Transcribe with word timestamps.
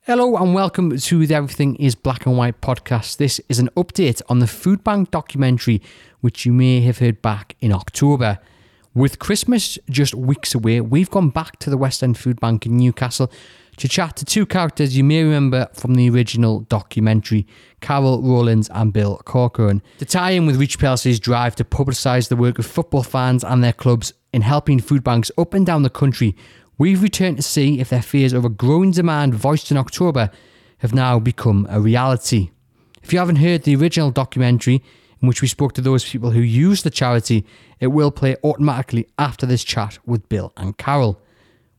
Hello 0.00 0.36
and 0.36 0.52
welcome 0.52 0.96
to 0.96 1.26
the 1.26 1.34
Everything 1.34 1.76
is 1.76 1.94
Black 1.94 2.26
and 2.26 2.36
White 2.36 2.60
podcast. 2.60 3.18
This 3.18 3.40
is 3.48 3.58
an 3.58 3.68
update 3.76 4.20
on 4.28 4.40
the 4.40 4.46
Food 4.46 4.82
Bank 4.82 5.10
documentary, 5.10 5.80
which 6.20 6.44
you 6.44 6.52
may 6.52 6.80
have 6.80 6.98
heard 6.98 7.22
back 7.22 7.54
in 7.60 7.72
October. 7.72 8.38
With 8.94 9.20
Christmas 9.20 9.78
just 9.88 10.14
weeks 10.14 10.54
away, 10.54 10.80
we've 10.80 11.08
gone 11.08 11.30
back 11.30 11.58
to 11.60 11.70
the 11.70 11.76
West 11.76 12.02
End 12.02 12.18
Food 12.18 12.40
Bank 12.40 12.66
in 12.66 12.76
Newcastle 12.76 13.30
to 13.76 13.88
chat 13.88 14.16
to 14.16 14.24
two 14.24 14.44
characters 14.44 14.96
you 14.96 15.04
may 15.04 15.22
remember 15.22 15.68
from 15.72 15.94
the 15.94 16.10
original 16.10 16.60
documentary, 16.60 17.46
Carol 17.80 18.20
Rowlands 18.20 18.68
and 18.74 18.92
Bill 18.92 19.20
Corcoran. 19.24 19.82
To 19.98 20.04
tie 20.04 20.32
in 20.32 20.46
with 20.46 20.56
Reach 20.56 20.78
PLC's 20.78 21.20
drive 21.20 21.56
to 21.56 21.64
publicise 21.64 22.28
the 22.28 22.36
work 22.36 22.58
of 22.58 22.66
football 22.66 23.02
fans 23.02 23.44
and 23.44 23.62
their 23.62 23.72
clubs 23.72 24.12
in 24.32 24.42
helping 24.42 24.80
food 24.80 25.04
banks 25.04 25.30
up 25.38 25.54
and 25.54 25.64
down 25.64 25.82
the 25.82 25.90
country, 25.90 26.36
we've 26.82 27.00
returned 27.00 27.36
to 27.36 27.42
see 27.44 27.78
if 27.78 27.90
their 27.90 28.02
fears 28.02 28.34
over 28.34 28.48
growing 28.48 28.90
demand 28.90 29.32
voiced 29.32 29.70
in 29.70 29.76
October 29.76 30.28
have 30.78 30.92
now 30.92 31.16
become 31.16 31.64
a 31.70 31.80
reality. 31.80 32.50
If 33.04 33.12
you 33.12 33.20
haven't 33.20 33.36
heard 33.36 33.62
the 33.62 33.76
original 33.76 34.10
documentary, 34.10 34.82
in 35.20 35.28
which 35.28 35.40
we 35.40 35.46
spoke 35.46 35.74
to 35.74 35.80
those 35.80 36.04
people 36.04 36.32
who 36.32 36.40
use 36.40 36.82
the 36.82 36.90
charity, 36.90 37.46
it 37.78 37.86
will 37.86 38.10
play 38.10 38.34
automatically 38.42 39.06
after 39.16 39.46
this 39.46 39.62
chat 39.62 40.00
with 40.04 40.28
Bill 40.28 40.52
and 40.56 40.76
Carol. 40.76 41.22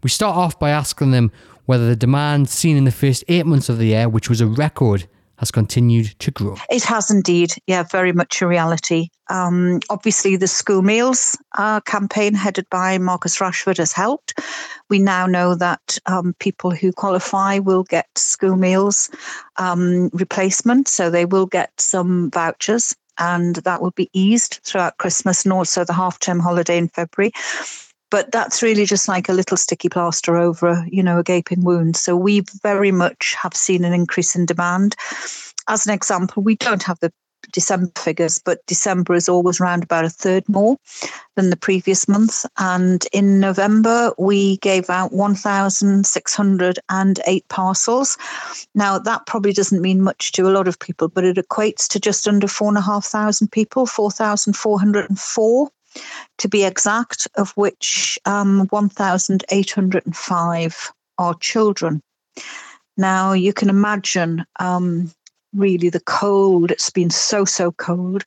We 0.04 0.10
start 0.10 0.38
off 0.38 0.58
by 0.58 0.70
asking 0.70 1.12
them 1.12 1.34
whether 1.66 1.86
the 1.86 1.98
demand 1.98 2.48
seen 2.48 2.78
in 2.78 2.86
the 2.86 2.90
first 2.90 3.26
eight 3.28 3.46
months 3.46 3.68
of 3.68 3.80
the 3.80 3.88
year, 3.88 4.08
which 4.08 4.30
was 4.30 4.40
a 4.40 4.48
record, 4.48 5.10
has 5.38 5.52
continued 5.52 6.18
to 6.20 6.32
grow. 6.32 6.56
It 6.70 6.84
has 6.84 7.10
indeed, 7.10 7.54
yeah, 7.68 7.84
very 7.84 8.14
much 8.14 8.42
a 8.42 8.48
reality. 8.48 9.10
Um, 9.30 9.80
obviously, 9.90 10.36
the 10.36 10.48
school 10.48 10.82
meals 10.82 11.38
uh, 11.58 11.80
campaign 11.82 12.34
headed 12.34 12.68
by 12.70 12.98
Marcus 12.98 13.40
Rashford 13.40 13.78
has 13.78 13.92
helped. 13.92 14.40
We 14.90 15.00
now 15.00 15.26
know 15.26 15.56
that 15.56 15.98
um, 16.06 16.36
people 16.40 16.72
who 16.72 16.92
qualify 16.92 17.60
will 17.60 17.84
get 17.84 18.08
school 18.16 18.56
meals 18.56 19.10
um, 19.58 20.10
replacement, 20.14 20.88
so 20.88 21.10
they 21.10 21.26
will 21.26 21.48
get 21.48 21.72
some 21.80 22.30
vouchers. 22.32 22.96
And 23.20 23.58
that 23.58 23.82
will 23.82 23.92
be 23.92 24.10
eased 24.14 24.60
throughout 24.64 24.98
Christmas 24.98 25.46
and 25.46 25.54
also 25.54 25.86
the 25.86 25.94
half 25.94 26.18
term 26.20 26.40
holiday 26.40 26.78
in 26.80 26.88
February 26.88 27.32
but 28.14 28.32
that's 28.32 28.62
really 28.62 28.86
just 28.86 29.08
like 29.08 29.28
a 29.28 29.34
little 29.34 29.58
sticky 29.58 29.90
plaster 29.90 30.38
over 30.38 30.86
you 30.88 31.02
know 31.02 31.18
a 31.18 31.24
gaping 31.24 31.64
wound 31.64 31.98
so 31.98 32.16
we 32.16 32.44
very 32.62 32.92
much 32.92 33.34
have 33.34 33.56
seen 33.56 33.84
an 33.84 33.92
increase 33.92 34.36
in 34.36 34.46
demand 34.46 34.96
as 35.68 35.88
an 35.88 35.94
example 35.94 36.44
we 36.44 36.56
don't 36.56 36.84
have 36.84 37.00
the 37.00 37.12
December 37.52 37.92
figures, 37.98 38.40
but 38.40 38.66
December 38.68 39.16
is 39.16 39.28
always 39.28 39.60
around 39.60 39.84
about 39.84 40.06
a 40.06 40.10
third 40.10 40.48
more 40.48 40.78
than 41.36 41.50
the 41.50 41.58
previous 41.58 42.08
month. 42.08 42.46
And 42.58 43.06
in 43.12 43.42
November, 43.42 44.14
we 44.18 44.56
gave 44.58 44.90
out 44.90 45.12
1,608 45.12 47.48
parcels. 47.50 48.18
Now, 48.76 48.98
that 48.98 49.26
probably 49.26 49.54
doesn't 49.54 49.82
mean 49.82 50.02
much 50.02 50.32
to 50.34 50.48
a 50.48 50.52
lot 50.52 50.68
of 50.68 50.78
people, 50.80 51.08
but 51.10 51.26
it 51.26 51.38
equates 51.38 51.88
to 51.90 52.00
just 52.00 52.28
under 52.28 52.48
4,500 52.48 53.52
people, 53.52 53.86
4,404 53.86 55.70
to 56.38 56.50
be 56.50 56.64
exact, 56.64 57.28
of 57.36 57.52
which 57.52 58.18
um, 58.26 58.68
1,805 58.70 60.94
are 61.18 61.36
children. 61.36 62.02
Now, 62.98 63.34
you 63.34 63.54
can 63.54 63.70
imagine 63.70 64.46
um, 64.60 65.12
really 65.54 65.90
the 65.90 66.02
cold. 66.02 66.72
It's 66.72 66.90
been 66.90 67.10
so, 67.10 67.46
so 67.46 67.72
cold. 67.72 68.24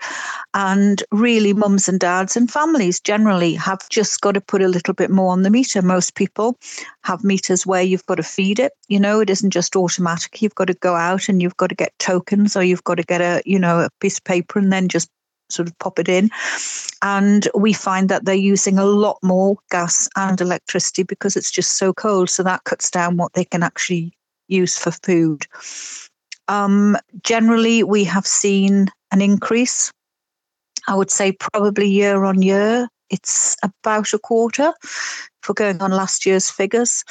And 0.54 1.02
really, 1.12 1.52
mums 1.52 1.88
and 1.88 2.00
dads 2.00 2.36
and 2.36 2.50
families 2.50 3.00
generally 3.00 3.54
have 3.54 3.88
just 3.88 4.20
got 4.20 4.32
to 4.32 4.40
put 4.40 4.62
a 4.62 4.68
little 4.68 4.94
bit 4.94 5.10
more 5.10 5.32
on 5.32 5.42
the 5.42 5.50
meter. 5.50 5.82
Most 5.82 6.14
people 6.14 6.56
have 7.02 7.24
meters 7.24 7.66
where 7.66 7.82
you've 7.82 8.06
got 8.06 8.16
to 8.16 8.22
feed 8.22 8.58
it. 8.58 8.72
You 8.88 9.00
know, 9.00 9.20
it 9.20 9.30
isn't 9.30 9.50
just 9.50 9.76
automatic. 9.76 10.40
You've 10.40 10.54
got 10.54 10.68
to 10.68 10.74
go 10.74 10.94
out 10.94 11.28
and 11.28 11.42
you've 11.42 11.56
got 11.56 11.68
to 11.68 11.74
get 11.74 11.98
tokens 11.98 12.56
or 12.56 12.62
you've 12.62 12.84
got 12.84 12.96
to 12.96 13.02
get 13.02 13.20
a, 13.20 13.42
you 13.44 13.58
know, 13.58 13.80
a 13.80 13.90
piece 14.00 14.18
of 14.18 14.24
paper 14.24 14.58
and 14.58 14.72
then 14.72 14.88
just 14.88 15.10
sort 15.48 15.68
of 15.68 15.78
pop 15.78 15.98
it 15.98 16.08
in. 16.08 16.30
And 17.02 17.48
we 17.54 17.72
find 17.72 18.08
that 18.08 18.24
they're 18.24 18.34
using 18.34 18.78
a 18.78 18.84
lot 18.84 19.18
more 19.22 19.56
gas 19.70 20.08
and 20.16 20.40
electricity 20.40 21.02
because 21.02 21.36
it's 21.36 21.50
just 21.50 21.76
so 21.76 21.92
cold. 21.92 22.30
So 22.30 22.42
that 22.42 22.64
cuts 22.64 22.90
down 22.90 23.16
what 23.16 23.34
they 23.34 23.44
can 23.44 23.62
actually 23.62 24.12
use 24.48 24.76
for 24.78 24.90
food. 24.90 25.46
Um, 26.48 26.96
generally, 27.22 27.82
we 27.82 28.04
have 28.04 28.26
seen 28.26 28.88
an 29.10 29.20
increase. 29.20 29.90
I 30.88 30.94
would 30.94 31.10
say 31.10 31.32
probably 31.32 31.88
year 31.88 32.24
on 32.24 32.42
year, 32.42 32.88
it's 33.10 33.56
about 33.62 34.12
a 34.12 34.18
quarter 34.18 34.72
for 35.42 35.54
going 35.54 35.80
on 35.80 35.92
last 35.92 36.26
year's 36.26 36.50
figures. 36.50 37.04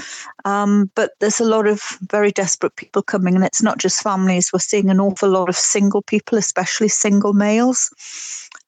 Um, 0.43 0.91
but 0.95 1.11
there's 1.19 1.39
a 1.39 1.45
lot 1.45 1.67
of 1.67 1.81
very 2.09 2.31
desperate 2.31 2.75
people 2.75 3.01
coming, 3.01 3.35
and 3.35 3.45
it's 3.45 3.63
not 3.63 3.77
just 3.77 4.03
families. 4.03 4.51
We're 4.51 4.59
seeing 4.59 4.89
an 4.89 4.99
awful 4.99 5.29
lot 5.29 5.49
of 5.49 5.55
single 5.55 6.01
people, 6.01 6.37
especially 6.37 6.89
single 6.89 7.33
males. 7.33 7.89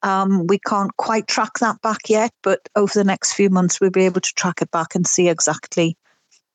Um, 0.04 0.48
we 0.48 0.60
can't 0.60 0.96
quite 0.98 1.28
track 1.28 1.60
that 1.60 1.82
back 1.82 2.10
yet, 2.10 2.32
but 2.44 2.62
over 2.76 2.94
the 2.94 3.04
next 3.04 3.34
few 3.34 3.50
months, 3.50 3.82
we'll 3.82 3.90
be 3.90 4.06
able 4.06 4.22
to 4.22 4.34
track 4.36 4.62
it 4.62 4.72
back 4.72 4.96
and 4.96 5.06
see 5.06 5.28
exactly 5.28 5.98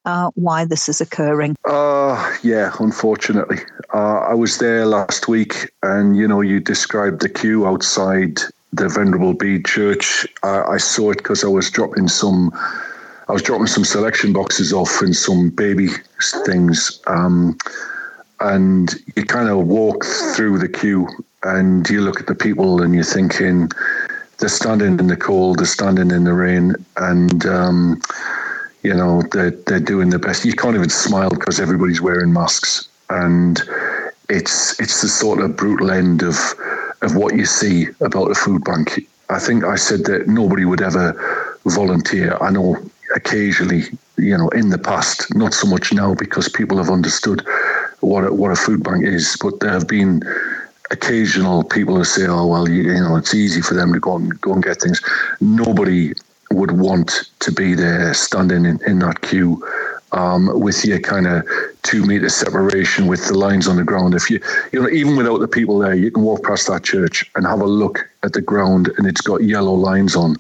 uh, 0.05 0.31
why 0.35 0.65
this 0.65 0.89
is 0.89 1.01
occurring? 1.01 1.57
Uh, 1.65 2.37
yeah, 2.43 2.73
unfortunately. 2.81 3.59
Uh, 3.95 4.19
I 4.21 4.35
was 4.35 4.59
there 4.59 4.87
last 4.87 5.29
week, 5.29 5.71
and 5.83 6.17
you 6.17 6.27
know, 6.27 6.41
you 6.41 6.61
described 6.61 7.21
the 7.21 7.29
queue 7.29 7.67
outside 7.67 8.41
the 8.73 8.89
Venerable 8.89 9.35
Bede 9.35 9.65
Church. 9.65 10.27
I 10.43 10.79
saw 10.79 11.11
it 11.11 11.19
because 11.19 11.45
I 11.45 11.49
was 11.49 11.71
dropping 11.71 12.09
some. 12.09 12.51
I 13.29 13.33
was 13.33 13.43
dropping 13.43 13.69
some 13.69 13.85
selection 13.85 14.33
boxes 14.33 14.73
off 14.73 15.01
and 15.01 15.15
some 15.15 15.51
baby 15.51 15.89
things, 16.45 17.01
um, 17.07 17.57
and 18.41 18.95
you 19.17 19.25
kind 19.25 19.49
of 19.49 19.67
walk 19.67 20.05
through 20.35 20.59
the 20.59 20.69
queue, 20.69 21.09
and 21.43 21.89
you 21.89 22.01
look 22.01 22.21
at 22.21 22.27
the 22.27 22.35
people, 22.35 22.83
and 22.83 22.95
you're 22.95 23.05
thinking, 23.05 23.71
they're 24.39 24.49
standing 24.49 24.99
in 24.99 25.07
the 25.07 25.17
cold, 25.17 25.59
they're 25.59 25.67
standing 25.67 26.11
in 26.11 26.25
the 26.25 26.33
rain, 26.33 26.75
and 26.97 27.47
um, 27.47 28.03
you 28.83 28.95
know 28.95 29.23
they're 29.33 29.51
they're 29.51 29.81
doing 29.81 30.11
their 30.11 30.19
best. 30.19 30.45
You 30.45 30.55
can't 30.55 30.75
even 30.75 30.91
smile 30.91 31.31
because 31.31 31.61
everybody's 31.61 32.01
wearing 32.01 32.33
masks, 32.33 32.89
and 33.11 33.61
it's 34.29 34.81
it's 34.81 35.03
the 35.03 35.09
sort 35.09 35.41
of 35.41 35.57
brutal 35.57 35.91
end 35.91 36.23
of 36.23 36.37
of 37.03 37.17
what 37.17 37.35
you 37.35 37.45
see 37.45 37.89
about 38.01 38.31
a 38.31 38.35
food 38.35 38.65
bank. 38.65 39.07
I 39.29 39.39
think 39.39 39.65
I 39.65 39.77
said 39.77 40.05
that 40.05 40.29
nobody 40.29 40.65
would 40.65 40.81
ever 40.81 41.59
volunteer. 41.65 42.37
I 42.41 42.51
know 42.51 42.77
occasionally, 43.15 43.85
you 44.17 44.37
know, 44.37 44.49
in 44.51 44.71
the 44.71 44.79
past, 44.79 45.35
not 45.35 45.55
so 45.55 45.67
much 45.67 45.93
now 45.93 46.15
because 46.15 46.49
people 46.49 46.79
have 46.79 46.91
understood 46.91 47.45
what 48.01 48.25
a, 48.25 48.33
what 48.33 48.51
a 48.51 48.57
food 48.57 48.83
bank 48.83 49.05
is, 49.05 49.37
but 49.41 49.61
there 49.61 49.71
have 49.71 49.89
been 49.89 50.23
occasional 50.91 51.65
people 51.65 51.97
who 51.97 52.05
say, 52.05 52.27
"Oh 52.27 52.47
well, 52.47 52.69
you, 52.69 52.83
you 52.83 53.01
know, 53.01 53.17
it's 53.17 53.35
easy 53.35 53.63
for 53.63 53.75
them 53.75 53.93
to 53.93 54.01
go 54.01 54.17
and 54.17 54.41
go 54.41 54.53
and 54.53 54.63
get 54.63 54.81
things." 54.81 55.01
Nobody 55.41 56.13
would 56.51 56.73
want 56.73 57.31
to 57.41 57.53
be 57.53 57.75
there 57.75 58.13
standing 58.15 58.67
in, 58.67 58.79
in 58.87 58.99
that 59.01 59.23
queue 59.23 59.63
um, 60.13 60.61
with 60.61 60.85
your 60.85 61.01
kind 61.01 61.27
of 61.27 61.47
two 61.83 62.05
meter 62.05 62.29
separation 62.29 63.07
with 63.07 63.27
the 63.29 63.35
lines 63.35 63.67
on 63.67 63.77
the 63.77 63.85
ground. 63.85 64.15
If 64.15 64.31
you, 64.31 64.41
you 64.73 64.81
know, 64.81 64.89
even 64.89 65.17
without 65.17 65.39
the 65.39 65.49
people 65.49 65.79
there, 65.79 65.95
you 65.95 66.11
can 66.11 66.23
walk 66.23 66.45
past 66.45 66.69
that 66.69 66.85
church 66.85 67.31
and 67.35 67.47
have 67.47 67.61
a 67.61 67.67
look 67.67 68.09
at 68.23 68.33
the 68.33 68.43
ground 68.43 68.91
and 68.99 69.07
it's 69.07 69.21
got 69.21 69.43
yellow 69.43 69.75
lines 69.75 70.15
on 70.15 70.37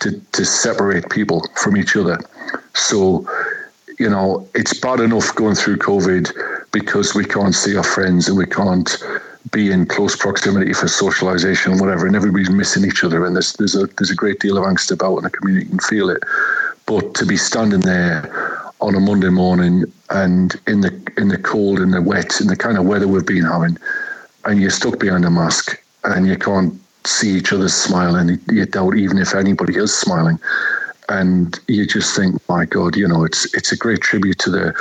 to, 0.00 0.20
to 0.32 0.44
separate 0.44 1.10
people 1.10 1.46
from 1.56 1.76
each 1.76 1.96
other. 1.96 2.18
So, 2.74 3.28
you 3.98 4.08
know, 4.08 4.48
it's 4.54 4.78
bad 4.78 5.00
enough 5.00 5.34
going 5.34 5.56
through 5.56 5.78
COVID 5.78 6.70
because 6.70 7.14
we 7.14 7.24
can't 7.24 7.54
see 7.54 7.76
our 7.76 7.82
friends 7.82 8.28
and 8.28 8.38
we 8.38 8.46
can't 8.46 8.96
be 9.50 9.72
in 9.72 9.86
close 9.86 10.14
proximity 10.14 10.72
for 10.72 10.88
socialization 10.88 11.72
and 11.72 11.80
whatever, 11.80 12.06
and 12.06 12.14
everybody's 12.14 12.50
missing 12.50 12.84
each 12.84 13.02
other, 13.02 13.24
and 13.24 13.34
there's 13.34 13.54
there's 13.54 13.74
a 13.74 13.86
there's 13.86 14.10
a 14.10 14.14
great 14.14 14.40
deal 14.40 14.58
of 14.58 14.64
angst 14.64 14.90
about, 14.90 15.16
and 15.16 15.24
the 15.24 15.30
community 15.30 15.66
can 15.66 15.78
feel 15.78 16.10
it. 16.10 16.22
But 16.86 17.14
to 17.14 17.26
be 17.26 17.36
standing 17.36 17.80
there 17.80 18.47
on 18.80 18.94
a 18.94 19.00
Monday 19.00 19.28
morning 19.30 19.84
and 20.10 20.60
in 20.66 20.80
the 20.80 21.12
in 21.16 21.28
the 21.28 21.38
cold 21.38 21.80
and 21.80 21.92
the 21.92 22.02
wet 22.02 22.40
and 22.40 22.48
the 22.48 22.56
kind 22.56 22.78
of 22.78 22.86
weather 22.86 23.08
we've 23.08 23.26
been 23.26 23.44
having, 23.44 23.76
and 24.44 24.60
you're 24.60 24.70
stuck 24.70 24.98
behind 24.98 25.24
a 25.24 25.30
mask 25.30 25.80
and 26.04 26.26
you 26.26 26.36
can't 26.36 26.74
see 27.04 27.30
each 27.36 27.52
other 27.52 27.68
smiling, 27.68 28.38
you 28.50 28.66
doubt 28.66 28.96
even 28.96 29.18
if 29.18 29.34
anybody 29.34 29.76
is 29.76 29.96
smiling, 29.96 30.38
and 31.08 31.58
you 31.68 31.86
just 31.86 32.14
think, 32.14 32.40
my 32.48 32.64
God, 32.64 32.96
you 32.96 33.08
know, 33.08 33.24
it's 33.24 33.52
it's 33.54 33.72
a 33.72 33.76
great 33.76 34.00
tribute 34.00 34.38
to 34.40 34.50
the 34.50 34.74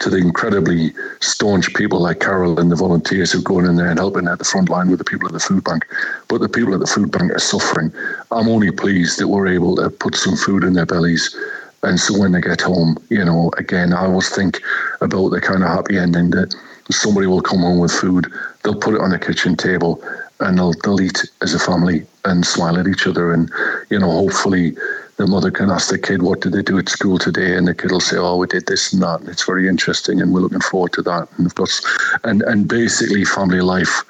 to 0.00 0.08
the 0.08 0.16
incredibly 0.16 0.92
staunch 1.20 1.74
people 1.74 2.00
like 2.00 2.20
Carol 2.20 2.58
and 2.58 2.72
the 2.72 2.76
volunteers 2.76 3.32
who 3.32 3.38
are 3.38 3.42
going 3.42 3.66
in 3.66 3.76
there 3.76 3.90
and 3.90 3.98
helping 3.98 4.26
at 4.28 4.38
the 4.38 4.44
front 4.44 4.70
line 4.70 4.88
with 4.88 4.98
the 4.98 5.04
people 5.04 5.26
at 5.28 5.34
the 5.34 5.40
food 5.40 5.62
bank. 5.62 5.86
But 6.28 6.40
the 6.40 6.48
people 6.48 6.72
at 6.72 6.80
the 6.80 6.86
food 6.86 7.10
bank 7.12 7.30
are 7.32 7.38
suffering. 7.38 7.92
I'm 8.30 8.48
only 8.48 8.70
pleased 8.70 9.18
that 9.18 9.28
we're 9.28 9.46
able 9.48 9.76
to 9.76 9.90
put 9.90 10.14
some 10.14 10.36
food 10.36 10.64
in 10.64 10.72
their 10.72 10.86
bellies. 10.86 11.36
And 11.82 11.98
so 11.98 12.18
when 12.18 12.32
they 12.32 12.40
get 12.40 12.60
home, 12.60 12.98
you 13.08 13.24
know, 13.24 13.50
again, 13.56 13.92
I 13.92 14.04
always 14.04 14.28
think 14.28 14.60
about 15.00 15.30
the 15.30 15.40
kind 15.40 15.62
of 15.62 15.70
happy 15.70 15.98
ending 15.98 16.30
that 16.30 16.54
somebody 16.90 17.26
will 17.26 17.40
come 17.40 17.60
home 17.60 17.78
with 17.78 17.92
food, 17.92 18.26
they'll 18.62 18.74
put 18.74 18.94
it 18.94 19.00
on 19.00 19.10
the 19.10 19.18
kitchen 19.18 19.56
table, 19.56 20.02
and 20.40 20.58
they'll, 20.58 20.74
they'll 20.82 21.00
eat 21.00 21.24
as 21.40 21.54
a 21.54 21.58
family 21.58 22.06
and 22.24 22.44
smile 22.44 22.78
at 22.78 22.86
each 22.86 23.06
other. 23.06 23.32
And, 23.32 23.50
you 23.90 23.98
know, 23.98 24.10
hopefully 24.10 24.74
the 25.16 25.26
mother 25.26 25.50
can 25.50 25.70
ask 25.70 25.90
the 25.90 25.98
kid, 25.98 26.22
what 26.22 26.40
did 26.40 26.52
they 26.52 26.62
do 26.62 26.78
at 26.78 26.88
school 26.88 27.18
today? 27.18 27.56
And 27.56 27.68
the 27.68 27.74
kid 27.74 27.92
will 27.92 28.00
say, 28.00 28.16
oh, 28.16 28.36
we 28.36 28.46
did 28.46 28.66
this 28.66 28.92
and 28.92 29.02
that. 29.02 29.20
And 29.20 29.28
it's 29.28 29.44
very 29.44 29.68
interesting. 29.68 30.20
And 30.20 30.32
we're 30.32 30.40
looking 30.40 30.60
forward 30.60 30.92
to 30.94 31.02
that. 31.02 31.28
And 31.36 31.46
of 31.46 31.54
course, 31.54 31.84
and, 32.24 32.42
and 32.42 32.68
basically 32.68 33.24
family 33.24 33.60
life 33.60 34.02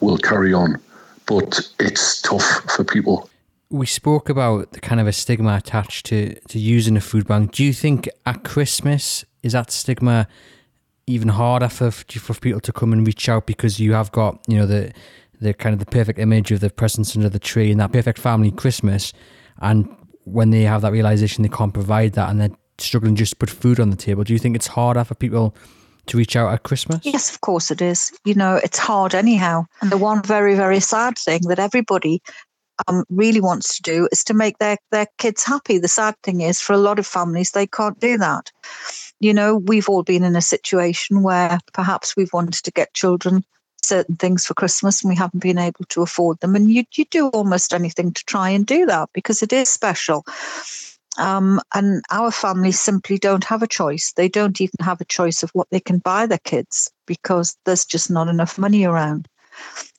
will 0.00 0.18
carry 0.18 0.52
on. 0.52 0.80
But 1.26 1.60
it's 1.78 2.20
tough 2.22 2.44
for 2.70 2.84
people. 2.84 3.30
We 3.68 3.86
spoke 3.86 4.28
about 4.28 4.72
the 4.72 4.80
kind 4.80 5.00
of 5.00 5.06
a 5.06 5.12
stigma 5.12 5.56
attached 5.56 6.06
to, 6.06 6.34
to 6.34 6.58
using 6.58 6.96
a 6.96 7.00
food 7.00 7.26
bank. 7.26 7.52
Do 7.52 7.64
you 7.64 7.72
think 7.72 8.08
at 8.24 8.44
Christmas, 8.44 9.24
is 9.42 9.52
that 9.52 9.70
stigma 9.70 10.28
even 11.06 11.28
harder 11.28 11.68
for, 11.68 11.90
for 11.90 12.34
people 12.34 12.60
to 12.60 12.72
come 12.72 12.92
and 12.92 13.06
reach 13.06 13.28
out 13.28 13.46
because 13.46 13.80
you 13.80 13.92
have 13.92 14.12
got, 14.12 14.40
you 14.48 14.56
know, 14.56 14.66
the 14.66 14.92
the 15.40 15.52
kind 15.54 15.72
of 15.72 15.78
the 15.78 15.86
perfect 15.86 16.18
image 16.18 16.50
of 16.50 16.60
the 16.60 16.70
presents 16.70 17.14
under 17.14 17.28
the 17.28 17.38
tree 17.38 17.70
and 17.70 17.80
that 17.80 17.92
perfect 17.92 18.18
family 18.18 18.50
Christmas. 18.50 19.12
And 19.60 19.88
when 20.24 20.50
they 20.50 20.62
have 20.62 20.82
that 20.82 20.92
realization 20.92 21.42
they 21.42 21.48
can't 21.48 21.74
provide 21.74 22.14
that 22.14 22.30
and 22.30 22.40
they're 22.40 22.56
struggling 22.78 23.16
just 23.16 23.32
to 23.32 23.36
put 23.36 23.50
food 23.50 23.80
on 23.80 23.90
the 23.90 23.96
table, 23.96 24.24
do 24.24 24.32
you 24.32 24.38
think 24.38 24.56
it's 24.56 24.66
harder 24.66 25.04
for 25.04 25.14
people 25.14 25.54
to 26.06 26.16
reach 26.16 26.36
out 26.36 26.52
at 26.52 26.62
Christmas? 26.62 27.00
Yes, 27.02 27.30
of 27.30 27.40
course 27.40 27.70
it 27.70 27.82
is. 27.82 28.12
You 28.24 28.34
know, 28.34 28.60
it's 28.62 28.78
hard 28.78 29.14
anyhow. 29.14 29.66
And 29.80 29.90
the 29.90 29.96
one 29.96 30.22
very, 30.22 30.54
very 30.54 30.80
sad 30.80 31.18
thing 31.18 31.42
that 31.48 31.58
everybody 31.58 32.22
um, 32.88 33.04
really 33.10 33.40
wants 33.40 33.76
to 33.76 33.82
do 33.82 34.08
is 34.12 34.24
to 34.24 34.34
make 34.34 34.58
their, 34.58 34.76
their 34.90 35.06
kids 35.18 35.44
happy. 35.44 35.78
The 35.78 35.88
sad 35.88 36.14
thing 36.22 36.40
is, 36.40 36.60
for 36.60 36.72
a 36.72 36.78
lot 36.78 36.98
of 36.98 37.06
families, 37.06 37.52
they 37.52 37.66
can't 37.66 37.98
do 38.00 38.18
that. 38.18 38.50
You 39.20 39.32
know, 39.32 39.56
we've 39.56 39.88
all 39.88 40.02
been 40.02 40.24
in 40.24 40.36
a 40.36 40.42
situation 40.42 41.22
where 41.22 41.58
perhaps 41.72 42.16
we've 42.16 42.32
wanted 42.32 42.64
to 42.64 42.70
get 42.70 42.94
children 42.94 43.44
certain 43.82 44.16
things 44.16 44.44
for 44.44 44.54
Christmas 44.54 45.02
and 45.02 45.08
we 45.08 45.16
haven't 45.16 45.40
been 45.40 45.58
able 45.58 45.84
to 45.88 46.02
afford 46.02 46.40
them. 46.40 46.54
And 46.56 46.70
you, 46.70 46.84
you 46.94 47.04
do 47.06 47.28
almost 47.28 47.72
anything 47.72 48.12
to 48.12 48.24
try 48.24 48.50
and 48.50 48.66
do 48.66 48.84
that 48.86 49.10
because 49.12 49.42
it 49.42 49.52
is 49.52 49.68
special. 49.68 50.24
Um, 51.18 51.60
and 51.74 52.02
our 52.10 52.30
families 52.30 52.78
simply 52.78 53.16
don't 53.16 53.44
have 53.44 53.62
a 53.62 53.66
choice. 53.68 54.12
They 54.12 54.28
don't 54.28 54.60
even 54.60 54.76
have 54.80 55.00
a 55.00 55.06
choice 55.06 55.42
of 55.42 55.50
what 55.52 55.68
they 55.70 55.80
can 55.80 55.98
buy 55.98 56.26
their 56.26 56.38
kids 56.38 56.90
because 57.06 57.56
there's 57.64 57.86
just 57.86 58.10
not 58.10 58.28
enough 58.28 58.58
money 58.58 58.84
around. 58.84 59.28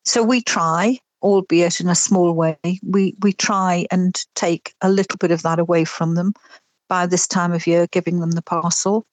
So 0.05 0.21
we 0.21 0.41
try, 0.41 0.99
albeit 1.21 1.79
in 1.79 1.89
a 1.89 1.95
small 1.95 2.33
way, 2.33 2.57
we, 2.83 3.15
we 3.21 3.33
try 3.33 3.85
and 3.91 4.15
take 4.35 4.73
a 4.81 4.89
little 4.89 5.17
bit 5.17 5.31
of 5.31 5.43
that 5.43 5.59
away 5.59 5.85
from 5.85 6.15
them 6.15 6.33
by 6.89 7.05
this 7.05 7.27
time 7.27 7.51
of 7.51 7.67
year, 7.67 7.87
giving 7.91 8.19
them 8.19 8.31
the 8.31 8.41
parcel. 8.41 9.05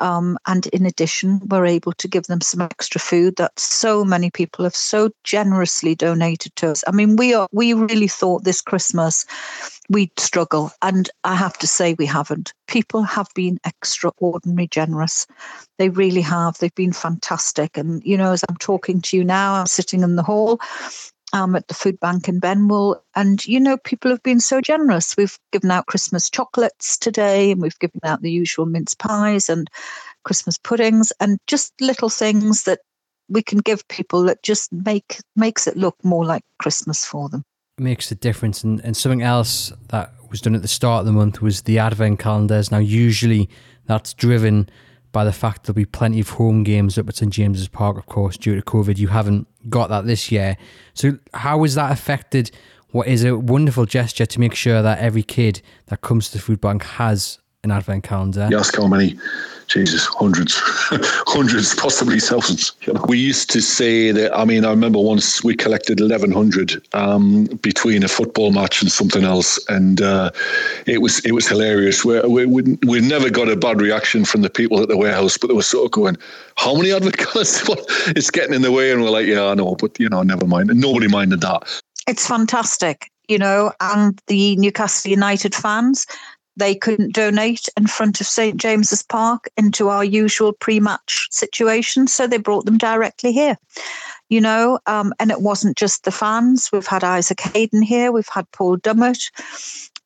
Um, 0.00 0.36
and 0.46 0.66
in 0.68 0.84
addition, 0.84 1.40
we're 1.46 1.64
able 1.64 1.92
to 1.92 2.08
give 2.08 2.24
them 2.24 2.40
some 2.40 2.60
extra 2.60 3.00
food 3.00 3.36
that 3.36 3.56
so 3.56 4.04
many 4.04 4.32
people 4.32 4.64
have 4.64 4.74
so 4.74 5.10
generously 5.22 5.94
donated 5.94 6.56
to 6.56 6.72
us. 6.72 6.82
I 6.88 6.90
mean, 6.90 7.14
we 7.14 7.34
are 7.34 7.46
we 7.52 7.72
really 7.72 8.08
thought 8.08 8.42
this 8.42 8.60
Christmas 8.60 9.24
we'd 9.88 10.18
struggle, 10.18 10.72
and 10.82 11.08
I 11.22 11.36
have 11.36 11.56
to 11.58 11.68
say 11.68 11.94
we 11.94 12.06
haven't. 12.06 12.52
People 12.66 13.04
have 13.04 13.28
been 13.36 13.60
extraordinarily 13.64 14.66
generous. 14.66 15.24
They 15.78 15.88
really 15.88 16.22
have. 16.22 16.58
They've 16.58 16.74
been 16.74 16.92
fantastic. 16.92 17.76
And 17.76 18.02
you 18.04 18.16
know, 18.16 18.32
as 18.32 18.44
I'm 18.48 18.56
talking 18.56 19.02
to 19.02 19.16
you 19.16 19.22
now, 19.22 19.54
I'm 19.54 19.66
sitting 19.66 20.02
in 20.02 20.16
the 20.16 20.24
hall 20.24 20.58
um, 21.32 21.56
at 21.56 21.68
the 21.68 21.74
food 21.74 21.98
bank 22.00 22.28
in 22.28 22.38
Benwell. 22.38 23.02
And, 23.14 23.44
you 23.46 23.60
know, 23.60 23.76
people 23.76 24.10
have 24.10 24.22
been 24.22 24.40
so 24.40 24.60
generous. 24.60 25.16
We've 25.16 25.38
given 25.52 25.70
out 25.70 25.86
Christmas 25.86 26.30
chocolates 26.30 26.96
today, 26.96 27.50
and 27.50 27.60
we've 27.60 27.78
given 27.78 28.00
out 28.04 28.22
the 28.22 28.30
usual 28.30 28.66
mince 28.66 28.94
pies 28.94 29.48
and 29.48 29.68
Christmas 30.24 30.58
puddings, 30.58 31.12
and 31.20 31.38
just 31.46 31.72
little 31.80 32.08
things 32.08 32.64
that 32.64 32.80
we 33.28 33.42
can 33.42 33.58
give 33.58 33.86
people 33.88 34.22
that 34.24 34.42
just 34.42 34.72
make 34.72 35.18
makes 35.36 35.66
it 35.66 35.76
look 35.76 35.96
more 36.04 36.24
like 36.24 36.44
Christmas 36.58 37.04
for 37.04 37.28
them. 37.28 37.44
Makes 37.78 38.10
a 38.10 38.14
difference. 38.14 38.62
And, 38.62 38.80
and 38.80 38.96
something 38.96 39.22
else 39.22 39.72
that 39.88 40.12
was 40.30 40.40
done 40.40 40.54
at 40.54 40.62
the 40.62 40.68
start 40.68 41.00
of 41.00 41.06
the 41.06 41.12
month 41.12 41.40
was 41.40 41.62
the 41.62 41.78
advent 41.78 42.18
calendars. 42.18 42.70
Now, 42.70 42.78
usually 42.78 43.48
that's 43.86 44.14
driven 44.14 44.68
by 45.12 45.24
the 45.24 45.32
fact 45.32 45.64
there'll 45.64 45.74
be 45.74 45.84
plenty 45.84 46.20
of 46.20 46.30
home 46.30 46.64
games 46.64 46.98
up 46.98 47.08
at 47.08 47.16
St 47.16 47.32
James's 47.32 47.68
Park, 47.68 47.98
of 47.98 48.06
course, 48.06 48.36
due 48.36 48.56
to 48.56 48.62
COVID. 48.62 48.98
You 48.98 49.08
haven't 49.08 49.46
got 49.68 49.90
that 49.90 50.06
this 50.06 50.32
year. 50.32 50.56
So, 50.94 51.18
how 51.34 51.62
has 51.62 51.74
that 51.74 51.92
affected 51.92 52.50
what 52.90 53.08
is 53.08 53.24
a 53.24 53.36
wonderful 53.36 53.86
gesture 53.86 54.26
to 54.26 54.40
make 54.40 54.54
sure 54.54 54.82
that 54.82 54.98
every 54.98 55.22
kid 55.22 55.62
that 55.86 56.00
comes 56.00 56.28
to 56.28 56.38
the 56.38 56.42
food 56.42 56.60
bank 56.60 56.82
has 56.84 57.38
an 57.64 57.70
advent 57.70 58.02
calendar? 58.02 58.48
You 58.50 58.58
ask 58.58 58.76
how 58.76 58.88
many 58.88 59.16
Jesus, 59.68 60.04
hundreds, 60.06 60.54
hundreds, 61.28 61.74
possibly 61.76 62.18
thousands. 62.18 62.72
You 62.82 62.92
know, 62.92 63.04
we 63.08 63.18
used 63.18 63.50
to 63.50 63.62
say 63.62 64.10
that. 64.10 64.36
I 64.36 64.44
mean, 64.44 64.64
I 64.64 64.70
remember 64.70 64.98
once 64.98 65.42
we 65.42 65.54
collected 65.54 66.00
eleven 66.00 66.32
hundred 66.32 66.86
um, 66.92 67.44
between 67.62 68.02
a 68.02 68.08
football 68.08 68.50
match 68.52 68.82
and 68.82 68.90
something 68.90 69.24
else, 69.24 69.64
and 69.68 70.02
uh, 70.02 70.30
it 70.86 71.00
was 71.00 71.24
it 71.24 71.32
was 71.32 71.48
hilarious. 71.48 72.04
We, 72.04 72.20
we 72.20 72.62
we 72.86 73.00
never 73.00 73.30
got 73.30 73.48
a 73.48 73.56
bad 73.56 73.80
reaction 73.80 74.24
from 74.24 74.42
the 74.42 74.50
people 74.50 74.82
at 74.82 74.88
the 74.88 74.96
warehouse, 74.96 75.38
but 75.38 75.46
they 75.46 75.54
were 75.54 75.62
sort 75.62 75.86
of 75.86 75.92
going, 75.92 76.16
"How 76.56 76.74
many 76.74 76.92
advent 76.92 77.16
calendars? 77.16 77.62
it's 78.08 78.30
getting 78.30 78.54
in 78.54 78.62
the 78.62 78.72
way," 78.72 78.90
and 78.90 79.02
we're 79.02 79.10
like, 79.10 79.26
"Yeah, 79.26 79.46
I 79.46 79.54
know, 79.54 79.76
but 79.76 79.98
you 79.98 80.08
know, 80.08 80.22
never 80.22 80.46
mind." 80.46 80.70
And 80.70 80.80
nobody 80.80 81.08
minded 81.08 81.40
that. 81.42 81.62
It's 82.08 82.26
fantastic 82.26 83.12
you 83.28 83.38
know, 83.38 83.72
and 83.80 84.20
the 84.26 84.56
Newcastle 84.56 85.10
United 85.10 85.54
fans, 85.54 86.06
they 86.56 86.74
couldn't 86.74 87.14
donate 87.14 87.68
in 87.76 87.86
front 87.86 88.20
of 88.20 88.26
St 88.26 88.56
James's 88.56 89.02
Park 89.02 89.48
into 89.56 89.88
our 89.88 90.04
usual 90.04 90.52
pre-match 90.52 91.28
situation, 91.30 92.06
so 92.06 92.26
they 92.26 92.38
brought 92.38 92.66
them 92.66 92.78
directly 92.78 93.32
here. 93.32 93.56
You 94.28 94.40
know, 94.40 94.78
um, 94.86 95.12
and 95.18 95.30
it 95.30 95.42
wasn't 95.42 95.76
just 95.76 96.04
the 96.04 96.10
fans. 96.10 96.70
We've 96.72 96.86
had 96.86 97.04
Isaac 97.04 97.40
Hayden 97.40 97.82
here. 97.82 98.12
We've 98.12 98.28
had 98.28 98.50
Paul 98.52 98.78
Dummett. 98.78 99.30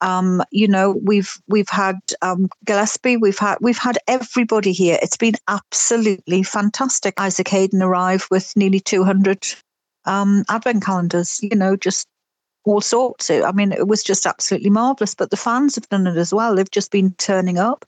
Um, 0.01 0.43
you 0.51 0.69
know, 0.69 1.01
we've 1.03 1.31
we've 1.49 1.69
had 1.69 1.99
um, 2.23 2.49
Gillespie. 2.65 3.17
We've 3.17 3.39
had 3.39 3.59
we've 3.61 3.79
had 3.79 3.99
everybody 4.09 4.73
here. 4.73 4.99
It's 5.01 5.17
been 5.17 5.37
absolutely 5.49 6.43
fantastic. 6.43 7.15
Isaac 7.19 7.49
Hayden 7.49 7.83
arrived 7.83 8.27
with 8.31 8.53
nearly 8.57 8.81
200 8.81 9.47
um, 10.05 10.45
advent 10.49 10.85
calendars. 10.85 11.41
You 11.43 11.57
know, 11.57 11.77
just 11.77 12.07
all 12.67 12.81
sorts. 12.81 13.31
I 13.31 13.53
mean, 13.53 13.73
it 13.73 13.87
was 13.87 14.03
just 14.03 14.27
absolutely 14.27 14.71
marvelous. 14.71 15.15
But 15.15 15.31
the 15.31 15.37
fans 15.37 15.77
have 15.77 15.89
done 15.89 16.07
it 16.07 16.17
as 16.17 16.35
well. 16.35 16.55
They've 16.55 16.71
just 16.71 16.91
been 16.91 17.15
turning 17.15 17.59
up. 17.59 17.87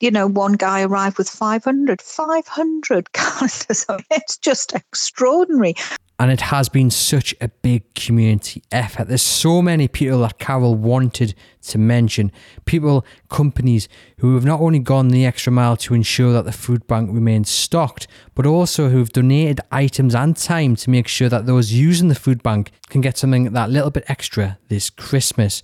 You 0.00 0.10
know, 0.10 0.26
one 0.26 0.54
guy 0.54 0.82
arrived 0.82 1.18
with 1.18 1.28
500, 1.28 2.00
500 2.00 3.12
calendars. 3.12 3.86
it's 4.10 4.36
just 4.38 4.74
extraordinary 4.74 5.74
and 6.18 6.30
it 6.30 6.42
has 6.42 6.68
been 6.68 6.90
such 6.90 7.34
a 7.40 7.48
big 7.48 7.92
community 7.94 8.62
effort. 8.70 9.08
There's 9.08 9.22
so 9.22 9.60
many 9.60 9.88
people 9.88 10.20
that 10.20 10.38
Carol 10.38 10.76
wanted 10.76 11.34
to 11.62 11.78
mention. 11.78 12.30
People, 12.66 13.04
companies 13.28 13.88
who 14.18 14.34
have 14.34 14.44
not 14.44 14.60
only 14.60 14.78
gone 14.78 15.08
the 15.08 15.26
extra 15.26 15.52
mile 15.52 15.76
to 15.78 15.94
ensure 15.94 16.32
that 16.32 16.44
the 16.44 16.52
food 16.52 16.86
bank 16.86 17.10
remains 17.12 17.50
stocked, 17.50 18.06
but 18.34 18.46
also 18.46 18.90
who 18.90 18.98
have 18.98 19.12
donated 19.12 19.60
items 19.72 20.14
and 20.14 20.36
time 20.36 20.76
to 20.76 20.90
make 20.90 21.08
sure 21.08 21.28
that 21.28 21.46
those 21.46 21.72
using 21.72 22.08
the 22.08 22.14
food 22.14 22.42
bank 22.42 22.70
can 22.88 23.00
get 23.00 23.18
something 23.18 23.52
that 23.52 23.70
little 23.70 23.90
bit 23.90 24.04
extra 24.06 24.58
this 24.68 24.90
Christmas. 24.90 25.62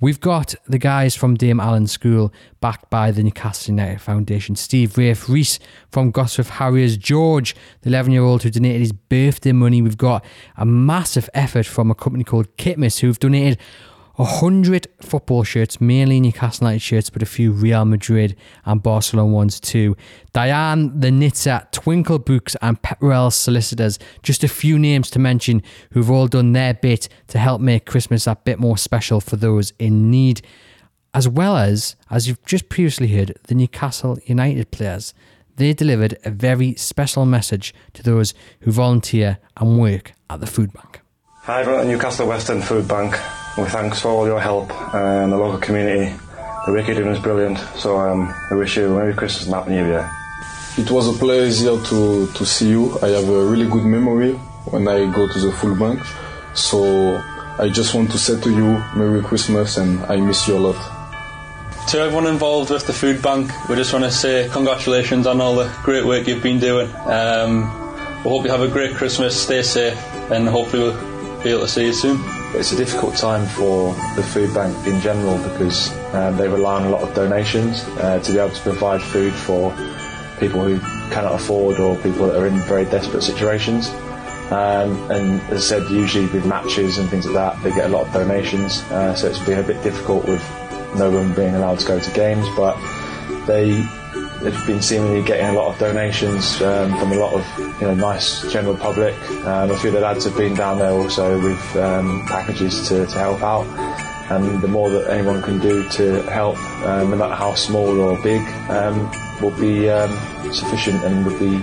We've 0.00 0.20
got 0.20 0.54
the 0.68 0.78
guys 0.78 1.16
from 1.16 1.34
Dame 1.34 1.58
Allen 1.58 1.88
School, 1.88 2.32
backed 2.60 2.88
by 2.88 3.10
the 3.10 3.24
Newcastle 3.24 3.72
United 3.72 4.00
Foundation. 4.00 4.54
Steve 4.54 4.96
Rafe 4.96 5.28
Reese 5.28 5.58
from 5.90 6.12
Gosforth 6.12 6.50
Harriers. 6.50 6.96
George, 6.96 7.56
the 7.82 7.88
11 7.88 8.12
year 8.12 8.22
old 8.22 8.44
who 8.44 8.50
donated 8.50 8.80
his 8.80 8.92
birthday 8.92 9.50
money. 9.50 9.82
We've 9.82 9.98
got 9.98 10.24
a 10.56 10.64
massive 10.64 11.28
effort 11.34 11.66
from 11.66 11.90
a 11.90 11.96
company 11.96 12.22
called 12.22 12.56
Kitmas 12.56 13.00
who've 13.00 13.18
donated 13.18 13.58
100 14.18 14.88
football 15.00 15.44
shirts, 15.44 15.80
mainly 15.80 16.20
Newcastle 16.20 16.66
United 16.66 16.82
shirts, 16.82 17.08
but 17.08 17.22
a 17.22 17.26
few 17.26 17.52
Real 17.52 17.84
Madrid 17.84 18.34
and 18.64 18.82
Barcelona 18.82 19.32
ones 19.32 19.60
too. 19.60 19.96
Diane 20.32 20.98
the 20.98 21.12
Knitter, 21.12 21.68
Twinkle 21.70 22.18
Books, 22.18 22.56
and 22.60 22.82
Pepperell 22.82 23.32
Solicitors, 23.32 23.96
just 24.24 24.42
a 24.42 24.48
few 24.48 24.76
names 24.76 25.08
to 25.10 25.20
mention 25.20 25.62
who've 25.92 26.10
all 26.10 26.26
done 26.26 26.52
their 26.52 26.74
bit 26.74 27.08
to 27.28 27.38
help 27.38 27.60
make 27.60 27.86
Christmas 27.86 28.26
a 28.26 28.34
bit 28.34 28.58
more 28.58 28.76
special 28.76 29.20
for 29.20 29.36
those 29.36 29.72
in 29.78 30.10
need. 30.10 30.42
As 31.14 31.28
well 31.28 31.56
as, 31.56 31.94
as 32.10 32.26
you've 32.26 32.44
just 32.44 32.68
previously 32.68 33.06
heard, 33.06 33.38
the 33.44 33.54
Newcastle 33.54 34.18
United 34.26 34.72
players. 34.72 35.14
They 35.54 35.72
delivered 35.72 36.18
a 36.24 36.30
very 36.30 36.74
special 36.74 37.24
message 37.24 37.72
to 37.92 38.02
those 38.02 38.34
who 38.62 38.72
volunteer 38.72 39.38
and 39.56 39.78
work 39.78 40.12
at 40.28 40.40
the 40.40 40.48
food 40.48 40.72
bank. 40.72 41.02
Hi, 41.42 41.60
everyone 41.60 41.86
Newcastle 41.86 42.26
Western 42.26 42.60
Food 42.60 42.88
Bank. 42.88 43.16
We 43.58 43.64
thanks 43.64 44.00
for 44.00 44.08
all 44.08 44.24
your 44.24 44.38
help 44.38 44.70
and 44.94 45.32
the 45.32 45.36
local 45.36 45.58
community. 45.58 46.16
The 46.66 46.72
work 46.72 46.86
you're 46.86 46.94
doing 46.94 47.08
is 47.08 47.18
brilliant. 47.18 47.58
So 47.74 47.98
um, 47.98 48.32
we 48.52 48.58
wish 48.58 48.76
you 48.76 48.86
a 48.86 48.96
Merry 48.96 49.14
Christmas 49.14 49.46
and 49.46 49.54
Happy 49.54 49.70
New 49.70 49.84
Year. 49.84 50.08
It 50.76 50.88
was 50.92 51.08
a 51.08 51.18
pleasure 51.18 51.76
to, 51.82 52.28
to 52.32 52.46
see 52.46 52.68
you. 52.68 52.96
I 53.02 53.08
have 53.08 53.28
a 53.28 53.46
really 53.46 53.68
good 53.68 53.84
memory 53.84 54.34
when 54.70 54.86
I 54.86 55.12
go 55.12 55.26
to 55.26 55.38
the 55.40 55.50
food 55.50 55.76
bank. 55.76 56.00
So 56.54 57.20
I 57.58 57.68
just 57.68 57.94
want 57.96 58.12
to 58.12 58.18
say 58.18 58.40
to 58.40 58.48
you 58.48 58.80
Merry 58.94 59.22
Christmas 59.22 59.76
and 59.76 59.98
I 60.06 60.18
miss 60.18 60.46
you 60.46 60.56
a 60.56 60.60
lot. 60.60 61.88
To 61.88 61.98
everyone 61.98 62.28
involved 62.28 62.70
with 62.70 62.86
the 62.86 62.92
food 62.92 63.20
bank, 63.20 63.50
we 63.68 63.74
just 63.74 63.92
want 63.92 64.04
to 64.04 64.12
say 64.12 64.48
congratulations 64.52 65.26
on 65.26 65.40
all 65.40 65.56
the 65.56 65.68
great 65.82 66.04
work 66.04 66.28
you've 66.28 66.44
been 66.44 66.60
doing. 66.60 66.88
Um, 67.06 67.62
we 68.22 68.30
hope 68.30 68.44
you 68.44 68.50
have 68.50 68.62
a 68.62 68.68
great 68.68 68.94
Christmas, 68.94 69.42
stay 69.42 69.62
safe, 69.62 69.98
and 70.30 70.48
hopefully 70.48 70.84
we'll 70.84 71.42
be 71.42 71.50
able 71.50 71.62
to 71.62 71.68
see 71.68 71.86
you 71.86 71.92
soon. 71.92 72.37
It's 72.54 72.72
a 72.72 72.76
difficult 72.76 73.14
time 73.14 73.46
for 73.46 73.94
the 74.16 74.22
food 74.22 74.54
bank 74.54 74.74
in 74.86 75.00
general 75.00 75.36
because 75.50 75.92
um, 76.14 76.36
they 76.38 76.48
rely 76.48 76.76
on 76.76 76.86
a 76.86 76.90
lot 76.90 77.02
of 77.02 77.14
donations 77.14 77.84
uh, 77.98 78.20
to 78.20 78.32
be 78.32 78.38
able 78.38 78.54
to 78.54 78.62
provide 78.62 79.02
food 79.02 79.34
for 79.34 79.70
people 80.40 80.64
who 80.64 80.80
cannot 81.10 81.34
afford 81.34 81.78
or 81.78 81.94
people 81.96 82.26
that 82.26 82.36
are 82.36 82.46
in 82.46 82.58
very 82.60 82.86
desperate 82.86 83.22
situations. 83.22 83.90
Um, 84.50 85.10
and 85.10 85.42
as 85.50 85.70
I 85.70 85.78
said, 85.78 85.90
usually 85.90 86.26
with 86.26 86.46
matches 86.46 86.96
and 86.96 87.08
things 87.10 87.26
like 87.26 87.34
that, 87.34 87.62
they 87.62 87.70
get 87.70 87.84
a 87.84 87.88
lot 87.88 88.06
of 88.06 88.12
donations, 88.14 88.80
uh, 88.90 89.14
so 89.14 89.28
it's 89.28 89.44
been 89.44 89.58
a 89.58 89.62
bit 89.62 89.82
difficult 89.82 90.24
with 90.24 90.42
no 90.96 91.10
one 91.10 91.34
being 91.34 91.54
allowed 91.54 91.80
to 91.80 91.86
go 91.86 92.00
to 92.00 92.10
games. 92.12 92.46
But 92.56 92.78
they 93.46 93.86
they've 94.42 94.66
been 94.66 94.82
seemingly 94.82 95.22
getting 95.22 95.46
a 95.46 95.52
lot 95.52 95.72
of 95.72 95.78
donations 95.78 96.60
um, 96.62 96.96
from 96.98 97.12
a 97.12 97.16
lot 97.16 97.32
of 97.34 97.80
you 97.80 97.86
know 97.86 97.94
nice 97.94 98.50
general 98.52 98.76
public. 98.76 99.14
Um, 99.44 99.70
a 99.70 99.76
few 99.78 99.90
of 99.90 99.94
the 99.94 100.00
lads 100.00 100.24
have 100.24 100.36
been 100.36 100.54
down 100.54 100.78
there 100.78 100.90
also 100.90 101.40
with 101.40 101.76
um, 101.76 102.24
packages 102.26 102.88
to, 102.88 103.06
to 103.06 103.18
help 103.18 103.42
out. 103.42 103.66
And 104.30 104.60
the 104.60 104.68
more 104.68 104.90
that 104.90 105.10
anyone 105.10 105.42
can 105.42 105.58
do 105.58 105.88
to 105.88 106.22
help, 106.24 106.58
um, 106.84 107.10
no 107.10 107.16
matter 107.16 107.34
how 107.34 107.54
small 107.54 107.98
or 107.98 108.22
big, 108.22 108.42
um, 108.68 109.10
will 109.40 109.58
be 109.58 109.88
um, 109.88 110.10
sufficient 110.52 111.02
and 111.02 111.24
would 111.24 111.38
be 111.38 111.56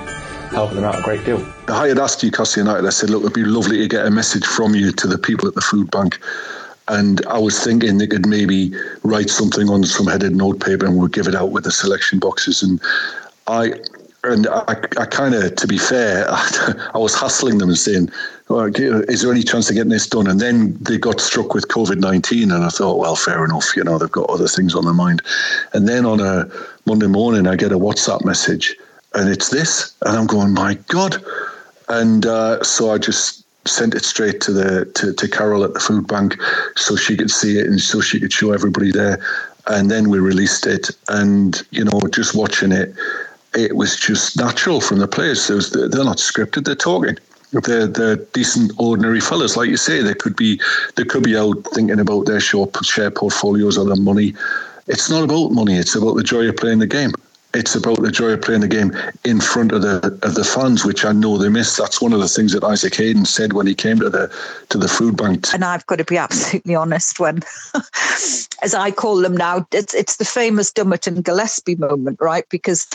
helping 0.50 0.78
them 0.78 0.86
out 0.86 0.98
a 0.98 1.04
great 1.04 1.24
deal. 1.26 1.46
I 1.68 1.90
had 1.90 2.00
asked 2.00 2.24
you, 2.24 2.32
Newcastle 2.32 2.64
United, 2.64 2.88
I 2.88 2.90
said, 2.90 3.12
look, 3.12 3.22
it'd 3.22 3.34
be 3.34 3.44
lovely 3.44 3.78
to 3.80 3.88
get 3.88 4.08
a 4.08 4.10
message 4.10 4.46
from 4.46 4.74
you 4.74 4.92
to 4.94 5.08
the 5.08 5.18
people 5.18 5.48
at 5.48 5.54
the 5.54 5.62
food 5.62 5.92
bank. 5.92 6.20
And 6.88 7.26
I 7.28 7.40
was 7.40 7.64
thinking 7.64 7.98
they 7.98 8.08
could 8.08 8.28
maybe 8.28 8.74
write 9.04 9.30
something 9.30 9.70
on 9.70 9.84
some 9.84 10.08
headed 10.08 10.36
notepaper 10.36 10.86
and 10.86 10.98
we'll 10.98 11.08
give 11.08 11.28
it 11.28 11.36
out 11.36 11.52
with 11.52 11.64
the 11.64 11.72
selection 11.72 12.20
boxes. 12.20 12.62
And 12.62 12.80
I 13.48 13.74
and 14.24 14.48
I, 14.48 14.76
I 14.98 15.06
kind 15.06 15.36
of, 15.36 15.56
to 15.56 15.68
be 15.68 15.78
fair, 15.78 16.26
I, 16.30 16.98
was 16.98 17.14
hassling 17.14 17.60
them 17.60 17.70
and 17.70 17.78
saying, 17.78 18.10
oh, 18.50 18.66
"Is 18.66 19.22
there 19.22 19.32
any 19.32 19.44
chance 19.44 19.70
of 19.70 19.76
getting 19.76 19.92
this 19.92 20.08
done?" 20.08 20.26
And 20.26 20.40
then 20.40 20.76
they 20.82 20.98
got 20.98 21.22
struck 21.22 21.54
with 21.54 21.68
COVID 21.68 21.98
nineteen, 21.98 22.52
and 22.52 22.64
I 22.64 22.70
thought, 22.70 22.98
"Well, 22.98 23.16
fair 23.16 23.46
enough. 23.46 23.76
You 23.76 23.84
know, 23.84 24.00
they've 24.00 24.12
got 24.12 24.30
other 24.30 24.48
things 24.48 24.74
on 24.74 24.86
their 24.86 24.96
mind." 24.96 25.22
And 25.74 25.88
then 25.88 26.06
on 26.06 26.20
a 26.20 26.50
Monday 26.86 27.08
morning, 27.08 27.46
I 27.46 27.56
get 27.56 27.72
a 27.72 27.78
WhatsApp 27.78 28.26
message 28.26 28.76
and 29.16 29.30
it's 29.30 29.50
this, 29.50 29.96
and 30.06 30.18
I'm 30.18 30.28
going, 30.28 30.54
my 30.54 30.76
God. 30.88 31.24
And 31.88 32.26
uh, 32.26 32.62
so 32.64 32.92
I 32.92 32.98
just 32.98 33.45
sent 33.68 33.96
it 33.96 34.06
straight 34.06 34.42
to 34.42 34.54
the 34.54 34.86
to, 34.96 35.14
to 35.14 35.28
Carol 35.28 35.64
at 35.64 35.74
the 35.74 35.80
food 35.80 36.08
bank 36.08 36.38
so 36.76 36.96
she 36.96 37.18
could 37.18 37.32
see 37.32 37.60
it 37.60 37.66
and 37.66 37.82
so 37.82 38.02
she 38.02 38.20
could 38.20 38.32
show 38.32 38.52
everybody 38.52 38.92
there. 38.92 39.20
And 39.68 39.90
then 39.90 40.10
we 40.10 40.20
released 40.20 40.68
it, 40.68 40.92
and 41.10 41.66
you 41.72 41.84
know, 41.84 42.00
just 42.12 42.36
watching 42.36 42.72
it, 42.72 42.94
it 43.56 43.76
was 43.76 43.96
just 43.96 44.38
natural 44.38 44.80
from 44.80 45.00
the 45.00 45.08
players. 45.08 45.50
Was, 45.50 45.72
they're 45.72 45.90
not 45.90 46.18
scripted; 46.18 46.66
they're 46.66 46.76
talking. 46.76 47.18
They're, 47.52 47.88
they're 47.88 48.18
decent, 48.18 48.74
ordinary 48.78 49.22
fellas, 49.22 49.56
like 49.56 49.70
you 49.70 49.78
say. 49.78 50.02
They 50.02 50.14
could 50.14 50.36
be 50.36 50.62
they 50.96 51.04
could 51.04 51.24
be 51.24 51.36
out 51.36 51.64
thinking 51.74 52.00
about 52.00 52.28
their 52.28 52.40
share 52.40 53.12
portfolios 53.12 53.78
or 53.78 53.86
their 53.86 53.96
money. 53.96 54.36
It's 54.86 55.10
not 55.10 55.24
about 55.24 55.52
money; 55.52 55.78
it's 55.78 55.96
about 55.96 56.16
the 56.16 56.24
joy 56.24 56.48
of 56.48 56.58
playing 56.58 56.80
the 56.80 56.88
game 56.88 57.12
it's 57.56 57.76
about 57.76 58.02
the 58.02 58.12
joy 58.12 58.32
of 58.32 58.42
playing 58.42 58.62
the 58.62 58.68
game 58.68 58.92
in 59.24 59.40
front 59.40 59.72
of 59.72 59.82
the 59.82 60.20
of 60.24 60.36
the 60.36 60.44
fans, 60.44 60.86
which 60.86 61.06
I 61.06 61.12
know 61.12 61.38
they 61.38 61.50
miss. 61.50 61.78
That's 61.78 62.02
one 62.02 62.14
of 62.14 62.20
the 62.20 62.28
things 62.28 62.52
that 62.54 62.64
Isaac 62.64 62.96
Hayden 62.96 63.26
said 63.26 63.54
when 63.54 63.66
he 63.66 63.74
came 63.74 64.00
to 64.00 64.10
the 64.10 64.32
to 64.70 64.78
the 64.78 64.88
food 64.88 65.18
bank. 65.18 65.48
And 65.54 65.64
I've 65.64 65.86
got 65.86 65.98
to 65.98 66.04
be 66.04 66.18
absolutely 66.18 66.76
honest 66.76 67.20
when, 67.20 67.42
as 68.62 68.74
I 68.76 68.92
call 68.92 69.18
them 69.18 69.36
now, 69.36 69.66
it's 69.72 69.94
it's 69.94 70.18
the 70.18 70.26
famous 70.26 70.72
Dummett 70.72 71.08
and 71.08 71.24
Gillespie 71.24 71.76
moment, 71.76 72.20
right? 72.22 72.46
Because, 72.50 72.88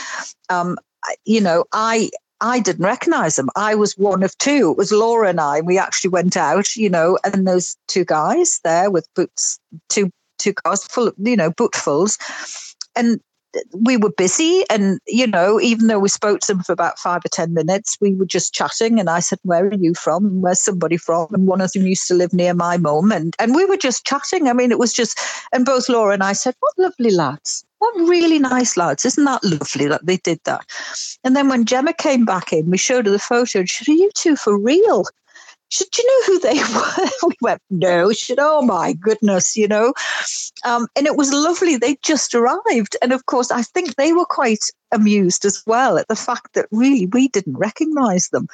um, 0.49 0.77
you 1.25 1.41
know, 1.41 1.65
I 1.73 2.11
I 2.39 2.59
didn't 2.59 2.85
recognize 2.85 3.35
them. 3.35 3.49
I 3.55 3.75
was 3.75 3.97
one 3.97 4.23
of 4.23 4.37
two. 4.37 4.71
It 4.71 4.77
was 4.77 4.91
Laura 4.91 5.29
and 5.29 5.39
I. 5.39 5.61
We 5.61 5.77
actually 5.77 6.09
went 6.09 6.37
out, 6.37 6.75
you 6.75 6.89
know, 6.89 7.17
and 7.23 7.47
those 7.47 7.75
two 7.87 8.05
guys 8.05 8.59
there 8.63 8.89
with 8.91 9.07
boots, 9.15 9.59
two 9.89 10.11
two 10.37 10.53
cars 10.53 10.83
full 10.85 11.07
of, 11.07 11.15
you 11.17 11.35
know, 11.35 11.51
bootfuls. 11.51 12.17
And 12.95 13.21
we 13.73 13.97
were 13.97 14.11
busy 14.11 14.63
and 14.69 14.99
you 15.07 15.27
know 15.27 15.59
even 15.59 15.87
though 15.87 15.99
we 15.99 16.09
spoke 16.09 16.39
to 16.39 16.53
them 16.53 16.63
for 16.63 16.71
about 16.71 16.97
five 16.97 17.23
or 17.25 17.29
ten 17.29 17.53
minutes 17.53 17.97
we 17.99 18.15
were 18.15 18.25
just 18.25 18.53
chatting 18.53 18.99
and 18.99 19.09
i 19.09 19.19
said 19.19 19.39
where 19.43 19.65
are 19.65 19.73
you 19.73 19.93
from? 19.93 20.25
And 20.25 20.41
where's 20.41 20.61
somebody 20.61 20.97
from? 20.97 21.27
And 21.33 21.47
one 21.47 21.61
of 21.61 21.71
them 21.71 21.85
used 21.85 22.07
to 22.07 22.13
live 22.13 22.33
near 22.33 22.53
my 22.53 22.77
mum 22.77 23.11
and, 23.11 23.35
and 23.39 23.55
we 23.55 23.65
were 23.65 23.77
just 23.77 24.05
chatting. 24.05 24.47
I 24.47 24.53
mean 24.53 24.71
it 24.71 24.79
was 24.79 24.93
just 24.93 25.19
and 25.51 25.65
both 25.65 25.89
laura 25.89 26.13
and 26.13 26.23
i 26.23 26.33
said 26.33 26.55
what 26.59 26.73
lovely 26.77 27.11
lads. 27.11 27.65
What 27.79 27.95
really 28.07 28.37
nice 28.37 28.77
lads. 28.77 29.05
Isn't 29.05 29.25
that 29.25 29.43
lovely 29.43 29.87
that 29.87 30.05
they 30.05 30.17
did 30.17 30.39
that? 30.45 30.65
And 31.23 31.35
then 31.35 31.49
when 31.49 31.65
gemma 31.65 31.93
came 31.93 32.25
back 32.25 32.53
in 32.53 32.69
we 32.69 32.77
showed 32.77 33.05
her 33.05 33.11
the 33.11 33.19
photo 33.19 33.59
and 33.59 33.69
she 33.69 33.83
said 33.83 33.91
are 33.91 33.95
you 33.95 34.11
two 34.15 34.35
for 34.35 34.57
real 34.57 35.05
Do 35.71 35.85
you 35.97 36.07
know 36.07 36.25
who 36.25 36.39
they 36.39 36.59
were? 36.75 37.09
we 37.29 37.35
went, 37.41 37.61
No. 37.69 38.11
Said, 38.11 38.39
Oh 38.39 38.61
my 38.61 38.93
goodness, 38.93 39.55
you 39.55 39.67
know. 39.67 39.93
Um, 40.65 40.87
and 40.95 41.07
it 41.07 41.15
was 41.15 41.31
lovely. 41.33 41.77
They 41.77 41.97
just 42.03 42.35
arrived. 42.35 42.97
And 43.01 43.13
of 43.13 43.25
course, 43.25 43.51
I 43.51 43.63
think 43.63 43.95
they 43.95 44.13
were 44.13 44.25
quite 44.25 44.65
amused 44.91 45.45
as 45.45 45.63
well 45.65 45.97
at 45.97 46.07
the 46.09 46.15
fact 46.15 46.53
that 46.53 46.67
really 46.71 47.05
we 47.07 47.29
didn't 47.29 47.57
recognize 47.57 48.27
them. 48.29 48.47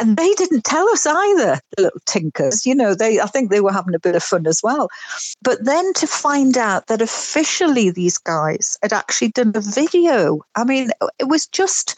And 0.00 0.16
they 0.16 0.32
didn't 0.34 0.64
tell 0.64 0.88
us 0.90 1.06
either, 1.06 1.60
the 1.76 1.82
little 1.84 2.00
tinkers. 2.06 2.64
You 2.64 2.74
know, 2.74 2.94
they 2.94 3.20
I 3.20 3.26
think 3.26 3.50
they 3.50 3.60
were 3.60 3.72
having 3.72 3.94
a 3.94 4.00
bit 4.00 4.16
of 4.16 4.22
fun 4.24 4.46
as 4.46 4.60
well. 4.62 4.88
But 5.42 5.64
then 5.64 5.92
to 5.94 6.06
find 6.06 6.56
out 6.56 6.86
that 6.86 7.02
officially 7.02 7.90
these 7.90 8.18
guys 8.18 8.78
had 8.82 8.92
actually 8.92 9.28
done 9.28 9.52
a 9.54 9.60
video, 9.60 10.40
I 10.56 10.64
mean, 10.64 10.90
it 11.18 11.28
was 11.28 11.46
just 11.46 11.96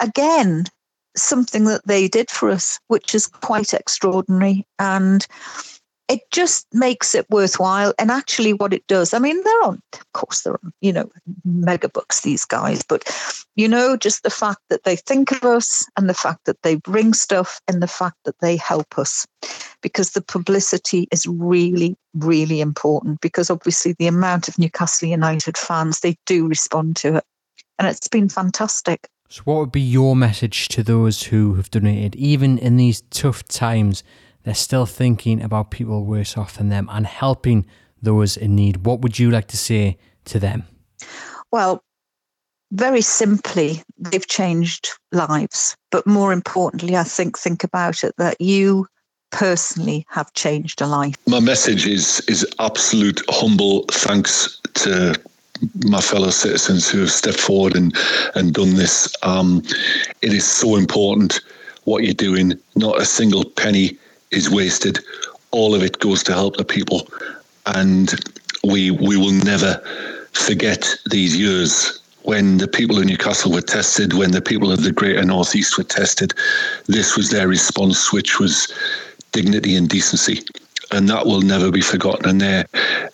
again 0.00 0.64
something 1.16 1.64
that 1.64 1.86
they 1.86 2.08
did 2.08 2.30
for 2.30 2.50
us, 2.50 2.78
which 2.88 3.14
is 3.14 3.26
quite 3.26 3.74
extraordinary. 3.74 4.66
And 4.78 5.26
it 6.08 6.20
just 6.30 6.66
makes 6.72 7.14
it 7.14 7.28
worthwhile. 7.28 7.92
And 7.98 8.10
actually, 8.10 8.54
what 8.54 8.72
it 8.72 8.86
does, 8.86 9.12
I 9.12 9.18
mean, 9.18 9.42
they're 9.42 9.64
on, 9.64 9.82
of 9.92 10.12
course, 10.14 10.40
they're 10.40 10.58
on, 10.64 10.72
you 10.80 10.92
know, 10.92 11.10
mega 11.44 11.88
books, 11.88 12.22
these 12.22 12.46
guys, 12.46 12.82
but, 12.82 13.04
you 13.56 13.68
know, 13.68 13.96
just 13.96 14.22
the 14.22 14.30
fact 14.30 14.60
that 14.70 14.84
they 14.84 14.96
think 14.96 15.30
of 15.32 15.44
us 15.44 15.86
and 15.96 16.08
the 16.08 16.14
fact 16.14 16.46
that 16.46 16.62
they 16.62 16.76
bring 16.76 17.12
stuff 17.12 17.60
and 17.68 17.82
the 17.82 17.86
fact 17.88 18.16
that 18.24 18.38
they 18.40 18.56
help 18.56 18.98
us 18.98 19.26
because 19.82 20.10
the 20.10 20.22
publicity 20.22 21.06
is 21.12 21.26
really, 21.26 21.94
really 22.14 22.60
important 22.60 23.20
because 23.20 23.50
obviously 23.50 23.94
the 23.98 24.06
amount 24.06 24.48
of 24.48 24.58
Newcastle 24.58 25.08
United 25.08 25.58
fans, 25.58 26.00
they 26.00 26.16
do 26.24 26.46
respond 26.46 26.96
to 26.96 27.16
it. 27.16 27.24
And 27.78 27.86
it's 27.86 28.08
been 28.08 28.28
fantastic. 28.28 29.08
So, 29.30 29.42
what 29.44 29.58
would 29.58 29.72
be 29.72 29.80
your 29.80 30.16
message 30.16 30.68
to 30.68 30.82
those 30.82 31.24
who 31.24 31.54
have 31.54 31.70
donated, 31.70 32.16
even 32.16 32.56
in 32.56 32.76
these 32.76 33.02
tough 33.10 33.44
times? 33.46 34.02
They're 34.44 34.54
still 34.54 34.86
thinking 34.86 35.42
about 35.42 35.70
people 35.70 36.06
worse 36.06 36.38
off 36.38 36.56
than 36.56 36.70
them 36.70 36.88
and 36.90 37.06
helping 37.06 37.66
those 38.00 38.38
in 38.38 38.56
need. 38.56 38.86
What 38.86 39.02
would 39.02 39.18
you 39.18 39.30
like 39.30 39.48
to 39.48 39.56
say 39.58 39.98
to 40.26 40.38
them? 40.38 40.64
Well, 41.52 41.82
very 42.72 43.02
simply, 43.02 43.82
they've 43.98 44.26
changed 44.26 44.90
lives. 45.12 45.76
But 45.90 46.06
more 46.06 46.32
importantly, 46.32 46.96
I 46.96 47.02
think 47.02 47.38
think 47.38 47.64
about 47.64 48.04
it 48.04 48.14
that 48.16 48.40
you 48.40 48.86
personally 49.30 50.06
have 50.08 50.32
changed 50.32 50.80
a 50.80 50.86
life. 50.86 51.16
My 51.26 51.40
message 51.40 51.86
is 51.86 52.20
is 52.28 52.46
absolute 52.58 53.20
humble 53.28 53.84
thanks 53.90 54.58
to 54.74 55.14
my 55.84 56.00
fellow 56.00 56.30
citizens 56.30 56.88
who 56.88 57.00
have 57.00 57.10
stepped 57.10 57.40
forward 57.40 57.76
and, 57.76 57.96
and 58.34 58.54
done 58.54 58.74
this. 58.74 59.12
Um, 59.22 59.62
it 60.22 60.32
is 60.32 60.46
so 60.46 60.76
important 60.76 61.40
what 61.84 62.04
you're 62.04 62.14
doing. 62.14 62.54
Not 62.76 63.00
a 63.00 63.04
single 63.04 63.44
penny 63.44 63.96
is 64.30 64.50
wasted. 64.50 64.98
All 65.50 65.74
of 65.74 65.82
it 65.82 65.98
goes 65.98 66.22
to 66.24 66.32
help 66.32 66.56
the 66.56 66.64
people. 66.64 67.08
And 67.66 68.14
we 68.64 68.90
we 68.90 69.16
will 69.16 69.32
never 69.32 69.76
forget 70.32 70.94
these 71.10 71.36
years 71.36 72.00
when 72.22 72.58
the 72.58 72.68
people 72.68 72.98
of 72.98 73.06
Newcastle 73.06 73.52
were 73.52 73.62
tested, 73.62 74.12
when 74.12 74.32
the 74.32 74.42
people 74.42 74.70
of 74.70 74.82
the 74.82 74.92
Greater 74.92 75.24
Northeast 75.24 75.78
were 75.78 75.84
tested. 75.84 76.34
This 76.86 77.16
was 77.16 77.30
their 77.30 77.48
response, 77.48 78.12
which 78.12 78.38
was 78.38 78.70
dignity 79.32 79.76
and 79.76 79.88
decency. 79.88 80.42
And 80.90 81.08
that 81.08 81.26
will 81.26 81.40
never 81.40 81.70
be 81.70 81.80
forgotten. 81.80 82.28
And 82.28 82.40
there, 82.40 82.66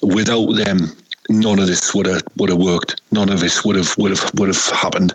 without 0.03 0.53
them, 0.53 0.97
none 1.29 1.59
of 1.59 1.67
this 1.67 1.95
would 1.95 2.07
have 2.07 2.23
would 2.37 2.51
have 2.51 2.59
worked. 2.59 3.01
None 3.13 3.29
of 3.29 3.41
this 3.41 3.65
would 3.65 3.77
have 3.77 3.97
would 3.99 4.11
have 4.11 4.31
would 4.35 4.49
have 4.49 4.67
happened. 4.67 5.15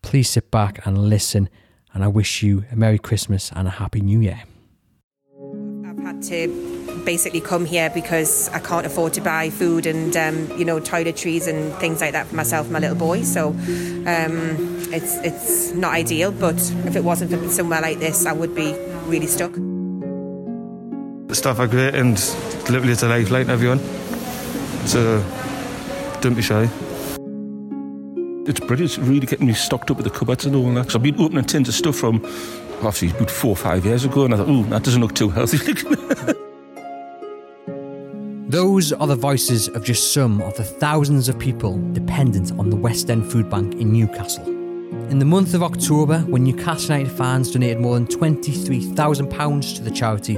Please 0.01 0.29
sit 0.29 0.49
back 0.51 0.85
and 0.85 1.09
listen, 1.09 1.49
and 1.93 2.03
I 2.03 2.07
wish 2.07 2.41
you 2.41 2.65
a 2.71 2.75
Merry 2.75 2.97
Christmas 2.97 3.51
and 3.55 3.67
a 3.67 3.71
Happy 3.71 4.01
New 4.01 4.21
Year. 4.21 4.43
I've 6.21 6.29
had 6.29 6.47
to 6.47 7.01
basically 7.03 7.41
come 7.41 7.65
here 7.65 7.89
because 7.89 8.49
I 8.49 8.59
can't 8.59 8.85
afford 8.85 9.13
to 9.13 9.21
buy 9.21 9.49
food 9.49 9.87
and 9.87 10.15
um, 10.15 10.51
you 10.57 10.65
know 10.65 10.79
toiletries 10.79 11.47
and 11.47 11.73
things 11.75 12.01
like 12.01 12.11
that 12.13 12.27
for 12.27 12.35
myself 12.35 12.65
and 12.65 12.73
my 12.73 12.79
little 12.79 12.95
boy. 12.95 13.23
So 13.23 13.49
um, 13.49 14.85
it's 14.93 15.17
it's 15.17 15.71
not 15.73 15.93
ideal. 15.93 16.31
But 16.31 16.57
if 16.85 16.95
it 16.95 17.03
wasn't 17.03 17.31
for 17.31 17.49
somewhere 17.49 17.81
like 17.81 17.99
this, 17.99 18.25
I 18.25 18.33
would 18.33 18.53
be 18.53 18.73
really 19.07 19.27
stuck. 19.27 19.53
The 21.27 21.35
staff 21.35 21.59
are 21.59 21.67
great 21.67 21.95
and 21.95 22.19
literally 22.69 22.91
it's 22.91 23.03
a 23.03 23.07
lifeline 23.07 23.47
to 23.47 23.53
everyone. 23.53 23.79
So 24.85 25.23
don't 26.21 26.35
be 26.35 26.41
shy. 26.43 26.69
It's 28.47 28.59
brilliant. 28.59 28.91
It's 28.91 28.97
really 28.97 29.27
getting 29.27 29.47
me 29.47 29.53
stocked 29.53 29.91
up 29.91 29.97
with 29.97 30.03
the 30.03 30.11
cupboards 30.11 30.45
and 30.45 30.55
all 30.55 30.71
that. 30.73 30.91
So 30.91 30.99
I've 30.99 31.03
been 31.03 31.19
opening 31.19 31.45
tins 31.45 31.69
of 31.69 31.75
stuff 31.75 31.95
from 31.95 32.21
obviously 32.83 33.09
four 33.27 33.51
or 33.51 33.55
five 33.55 33.85
years 33.85 34.05
ago, 34.05 34.25
and 34.25 34.33
I 34.33 34.37
thought, 34.37 34.49
ooh, 34.49 34.63
that 34.65 34.83
doesn't 34.83 35.01
look 35.01 35.15
too 35.15 35.29
healthy. 35.29 35.57
Those 38.51 38.91
are 38.91 39.07
the 39.07 39.15
voices 39.15 39.69
of 39.69 39.85
just 39.85 40.13
some 40.13 40.41
of 40.41 40.55
the 40.57 40.63
thousands 40.65 41.29
of 41.29 41.39
people 41.39 41.77
dependent 41.93 42.51
on 42.59 42.69
the 42.69 42.75
West 42.75 43.09
End 43.09 43.31
Food 43.31 43.49
Bank 43.49 43.75
in 43.75 43.93
Newcastle. 43.93 44.45
In 44.45 45.19
the 45.19 45.25
month 45.25 45.53
of 45.53 45.63
October, 45.63 46.19
when 46.21 46.43
Newcastle 46.43 46.97
United 46.97 47.15
fans 47.15 47.51
donated 47.51 47.79
more 47.79 47.93
than 47.93 48.07
£23,000 48.07 49.75
to 49.77 49.81
the 49.83 49.91
charity, 49.91 50.35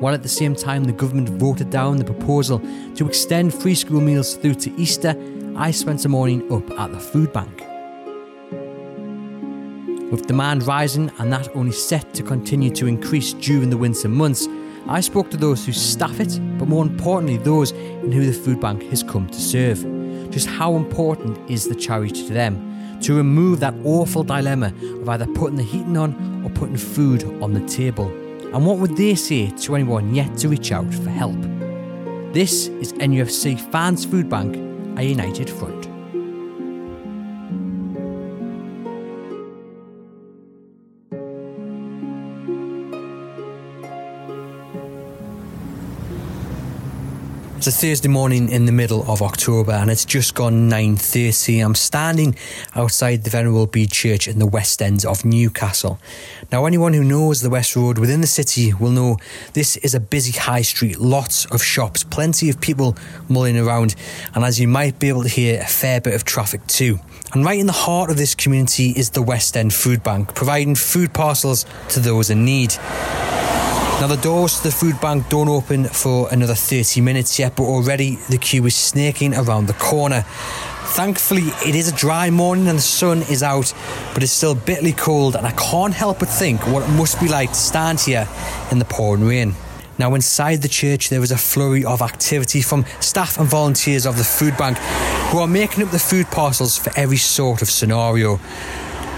while 0.00 0.12
at 0.12 0.24
the 0.24 0.28
same 0.28 0.56
time 0.56 0.82
the 0.82 0.92
government 0.92 1.28
voted 1.28 1.70
down 1.70 1.98
the 1.98 2.04
proposal 2.04 2.60
to 2.96 3.06
extend 3.06 3.54
free 3.54 3.76
school 3.76 4.00
meals 4.00 4.34
through 4.34 4.54
to 4.54 4.72
Easter, 4.76 5.14
I 5.54 5.70
spent 5.70 6.04
a 6.04 6.08
morning 6.08 6.50
up 6.52 6.68
at 6.80 6.90
the 6.90 6.98
food 6.98 7.32
bank. 7.32 7.62
With 10.12 10.26
demand 10.26 10.66
rising 10.66 11.10
and 11.18 11.32
that 11.32 11.48
only 11.56 11.72
set 11.72 12.12
to 12.12 12.22
continue 12.22 12.68
to 12.72 12.86
increase 12.86 13.32
during 13.32 13.70
the 13.70 13.78
winter 13.78 14.10
months, 14.10 14.46
I 14.86 15.00
spoke 15.00 15.30
to 15.30 15.38
those 15.38 15.64
who 15.64 15.72
staff 15.72 16.20
it, 16.20 16.38
but 16.58 16.68
more 16.68 16.84
importantly, 16.84 17.38
those 17.38 17.72
in 17.72 18.12
who 18.12 18.26
the 18.26 18.32
food 18.34 18.60
bank 18.60 18.82
has 18.90 19.02
come 19.02 19.26
to 19.30 19.40
serve. 19.40 19.80
Just 20.30 20.48
how 20.48 20.76
important 20.76 21.50
is 21.50 21.66
the 21.66 21.74
charity 21.74 22.26
to 22.26 22.34
them? 22.34 23.00
To 23.00 23.16
remove 23.16 23.60
that 23.60 23.72
awful 23.84 24.22
dilemma 24.22 24.74
of 25.00 25.08
either 25.08 25.26
putting 25.28 25.56
the 25.56 25.62
heating 25.62 25.96
on 25.96 26.44
or 26.44 26.50
putting 26.50 26.76
food 26.76 27.24
on 27.42 27.54
the 27.54 27.66
table. 27.66 28.08
And 28.54 28.66
what 28.66 28.76
would 28.76 28.98
they 28.98 29.14
say 29.14 29.48
to 29.50 29.76
anyone 29.76 30.14
yet 30.14 30.36
to 30.38 30.48
reach 30.48 30.72
out 30.72 30.92
for 30.92 31.08
help? 31.08 31.40
This 32.34 32.66
is 32.66 32.92
NUFC 32.92 33.58
Fans 33.72 34.04
Food 34.04 34.28
Bank, 34.28 34.56
a 34.98 35.04
united 35.04 35.48
front. 35.48 35.91
It's 47.62 47.68
a 47.68 47.70
Thursday 47.70 48.08
morning 48.08 48.48
in 48.48 48.64
the 48.66 48.72
middle 48.72 49.08
of 49.08 49.22
October 49.22 49.70
and 49.70 49.88
it's 49.88 50.04
just 50.04 50.34
gone 50.34 50.68
9.30. 50.68 51.64
I'm 51.64 51.76
standing 51.76 52.34
outside 52.74 53.22
the 53.22 53.30
Venerable 53.30 53.68
Bede 53.68 53.92
Church 53.92 54.26
in 54.26 54.40
the 54.40 54.48
West 54.48 54.82
End 54.82 55.06
of 55.06 55.24
Newcastle. 55.24 56.00
Now 56.50 56.66
anyone 56.66 56.92
who 56.92 57.04
knows 57.04 57.40
the 57.40 57.50
West 57.50 57.76
Road 57.76 57.98
within 57.98 58.20
the 58.20 58.26
city 58.26 58.74
will 58.74 58.90
know 58.90 59.16
this 59.52 59.76
is 59.76 59.94
a 59.94 60.00
busy 60.00 60.36
high 60.36 60.62
street, 60.62 60.98
lots 60.98 61.44
of 61.52 61.62
shops, 61.62 62.02
plenty 62.02 62.50
of 62.50 62.60
people 62.60 62.96
mulling 63.28 63.56
around 63.56 63.94
and 64.34 64.44
as 64.44 64.58
you 64.58 64.66
might 64.66 64.98
be 64.98 65.08
able 65.08 65.22
to 65.22 65.28
hear, 65.28 65.60
a 65.60 65.66
fair 65.66 66.00
bit 66.00 66.14
of 66.14 66.24
traffic 66.24 66.66
too. 66.66 66.98
And 67.32 67.44
right 67.44 67.60
in 67.60 67.66
the 67.66 67.72
heart 67.72 68.10
of 68.10 68.16
this 68.16 68.34
community 68.34 68.90
is 68.90 69.10
the 69.10 69.22
West 69.22 69.56
End 69.56 69.72
Food 69.72 70.02
Bank, 70.02 70.34
providing 70.34 70.74
food 70.74 71.14
parcels 71.14 71.64
to 71.90 72.00
those 72.00 72.28
in 72.28 72.44
need. 72.44 72.74
Now, 74.02 74.08
the 74.08 74.16
doors 74.16 74.56
to 74.56 74.64
the 74.64 74.72
food 74.72 75.00
bank 75.00 75.28
don't 75.28 75.48
open 75.48 75.84
for 75.84 76.28
another 76.32 76.56
30 76.56 77.00
minutes 77.02 77.38
yet, 77.38 77.54
but 77.54 77.62
already 77.62 78.16
the 78.28 78.36
queue 78.36 78.66
is 78.66 78.74
snaking 78.74 79.32
around 79.32 79.68
the 79.68 79.74
corner. 79.74 80.22
Thankfully, 80.96 81.52
it 81.64 81.76
is 81.76 81.86
a 81.86 81.94
dry 81.94 82.28
morning 82.28 82.66
and 82.66 82.78
the 82.78 82.82
sun 82.82 83.18
is 83.30 83.44
out, 83.44 83.72
but 84.12 84.24
it's 84.24 84.32
still 84.32 84.56
bitterly 84.56 84.92
cold, 84.92 85.36
and 85.36 85.46
I 85.46 85.52
can't 85.52 85.94
help 85.94 86.18
but 86.18 86.28
think 86.28 86.66
what 86.66 86.82
it 86.82 86.90
must 86.94 87.20
be 87.20 87.28
like 87.28 87.50
to 87.50 87.54
stand 87.54 88.00
here 88.00 88.26
in 88.72 88.80
the 88.80 88.84
pouring 88.84 89.24
rain. 89.24 89.54
Now, 89.98 90.16
inside 90.16 90.62
the 90.62 90.68
church, 90.68 91.08
there 91.08 91.22
is 91.22 91.30
a 91.30 91.38
flurry 91.38 91.84
of 91.84 92.02
activity 92.02 92.60
from 92.60 92.84
staff 92.98 93.38
and 93.38 93.48
volunteers 93.48 94.04
of 94.04 94.18
the 94.18 94.24
food 94.24 94.56
bank 94.56 94.78
who 95.30 95.38
are 95.38 95.46
making 95.46 95.84
up 95.84 95.92
the 95.92 96.00
food 96.00 96.26
parcels 96.26 96.76
for 96.76 96.90
every 96.96 97.18
sort 97.18 97.62
of 97.62 97.70
scenario. 97.70 98.40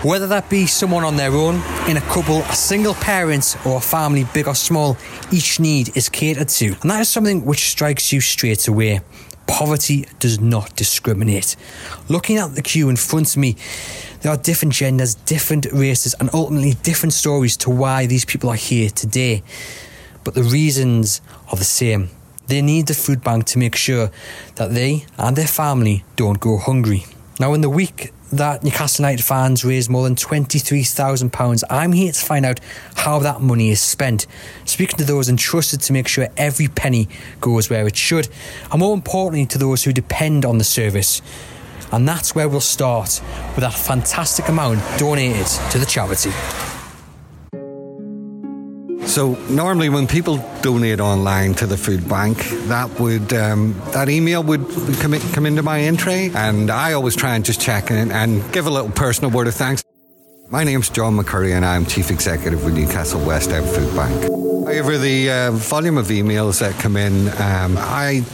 Whether 0.04 0.26
that 0.26 0.50
be 0.50 0.66
someone 0.66 1.02
on 1.02 1.16
their 1.16 1.32
own, 1.32 1.62
in 1.88 1.96
a 1.96 2.00
couple, 2.02 2.40
a 2.40 2.54
single 2.54 2.92
parent, 2.92 3.56
or 3.64 3.78
a 3.78 3.80
family, 3.80 4.26
big 4.34 4.46
or 4.46 4.54
small, 4.54 4.98
each 5.32 5.58
need 5.58 5.96
is 5.96 6.10
catered 6.10 6.50
to. 6.50 6.76
And 6.82 6.90
that 6.90 7.00
is 7.00 7.08
something 7.08 7.46
which 7.46 7.70
strikes 7.70 8.12
you 8.12 8.20
straight 8.20 8.68
away. 8.68 9.00
Poverty 9.46 10.06
does 10.18 10.38
not 10.38 10.76
discriminate. 10.76 11.56
Looking 12.10 12.36
at 12.36 12.54
the 12.54 12.60
queue 12.60 12.90
in 12.90 12.96
front 12.96 13.30
of 13.30 13.38
me, 13.38 13.56
there 14.20 14.30
are 14.30 14.36
different 14.36 14.74
genders, 14.74 15.14
different 15.14 15.64
races, 15.72 16.14
and 16.20 16.28
ultimately 16.34 16.74
different 16.82 17.14
stories 17.14 17.56
to 17.56 17.70
why 17.70 18.04
these 18.04 18.26
people 18.26 18.50
are 18.50 18.56
here 18.56 18.90
today. 18.90 19.42
But 20.22 20.34
the 20.34 20.42
reasons 20.42 21.22
are 21.50 21.56
the 21.56 21.64
same. 21.64 22.10
They 22.48 22.60
need 22.60 22.88
the 22.88 22.94
food 22.94 23.24
bank 23.24 23.46
to 23.46 23.58
make 23.58 23.74
sure 23.74 24.10
that 24.56 24.74
they 24.74 25.06
and 25.16 25.34
their 25.34 25.46
family 25.46 26.04
don't 26.16 26.40
go 26.40 26.58
hungry. 26.58 27.06
Now, 27.40 27.54
in 27.54 27.62
the 27.62 27.70
week 27.70 28.12
that 28.38 28.62
Newcastle 28.64 29.04
United 29.04 29.24
fans 29.24 29.64
raised 29.64 29.90
more 29.90 30.04
than 30.04 30.14
£23,000. 30.14 31.62
I'm 31.70 31.92
here 31.92 32.12
to 32.12 32.20
find 32.20 32.44
out 32.44 32.60
how 32.96 33.18
that 33.20 33.40
money 33.40 33.70
is 33.70 33.80
spent, 33.80 34.26
speaking 34.64 34.96
to 34.98 35.04
those 35.04 35.28
entrusted 35.28 35.80
to 35.82 35.92
make 35.92 36.08
sure 36.08 36.28
every 36.36 36.68
penny 36.68 37.08
goes 37.40 37.70
where 37.70 37.86
it 37.86 37.96
should, 37.96 38.28
and 38.70 38.80
more 38.80 38.94
importantly, 38.94 39.46
to 39.46 39.58
those 39.58 39.84
who 39.84 39.92
depend 39.92 40.44
on 40.44 40.58
the 40.58 40.64
service. 40.64 41.22
And 41.92 42.08
that's 42.08 42.34
where 42.34 42.48
we'll 42.48 42.60
start 42.60 43.20
with 43.54 43.60
that 43.60 43.74
fantastic 43.74 44.48
amount 44.48 44.80
donated 44.98 45.46
to 45.70 45.78
the 45.78 45.86
charity. 45.86 46.30
So 49.14 49.34
normally, 49.48 49.90
when 49.90 50.08
people 50.08 50.38
donate 50.60 50.98
online 50.98 51.54
to 51.54 51.66
the 51.68 51.76
food 51.76 52.08
bank, 52.08 52.36
that 52.66 52.98
would 52.98 53.32
um, 53.32 53.80
that 53.92 54.08
email 54.08 54.42
would 54.42 54.66
come, 54.98 55.14
in, 55.14 55.20
come 55.30 55.46
into 55.46 55.62
my 55.62 55.82
entry, 55.82 56.32
and 56.34 56.68
I 56.68 56.94
always 56.94 57.14
try 57.14 57.36
and 57.36 57.44
just 57.44 57.60
check 57.60 57.92
in 57.92 58.10
and 58.10 58.42
give 58.52 58.66
a 58.66 58.70
little 58.70 58.90
personal 58.90 59.30
word 59.30 59.46
of 59.46 59.54
thanks. 59.54 59.84
My 60.50 60.64
name's 60.64 60.90
John 60.90 61.16
McCurry, 61.16 61.52
and 61.52 61.64
I'm 61.64 61.86
Chief 61.86 62.10
Executive 62.10 62.64
with 62.64 62.74
Newcastle 62.74 63.24
West 63.24 63.50
End 63.50 63.64
Food 63.68 63.94
Bank. 63.94 64.20
However, 64.66 64.98
the 64.98 65.30
uh, 65.30 65.50
volume 65.52 65.96
of 65.96 66.08
emails 66.08 66.58
that 66.58 66.74
come 66.80 66.96
in, 66.96 67.28
um, 67.40 67.76
I 67.78 68.24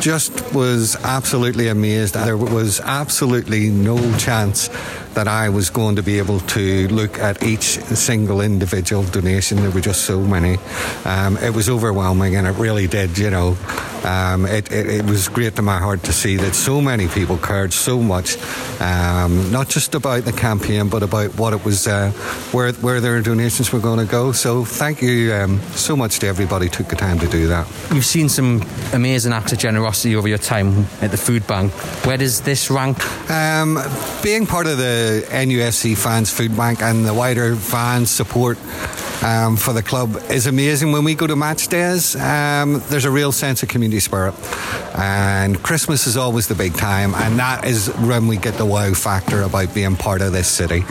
just 0.00 0.54
was 0.54 0.94
absolutely 1.04 1.68
amazed. 1.68 2.12
There 2.12 2.36
was 2.36 2.80
absolutely 2.80 3.70
no 3.70 3.96
chance 4.18 4.68
that 5.18 5.26
I 5.26 5.48
was 5.48 5.68
going 5.68 5.96
to 5.96 6.02
be 6.04 6.18
able 6.18 6.38
to 6.38 6.86
look 6.86 7.18
at 7.18 7.42
each 7.42 7.80
single 7.80 8.40
individual 8.40 9.02
donation. 9.02 9.58
There 9.58 9.72
were 9.72 9.80
just 9.80 10.04
so 10.04 10.20
many. 10.20 10.58
Um, 11.04 11.36
it 11.38 11.52
was 11.52 11.68
overwhelming, 11.68 12.36
and 12.36 12.46
it 12.46 12.52
really 12.52 12.86
did, 12.86 13.18
you 13.18 13.28
know. 13.28 13.56
Um, 14.04 14.46
it, 14.46 14.70
it, 14.70 14.86
it, 14.86 15.04
was 15.04 15.28
great 15.28 15.56
to 15.56 15.62
my 15.62 15.78
heart 15.78 16.04
to 16.04 16.12
see 16.12 16.36
that 16.36 16.54
so 16.54 16.80
many 16.80 17.08
people 17.08 17.36
cared 17.36 17.72
so 17.72 18.00
much, 18.00 18.36
um, 18.80 19.50
not 19.50 19.68
just 19.68 19.96
about 19.96 20.24
the 20.24 20.32
campaign, 20.32 20.88
but 20.88 21.02
about 21.02 21.36
what 21.36 21.52
it 21.52 21.64
was, 21.64 21.88
uh, 21.88 22.12
where 22.52 22.72
where 22.74 23.00
their 23.00 23.20
donations 23.20 23.72
were 23.72 23.80
going 23.80 23.98
to 23.98 24.10
go. 24.10 24.30
So 24.30 24.64
thank 24.64 25.02
you 25.02 25.34
um, 25.34 25.60
so 25.74 25.96
much 25.96 26.20
to 26.20 26.28
everybody 26.28 26.66
who 26.66 26.70
took 26.70 26.88
the 26.88 26.96
time 26.96 27.18
to 27.18 27.26
do 27.26 27.48
that. 27.48 27.66
You've 27.92 28.04
seen 28.04 28.28
some 28.28 28.62
amazing 28.92 29.32
acts 29.32 29.52
of 29.52 29.58
generosity 29.58 30.14
over 30.14 30.28
your 30.28 30.38
time 30.38 30.86
at 31.02 31.10
the 31.10 31.16
food 31.16 31.44
bank. 31.48 31.72
Where 32.06 32.16
does 32.16 32.42
this 32.42 32.70
rank? 32.70 32.98
Um, 33.28 33.78
being 34.22 34.46
part 34.46 34.68
of 34.68 34.78
the 34.78 35.07
NUFC 35.08 35.96
Fans 35.96 36.30
Food 36.30 36.56
Bank 36.56 36.82
and 36.82 37.06
the 37.06 37.14
wider 37.14 37.56
fans 37.56 38.10
support 38.10 38.58
um, 39.22 39.56
for 39.56 39.72
the 39.72 39.82
club 39.82 40.16
is 40.30 40.46
amazing. 40.46 40.92
When 40.92 41.04
we 41.04 41.14
go 41.14 41.26
to 41.26 41.36
match 41.36 41.68
days, 41.68 42.14
um, 42.16 42.82
there's 42.88 43.04
a 43.04 43.10
real 43.10 43.32
sense 43.32 43.62
of 43.62 43.68
community 43.68 44.00
spirit. 44.00 44.34
And 44.94 45.62
Christmas 45.62 46.06
is 46.06 46.16
always 46.16 46.48
the 46.48 46.54
big 46.54 46.74
time, 46.74 47.14
and 47.14 47.38
that 47.38 47.64
is 47.64 47.88
when 47.98 48.26
we 48.26 48.36
get 48.36 48.54
the 48.54 48.66
wow 48.66 48.92
factor 48.94 49.42
about 49.42 49.74
being 49.74 49.96
part 49.96 50.22
of 50.22 50.32
this 50.32 50.48
city. 50.48 50.82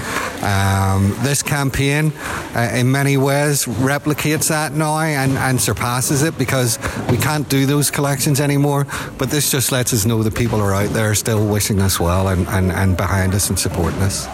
Um, 0.41 1.15
this 1.19 1.41
campaign, 1.43 2.13
uh, 2.55 2.71
in 2.73 2.91
many 2.91 3.17
ways, 3.17 3.65
replicates 3.65 4.49
that 4.49 4.73
now 4.73 4.97
and, 4.99 5.37
and 5.37 5.59
surpasses 5.59 6.23
it 6.23 6.37
because 6.37 6.79
we 7.09 7.17
can't 7.17 7.47
do 7.49 7.65
those 7.65 7.91
collections 7.91 8.39
anymore. 8.39 8.87
But 9.17 9.29
this 9.29 9.51
just 9.51 9.71
lets 9.71 9.93
us 9.93 10.05
know 10.05 10.23
that 10.23 10.35
people 10.35 10.61
are 10.61 10.73
out 10.73 10.89
there 10.89 11.13
still 11.15 11.45
wishing 11.47 11.81
us 11.81 11.99
well 11.99 12.29
and, 12.29 12.47
and, 12.47 12.71
and 12.71 12.95
behind 12.97 13.33
us 13.33 13.49
and 13.49 13.57
supporting 13.57 14.01
us. 14.01 14.27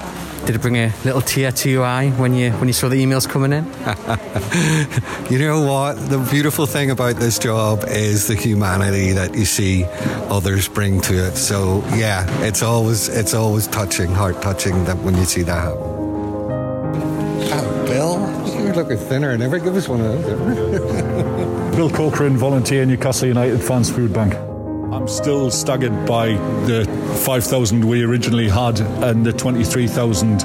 Did 0.45 0.55
it 0.55 0.61
bring 0.61 0.75
a 0.75 0.93
little 1.05 1.21
tear 1.21 1.53
to 1.53 1.69
your 1.69 1.85
eye 1.85 2.09
when 2.11 2.33
you 2.33 2.51
when 2.51 2.67
you 2.67 2.73
saw 2.73 2.89
the 2.89 3.01
emails 3.01 3.27
coming 3.27 3.53
in? 3.53 3.63
you 5.31 5.39
know 5.39 5.61
what? 5.61 5.93
The 6.09 6.17
beautiful 6.29 6.65
thing 6.65 6.91
about 6.91 7.15
this 7.15 7.39
job 7.39 7.85
is 7.87 8.27
the 8.27 8.35
humanity 8.35 9.13
that 9.13 9.35
you 9.35 9.45
see 9.45 9.85
others 10.29 10.67
bring 10.67 10.99
to 11.01 11.27
it. 11.27 11.37
So 11.37 11.81
yeah, 11.95 12.27
it's 12.43 12.61
always 12.61 13.07
it's 13.07 13.33
always 13.33 13.67
touching, 13.67 14.11
heart 14.11 14.41
touching 14.41 14.83
that 14.83 14.97
when 14.97 15.15
you 15.15 15.23
see 15.23 15.43
that 15.43 15.61
happen. 15.61 15.79
Oh, 17.55 17.85
Bill, 17.87 18.63
you're 18.65 18.75
looking 18.75 18.97
thinner. 18.97 19.29
and 19.31 19.39
never 19.39 19.59
give 19.59 19.77
us 19.77 19.87
one 19.87 20.01
of 20.01 20.23
those. 20.23 21.75
Bill 21.77 21.89
Corcoran, 21.89 22.35
volunteer 22.35 22.85
Newcastle 22.85 23.29
United 23.29 23.63
Fans 23.63 23.89
Food 23.89 24.11
Bank. 24.11 24.33
I'm 24.93 25.07
still 25.07 25.49
staggered 25.49 26.05
by 26.05 26.33
the 26.67 26.85
5,000 27.25 27.83
we 27.83 28.03
originally 28.03 28.47
had 28.47 28.79
and 28.79 29.25
the 29.25 29.33
23,000. 29.33 30.43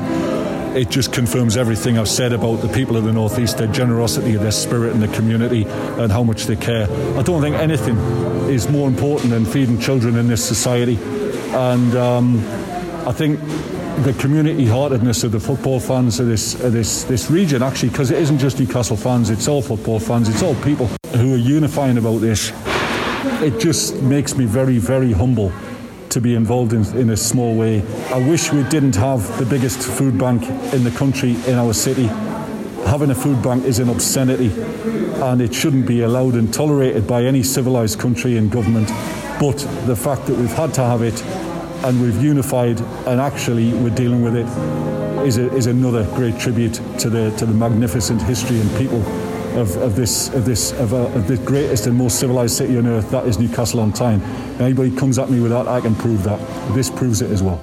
It 0.74 0.88
just 0.88 1.12
confirms 1.12 1.58
everything 1.58 1.98
I've 1.98 2.08
said 2.08 2.32
about 2.32 2.62
the 2.62 2.68
people 2.68 2.96
of 2.96 3.04
the 3.04 3.12
Northeast, 3.12 3.58
their 3.58 3.66
generosity, 3.66 4.32
their 4.32 4.50
spirit 4.50 4.94
in 4.94 5.00
the 5.00 5.08
community, 5.08 5.64
and 5.64 6.10
how 6.10 6.22
much 6.22 6.44
they 6.44 6.56
care. 6.56 6.84
I 7.18 7.22
don't 7.22 7.42
think 7.42 7.56
anything 7.56 7.98
is 8.48 8.70
more 8.70 8.88
important 8.88 9.30
than 9.30 9.44
feeding 9.44 9.78
children 9.78 10.16
in 10.16 10.28
this 10.28 10.42
society. 10.42 10.96
And 11.52 11.94
um, 11.94 12.38
I 13.06 13.12
think 13.12 13.38
the 14.04 14.16
community 14.18 14.64
heartedness 14.64 15.24
of 15.24 15.32
the 15.32 15.40
football 15.40 15.78
fans 15.78 16.20
of 16.20 16.26
this 16.26 16.54
of 16.62 16.72
this 16.72 17.02
this 17.04 17.32
region 17.32 17.64
actually 17.64 17.88
because 17.88 18.12
it 18.12 18.18
isn't 18.20 18.38
just 18.38 18.60
Newcastle 18.60 18.96
fans 18.96 19.28
it's 19.28 19.48
all 19.48 19.60
football 19.60 19.98
fans 19.98 20.28
it's 20.28 20.40
all 20.40 20.54
people 20.62 20.86
who 21.16 21.34
are 21.34 21.36
unifying 21.36 21.98
about 21.98 22.18
this 22.18 22.52
it 23.42 23.60
just 23.60 24.02
makes 24.02 24.36
me 24.36 24.44
very, 24.44 24.78
very 24.78 25.12
humble 25.12 25.52
to 26.10 26.20
be 26.20 26.34
involved 26.34 26.72
in, 26.72 26.84
in 26.96 27.10
a 27.10 27.16
small 27.16 27.54
way. 27.54 27.82
I 28.10 28.18
wish 28.18 28.52
we 28.52 28.62
didn't 28.64 28.96
have 28.96 29.38
the 29.38 29.46
biggest 29.46 29.78
food 29.78 30.18
bank 30.18 30.42
in 30.72 30.84
the 30.84 30.90
country, 30.90 31.36
in 31.46 31.54
our 31.54 31.72
city. 31.72 32.06
Having 32.86 33.10
a 33.10 33.14
food 33.14 33.42
bank 33.42 33.64
is 33.64 33.78
an 33.78 33.88
obscenity 33.88 34.50
and 35.22 35.40
it 35.40 35.54
shouldn't 35.54 35.86
be 35.86 36.02
allowed 36.02 36.34
and 36.34 36.52
tolerated 36.52 37.06
by 37.06 37.24
any 37.24 37.42
civilised 37.42 37.98
country 37.98 38.36
and 38.36 38.50
government. 38.50 38.88
But 39.40 39.58
the 39.86 39.96
fact 39.96 40.26
that 40.26 40.36
we've 40.36 40.52
had 40.52 40.72
to 40.74 40.82
have 40.82 41.02
it 41.02 41.22
and 41.84 42.00
we've 42.00 42.22
unified 42.22 42.80
and 43.06 43.20
actually 43.20 43.72
we're 43.74 43.94
dealing 43.94 44.22
with 44.22 44.36
it 44.36 44.46
is, 45.26 45.38
a, 45.38 45.52
is 45.54 45.66
another 45.66 46.04
great 46.14 46.38
tribute 46.38 46.74
to 46.98 47.10
the, 47.10 47.30
to 47.36 47.46
the 47.46 47.54
magnificent 47.54 48.22
history 48.22 48.60
and 48.60 48.70
people 48.78 49.02
of, 49.58 49.76
of 49.76 49.96
this 49.96 50.28
of 50.34 50.44
this 50.44 50.72
of, 50.72 50.94
uh, 50.94 51.08
of, 51.08 51.26
the 51.26 51.36
greatest 51.38 51.86
and 51.86 51.96
most 51.96 52.20
civilized 52.20 52.56
city 52.56 52.78
on 52.78 52.86
earth. 52.86 53.10
That 53.10 53.26
is 53.26 53.38
Newcastle 53.38 53.80
on 53.80 53.92
Tyne. 53.92 54.22
Anybody 54.60 54.94
comes 54.94 55.18
at 55.18 55.30
me 55.30 55.40
with 55.40 55.50
that, 55.50 55.66
I 55.66 55.80
can 55.80 55.94
prove 55.94 56.22
that. 56.22 56.38
This 56.74 56.88
proves 56.88 57.20
it 57.22 57.30
as 57.30 57.42
well. 57.42 57.56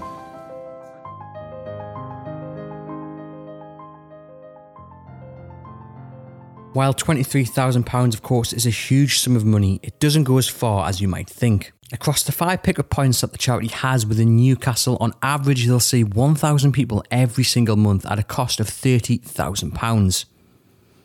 While 6.74 6.94
£23,000, 6.94 8.14
of 8.14 8.22
course, 8.22 8.52
is 8.52 8.66
a 8.66 8.70
huge 8.70 9.20
sum 9.20 9.38
of 9.38 9.46
money, 9.46 9.80
it 9.82 9.98
doesn't 10.02 10.26
go 10.26 10.38
as 10.38 10.50
far 10.50 10.90
as 10.90 11.00
you 11.00 11.08
might 11.08 11.30
think. 11.30 11.72
Across 11.94 12.24
the 12.24 12.34
five 12.34 12.64
pickup 12.64 12.90
points 12.90 13.22
that 13.22 13.32
the 13.32 13.38
charity 13.38 13.70
has 13.70 14.06
within 14.06 14.36
Newcastle, 14.36 14.98
on 15.00 15.14
average, 15.22 15.68
they'll 15.68 15.80
see 15.80 16.04
1,000 16.04 16.74
people 16.74 17.02
every 17.10 17.46
single 17.46 17.78
month 17.78 18.06
at 18.06 18.20
a 18.20 18.24
cost 18.24 18.60
of 18.60 18.68
£30,000. 18.68 20.26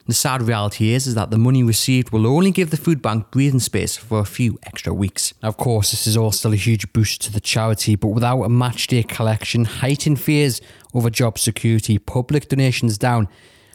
The 0.06 0.14
sad 0.14 0.42
reality 0.42 0.92
is, 0.92 1.06
is 1.06 1.14
that 1.14 1.30
the 1.30 1.38
money 1.38 1.62
received 1.62 2.10
will 2.10 2.26
only 2.26 2.50
give 2.50 2.70
the 2.70 2.76
food 2.76 3.00
bank 3.00 3.30
breathing 3.30 3.60
space 3.60 3.96
for 3.96 4.18
a 4.18 4.24
few 4.24 4.58
extra 4.64 4.92
weeks. 4.92 5.34
Now, 5.42 5.50
of 5.50 5.56
course, 5.56 5.90
this 5.90 6.06
is 6.06 6.16
all 6.16 6.32
still 6.32 6.52
a 6.52 6.56
huge 6.56 6.92
boost 6.92 7.20
to 7.22 7.32
the 7.32 7.40
charity, 7.40 7.94
but 7.94 8.08
without 8.08 8.42
a 8.42 8.48
match 8.48 8.86
day 8.86 9.02
collection, 9.02 9.64
heightened 9.66 10.20
fears 10.20 10.60
over 10.94 11.10
job 11.10 11.38
security, 11.38 11.98
public 11.98 12.48
donations 12.48 12.98
down, 12.98 13.28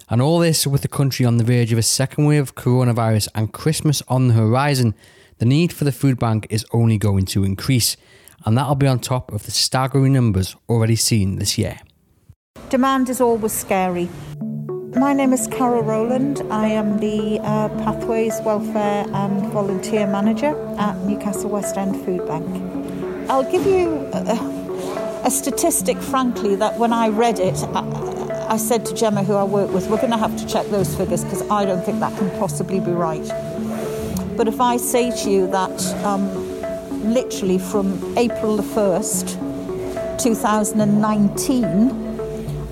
and 0.09 0.21
all 0.21 0.39
this 0.39 0.67
with 0.67 0.81
the 0.81 0.87
country 0.87 1.25
on 1.25 1.37
the 1.37 1.43
verge 1.43 1.71
of 1.71 1.79
a 1.79 1.83
second 1.83 2.25
wave 2.25 2.41
of 2.41 2.55
coronavirus 2.55 3.27
and 3.33 3.53
Christmas 3.53 4.01
on 4.07 4.27
the 4.27 4.33
horizon, 4.33 4.93
the 5.37 5.45
need 5.45 5.73
for 5.73 5.83
the 5.83 5.91
food 5.91 6.19
bank 6.19 6.47
is 6.49 6.65
only 6.73 6.97
going 6.97 7.25
to 7.27 7.43
increase, 7.43 7.97
and 8.45 8.57
that'll 8.57 8.75
be 8.75 8.87
on 8.87 8.99
top 8.99 9.31
of 9.31 9.45
the 9.45 9.51
staggering 9.51 10.13
numbers 10.13 10.55
already 10.69 10.95
seen 10.95 11.37
this 11.37 11.57
year. 11.57 11.79
Demand 12.69 13.09
is 13.09 13.21
always 13.21 13.51
scary. 13.51 14.09
My 14.97 15.11
name 15.11 15.33
is 15.33 15.45
Carol 15.47 15.83
Rowland. 15.83 16.41
I 16.49 16.67
am 16.67 16.99
the 16.99 17.41
uh, 17.41 17.67
Pathways 17.83 18.39
Welfare 18.45 19.05
and 19.13 19.51
Volunteer 19.51 20.07
Manager 20.07 20.55
at 20.77 20.95
Newcastle 20.99 21.49
West 21.49 21.75
End 21.75 21.97
Food 22.05 22.25
Bank. 22.25 22.45
I'll 23.29 23.43
give 23.51 23.65
you 23.65 24.09
a, 24.13 25.21
a 25.25 25.29
statistic, 25.29 25.97
frankly, 25.97 26.55
that 26.55 26.79
when 26.79 26.93
I 26.93 27.09
read 27.09 27.39
it, 27.39 27.61
I, 27.73 28.47
I 28.51 28.55
said 28.55 28.85
to 28.85 28.95
Gemma, 28.95 29.25
who 29.25 29.33
I 29.33 29.43
work 29.43 29.69
with, 29.71 29.89
we're 29.89 29.97
going 29.97 30.11
to 30.11 30.17
have 30.17 30.37
to 30.37 30.47
check 30.47 30.65
those 30.67 30.95
figures 30.95 31.25
because 31.25 31.41
I 31.49 31.65
don't 31.65 31.83
think 31.83 31.99
that 31.99 32.17
can 32.17 32.29
possibly 32.39 32.79
be 32.79 32.91
right. 32.91 33.27
But 34.37 34.47
if 34.47 34.61
I 34.61 34.77
say 34.77 35.11
to 35.23 35.29
you 35.29 35.47
that 35.47 36.05
um, 36.05 36.23
literally 37.13 37.57
from 37.57 38.17
April 38.17 38.55
the 38.55 38.63
1st, 38.63 40.21
2019, 40.23 42.04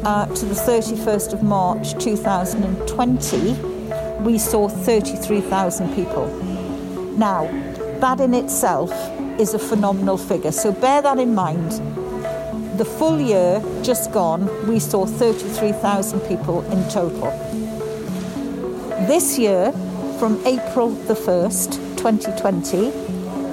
uh, 0.05 0.25
to 0.25 0.45
the 0.45 0.53
31st 0.53 1.33
of 1.33 1.43
March 1.43 1.93
2020, 2.03 3.53
we 4.23 4.37
saw 4.37 4.67
33,000 4.67 5.95
people. 5.95 6.27
Now, 7.17 7.45
that 7.99 8.19
in 8.19 8.33
itself 8.33 8.91
is 9.39 9.53
a 9.53 9.59
phenomenal 9.59 10.17
figure, 10.17 10.51
so 10.51 10.73
bear 10.73 11.01
that 11.01 11.19
in 11.19 11.33
mind. 11.33 11.71
The 12.77 12.85
full 12.85 13.19
year 13.19 13.63
just 13.81 14.11
gone, 14.11 14.49
we 14.67 14.79
saw 14.79 15.05
33,000 15.05 16.19
people 16.21 16.61
in 16.71 16.89
total. 16.89 17.29
This 19.07 19.39
year, 19.39 19.71
from 20.19 20.45
April 20.45 20.89
the 20.89 21.13
1st, 21.13 21.97
2020, 21.97 22.91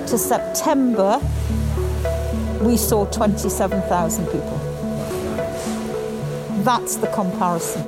to 0.09 0.19
September, 0.19 1.21
we 2.61 2.77
saw 2.77 3.05
27,000 3.07 4.27
people. 4.27 4.70
That's 6.61 6.97
the 6.97 7.07
comparison. 7.07 7.81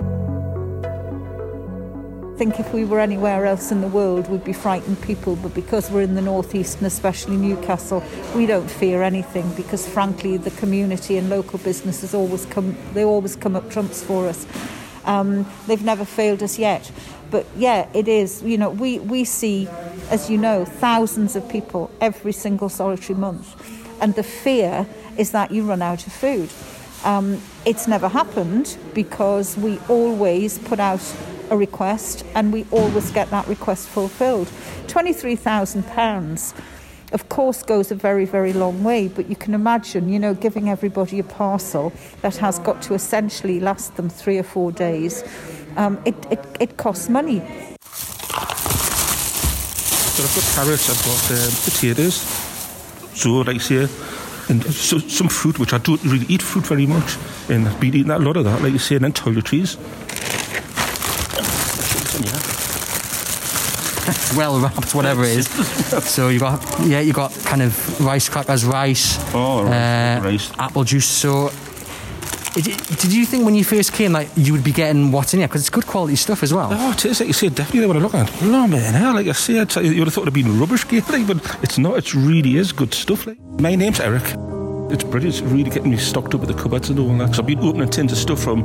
I 2.33 2.37
think 2.39 2.59
if 2.59 2.73
we 2.73 2.87
were 2.87 3.01
anywhere 3.01 3.45
else 3.45 3.71
in 3.71 3.83
the 3.83 3.87
world, 3.87 4.31
we'd 4.31 4.45
be 4.45 4.55
frightened 4.55 5.01
people, 5.03 5.37
but 5.37 5.53
because 5.53 5.91
we're 5.91 6.01
in 6.01 6.15
the 6.15 6.23
northeast 6.23 6.79
and 6.79 6.87
especially 6.87 7.37
Newcastle, 7.37 8.03
we 8.35 8.47
don't 8.47 8.71
fear 8.71 9.03
anything 9.03 9.53
because, 9.57 9.87
frankly, 9.87 10.39
the 10.39 10.51
community 10.53 11.19
and 11.19 11.29
local 11.29 11.59
businesses 11.59 12.15
always 12.15 12.47
come. 12.47 12.75
They 12.95 13.05
always 13.05 13.37
come 13.37 13.57
up 13.57 13.71
trumps 13.71 14.03
for 14.03 14.27
us. 14.27 14.47
Um, 15.05 15.47
they've 15.67 15.85
never 15.85 16.07
failed 16.07 16.43
us 16.43 16.59
yet. 16.59 16.91
But 17.31 17.47
yeah, 17.55 17.91
it 17.93 18.09
is. 18.09 18.43
You 18.43 18.57
know, 18.57 18.71
we, 18.71 19.01
we 19.01 19.25
see, 19.25 19.69
as 20.09 20.31
you 20.31 20.39
know, 20.39 20.65
thousands 20.65 21.37
of 21.37 21.47
people 21.51 21.91
every 22.01 22.33
single 22.33 22.71
solitary 22.71 23.19
month. 23.19 23.55
And 24.01 24.15
the 24.15 24.23
fear 24.23 24.87
is 25.19 25.33
that 25.33 25.51
you 25.51 25.63
run 25.65 25.83
out 25.83 26.07
of 26.07 26.13
food. 26.15 26.51
Um, 27.05 27.41
it's 27.65 27.89
never 27.89 28.09
happened 28.09 28.77
because 28.95 29.57
we 29.57 29.79
always 29.89 30.59
put 30.59 30.79
out 30.79 31.03
a 31.51 31.57
request 31.57 32.25
and 32.35 32.53
we 32.53 32.65
always 32.71 33.11
get 33.11 33.31
that 33.31 33.47
request 33.49 33.89
fulfilled. 33.89 34.49
£23,000 34.87 36.55
of 37.13 37.29
course 37.29 37.63
goes 37.63 37.91
a 37.91 37.95
very 37.95 38.25
very 38.25 38.55
long 38.55 38.83
way 38.83 39.07
but 39.07 39.29
you 39.29 39.37
can 39.37 39.53
imagine 39.53 40.09
you 40.09 40.19
know 40.19 40.33
giving 40.33 40.71
everybody 40.71 41.19
a 41.19 41.23
parcel 41.23 41.93
that 42.23 42.35
has 42.39 42.59
got 42.61 42.81
to 42.81 42.95
essentially 42.95 43.61
last 43.61 43.97
them 43.97 44.09
three 44.09 44.39
or 44.39 44.43
four 44.43 44.73
days. 44.73 45.23
Um, 45.77 46.01
it, 46.05 46.15
it, 46.31 46.45
it 46.59 46.77
costs 46.79 47.09
money. 47.11 47.41
So 50.13 50.23
I've 50.25 50.35
got 50.35 50.45
carrots. 50.55 50.89
I've 50.89 51.05
got 51.05 51.31
um, 51.33 51.53
potatoes 51.65 52.43
so 53.15 53.45
rice 53.45 53.69
here 53.69 53.89
and 54.49 54.63
so, 54.65 54.99
some 54.99 55.29
fruit, 55.29 55.59
which 55.59 55.73
I 55.73 55.79
don't 55.79 56.03
really 56.05 56.27
eat 56.29 56.43
fruit 56.43 56.67
very 56.67 56.87
much, 56.87 57.17
and 57.49 57.69
I've 57.69 57.81
been 57.81 57.95
eating 57.95 58.11
a 58.11 58.19
lot 58.19 58.37
of 58.37 58.45
that, 58.45 58.63
like 58.63 58.73
you 58.73 58.79
say, 58.79 58.97
and 58.97 59.05
then 59.05 59.13
toiletries. 59.13 59.79
well 64.37 64.59
wrapped, 64.61 64.95
whatever 64.95 65.25
it 65.25 65.39
is. 65.39 65.49
so 66.05 66.29
you 66.29 66.41
got 66.41 66.61
yeah, 66.81 67.01
you 67.01 67.13
got 67.13 67.33
kind 67.45 67.63
of 67.63 68.01
rice 68.01 68.29
crackers, 68.29 68.65
rice, 68.65 69.19
oh, 69.35 69.67
uh, 69.67 70.21
rice. 70.23 70.51
apple 70.59 70.85
juice. 70.85 71.07
So 71.07 71.51
Did 72.55 73.13
you 73.13 73.25
think 73.25 73.45
when 73.45 73.55
you 73.55 73.65
first 73.65 73.93
came 73.93 74.13
like 74.13 74.29
you 74.37 74.53
would 74.53 74.65
be 74.65 74.73
getting 74.73 75.13
what's 75.13 75.33
in 75.35 75.41
here? 75.41 75.49
Because 75.49 75.63
it's 75.63 75.71
good 75.71 75.87
quality 75.87 76.17
stuff 76.17 76.43
as 76.43 76.53
well. 76.53 76.69
Oh, 76.73 76.93
it 76.93 77.05
is. 77.05 77.21
Like 77.21 77.29
you 77.29 77.33
say, 77.33 77.49
definitely 77.49 77.87
when 77.87 77.97
I 77.97 78.01
look 78.01 78.15
at 78.15 78.29
it. 78.29 78.43
No, 78.43 78.67
man, 78.67 78.95
hell, 78.95 79.15
like 79.15 79.27
I 79.29 79.33
say, 79.33 79.55
you 79.55 79.99
would 79.99 80.09
have 80.09 80.15
thought 80.15 80.23
it'd 80.23 80.35
been 80.35 80.59
rubbish 80.59 80.87
gear, 80.89 81.03
like, 81.11 81.27
but 81.27 81.39
it's 81.63 81.79
not. 81.79 81.97
It 81.97 82.15
really 82.15 82.57
is 82.57 82.73
good 82.73 82.93
stuff. 82.93 83.27
Like. 83.27 83.39
My 83.63 83.77
name's 83.77 84.01
Eric. 84.01 84.25
It's 84.91 85.05
brilliant. 85.05 85.37
It's 85.37 85.41
really 85.41 85.71
getting 85.71 85.93
me 85.93 85.97
stocked 85.97 86.35
up 86.35 86.41
with 86.41 86.49
the 86.49 86.61
cupboards 86.61 86.91
and 86.91 86.99
all 86.99 87.17
that. 87.19 87.27
Because 87.27 87.39
I've 87.39 87.47
been 87.47 87.61
opening 87.61 87.89
tins 87.89 88.11
of 88.11 88.19
stuff 88.19 88.43
from, 88.43 88.65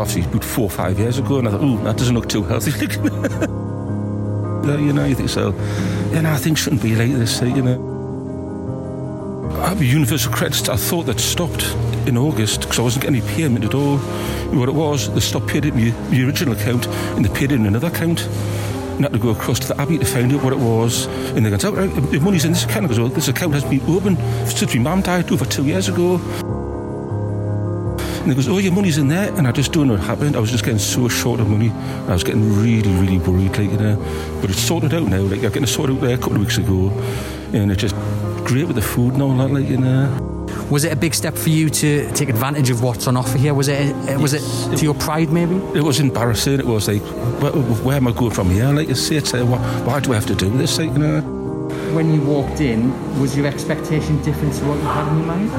obviously, 0.00 0.22
about 0.22 0.42
four 0.42 0.64
or 0.64 0.70
five 0.70 0.98
years 0.98 1.18
ago, 1.18 1.40
and 1.40 1.48
I 1.48 1.50
thought, 1.50 1.62
ooh, 1.62 1.76
that 1.84 1.98
doesn't 1.98 2.14
look 2.14 2.30
too 2.30 2.42
healthy. 2.42 2.70
you 4.82 4.94
know, 4.94 5.04
you 5.04 5.14
think 5.14 5.28
so. 5.28 5.50
You 6.14 6.22
know, 6.22 6.34
things 6.38 6.60
shouldn't 6.60 6.80
be 6.80 6.96
like 6.96 7.10
this, 7.10 7.42
eh, 7.42 7.54
you 7.54 7.60
know. 7.60 7.90
I 9.62 9.68
have 9.68 9.82
a 9.82 9.84
universal 9.84 10.32
Credit, 10.32 10.66
I 10.70 10.76
thought 10.76 11.02
that 11.02 11.20
stopped 11.20 11.64
in 12.06 12.16
August 12.16 12.62
because 12.62 12.78
I 12.78 12.82
wasn't 12.82 13.04
getting 13.04 13.20
any 13.20 13.34
payment 13.34 13.66
at 13.66 13.74
all. 13.74 13.98
What 13.98 14.70
it 14.70 14.74
was, 14.74 15.12
they 15.12 15.20
stopped 15.20 15.48
paying 15.48 15.64
in 15.64 15.74
my, 15.74 16.24
original 16.24 16.54
account 16.54 16.86
and 16.86 17.22
they 17.22 17.38
paid 17.38 17.52
in 17.52 17.66
another 17.66 17.88
account. 17.88 18.26
And 18.94 19.02
had 19.02 19.12
to 19.12 19.18
go 19.18 19.30
across 19.30 19.58
to 19.60 19.68
the 19.68 19.80
Abbey 19.80 19.98
to 19.98 20.04
find 20.04 20.32
out 20.32 20.42
what 20.44 20.52
it 20.52 20.58
was. 20.58 21.06
And 21.34 21.44
they 21.44 21.50
go, 21.50 21.56
oh, 21.70 21.86
the 21.86 22.20
money's 22.20 22.44
in 22.44 22.52
this 22.52 22.64
account. 22.64 22.90
I 22.90 22.94
go, 22.94 23.02
well, 23.02 23.08
this 23.10 23.28
account 23.28 23.54
has 23.54 23.64
been 23.64 23.80
open 23.88 24.16
since 24.46 24.74
my 24.74 24.80
mum 24.80 25.02
died 25.02 25.30
over 25.32 25.44
two 25.44 25.64
years 25.64 25.88
ago. 25.88 26.20
And 28.22 28.30
he 28.30 28.36
goes, 28.36 28.48
oh, 28.48 28.58
your 28.58 28.72
money's 28.72 28.98
in 28.98 29.08
there. 29.08 29.32
And 29.36 29.48
I 29.48 29.52
just 29.52 29.72
don't 29.72 29.88
know 29.88 29.94
what 29.94 30.04
happened. 30.04 30.36
I 30.36 30.38
was 30.38 30.50
just 30.50 30.64
getting 30.64 30.78
so 30.78 31.08
short 31.08 31.40
of 31.40 31.48
money. 31.48 31.70
I 31.70 32.12
was 32.12 32.22
getting 32.22 32.52
really, 32.62 32.92
really 33.00 33.18
worried, 33.18 33.58
like, 33.58 33.70
you 33.70 33.78
know. 33.78 33.96
But 34.40 34.50
it's 34.50 34.60
sorted 34.60 34.94
out 34.94 35.08
now. 35.08 35.22
Like, 35.22 35.42
I'm 35.42 35.50
getting 35.50 35.66
sorted 35.66 35.96
out 35.96 36.02
there 36.02 36.14
a 36.14 36.18
couple 36.18 36.34
of 36.34 36.40
weeks 36.40 36.58
ago. 36.58 36.90
And 37.52 37.72
it's 37.72 37.82
just 37.82 37.96
great 38.46 38.66
with 38.66 38.76
the 38.76 38.82
food 38.82 39.14
and 39.14 39.22
all 39.22 39.36
that, 39.38 39.50
like, 39.50 39.68
you 39.68 39.78
know. 39.78 40.31
Was 40.72 40.84
it 40.84 40.92
a 40.94 40.96
big 40.96 41.14
step 41.14 41.36
for 41.36 41.50
you 41.50 41.68
to 41.68 42.10
take 42.12 42.30
advantage 42.30 42.70
of 42.70 42.82
what's 42.82 43.06
on 43.06 43.14
offer 43.14 43.36
here? 43.36 43.52
Was 43.52 43.68
it 43.68 43.94
uh, 44.08 44.18
was 44.18 44.32
yes. 44.32 44.68
it 44.68 44.78
to 44.78 44.84
your 44.84 44.94
pride 44.94 45.30
maybe? 45.30 45.56
It 45.78 45.82
was 45.82 46.00
embarrassing. 46.00 46.60
It 46.60 46.64
was 46.64 46.88
like, 46.88 47.02
where, 47.42 47.52
where 47.52 47.96
am 47.98 48.08
I 48.08 48.12
going 48.12 48.30
from 48.30 48.48
here? 48.48 48.72
Like 48.72 48.88
you 48.88 48.94
say, 48.94 49.16
it's 49.16 49.34
like, 49.34 49.46
why 49.86 50.00
do 50.00 50.12
I 50.12 50.14
have 50.14 50.24
to 50.28 50.34
do 50.34 50.48
this? 50.48 50.78
Like, 50.78 50.90
you 50.92 50.98
know. 50.98 51.20
When 51.92 52.14
you 52.14 52.22
walked 52.22 52.62
in, 52.62 52.90
was 53.20 53.36
your 53.36 53.46
expectation 53.46 54.22
different 54.22 54.54
to 54.54 54.64
what 54.64 54.78
you 54.78 54.84
had 54.84 55.12
in 55.12 55.18
your 55.18 55.26
mind? 55.26 55.50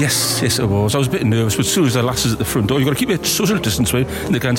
Yes, 0.00 0.42
yes, 0.42 0.58
it 0.58 0.66
was. 0.66 0.96
I 0.96 0.98
was 0.98 1.06
a 1.06 1.10
bit 1.12 1.24
nervous, 1.24 1.54
but 1.54 1.64
as 1.64 1.72
soon 1.72 1.86
as 1.86 1.94
the 1.94 2.02
lasses 2.02 2.32
at 2.32 2.38
the 2.40 2.44
front 2.44 2.66
door, 2.66 2.80
you've 2.80 2.88
got 2.88 2.94
to 2.94 2.98
keep 2.98 3.10
your 3.10 3.22
social 3.22 3.58
distance, 3.58 3.94
right? 3.94 4.08
And 4.08 4.34
they 4.34 4.40
can't 4.40 4.58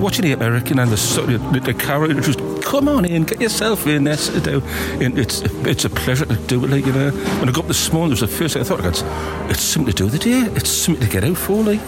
watching 0.00 0.24
the 0.24 0.32
American 0.32 0.80
and 0.80 0.90
the, 0.90 1.50
the, 1.52 1.60
the 1.60 1.74
carrot 1.74 2.16
just 2.24 2.40
come 2.62 2.88
on 2.88 3.04
in, 3.04 3.24
get 3.24 3.40
yourself 3.40 3.86
in 3.86 4.04
there, 4.04 4.16
sit 4.16 4.44
down. 4.44 4.62
And 5.02 5.18
it's 5.18 5.42
it's 5.42 5.84
a 5.84 5.90
pleasure 5.90 6.26
to 6.26 6.36
do 6.36 6.64
it. 6.64 6.70
Like 6.70 6.86
you 6.86 6.92
know, 6.92 7.10
when 7.10 7.48
I 7.48 7.52
got 7.52 7.64
up 7.64 7.68
this 7.68 7.92
morning, 7.92 8.16
it 8.16 8.20
was 8.20 8.30
the 8.30 8.36
first 8.36 8.54
thing 8.54 8.62
I 8.62 8.66
thought. 8.66 8.84
It's, 8.84 9.02
it's 9.50 9.60
something 9.60 9.92
to 9.92 9.96
do 9.96 10.04
with 10.04 10.14
the 10.14 10.18
day. 10.18 10.40
It's 10.56 10.70
something 10.70 11.04
to 11.04 11.12
get 11.12 11.24
out 11.24 11.36
for. 11.36 11.62
Like. 11.62 11.80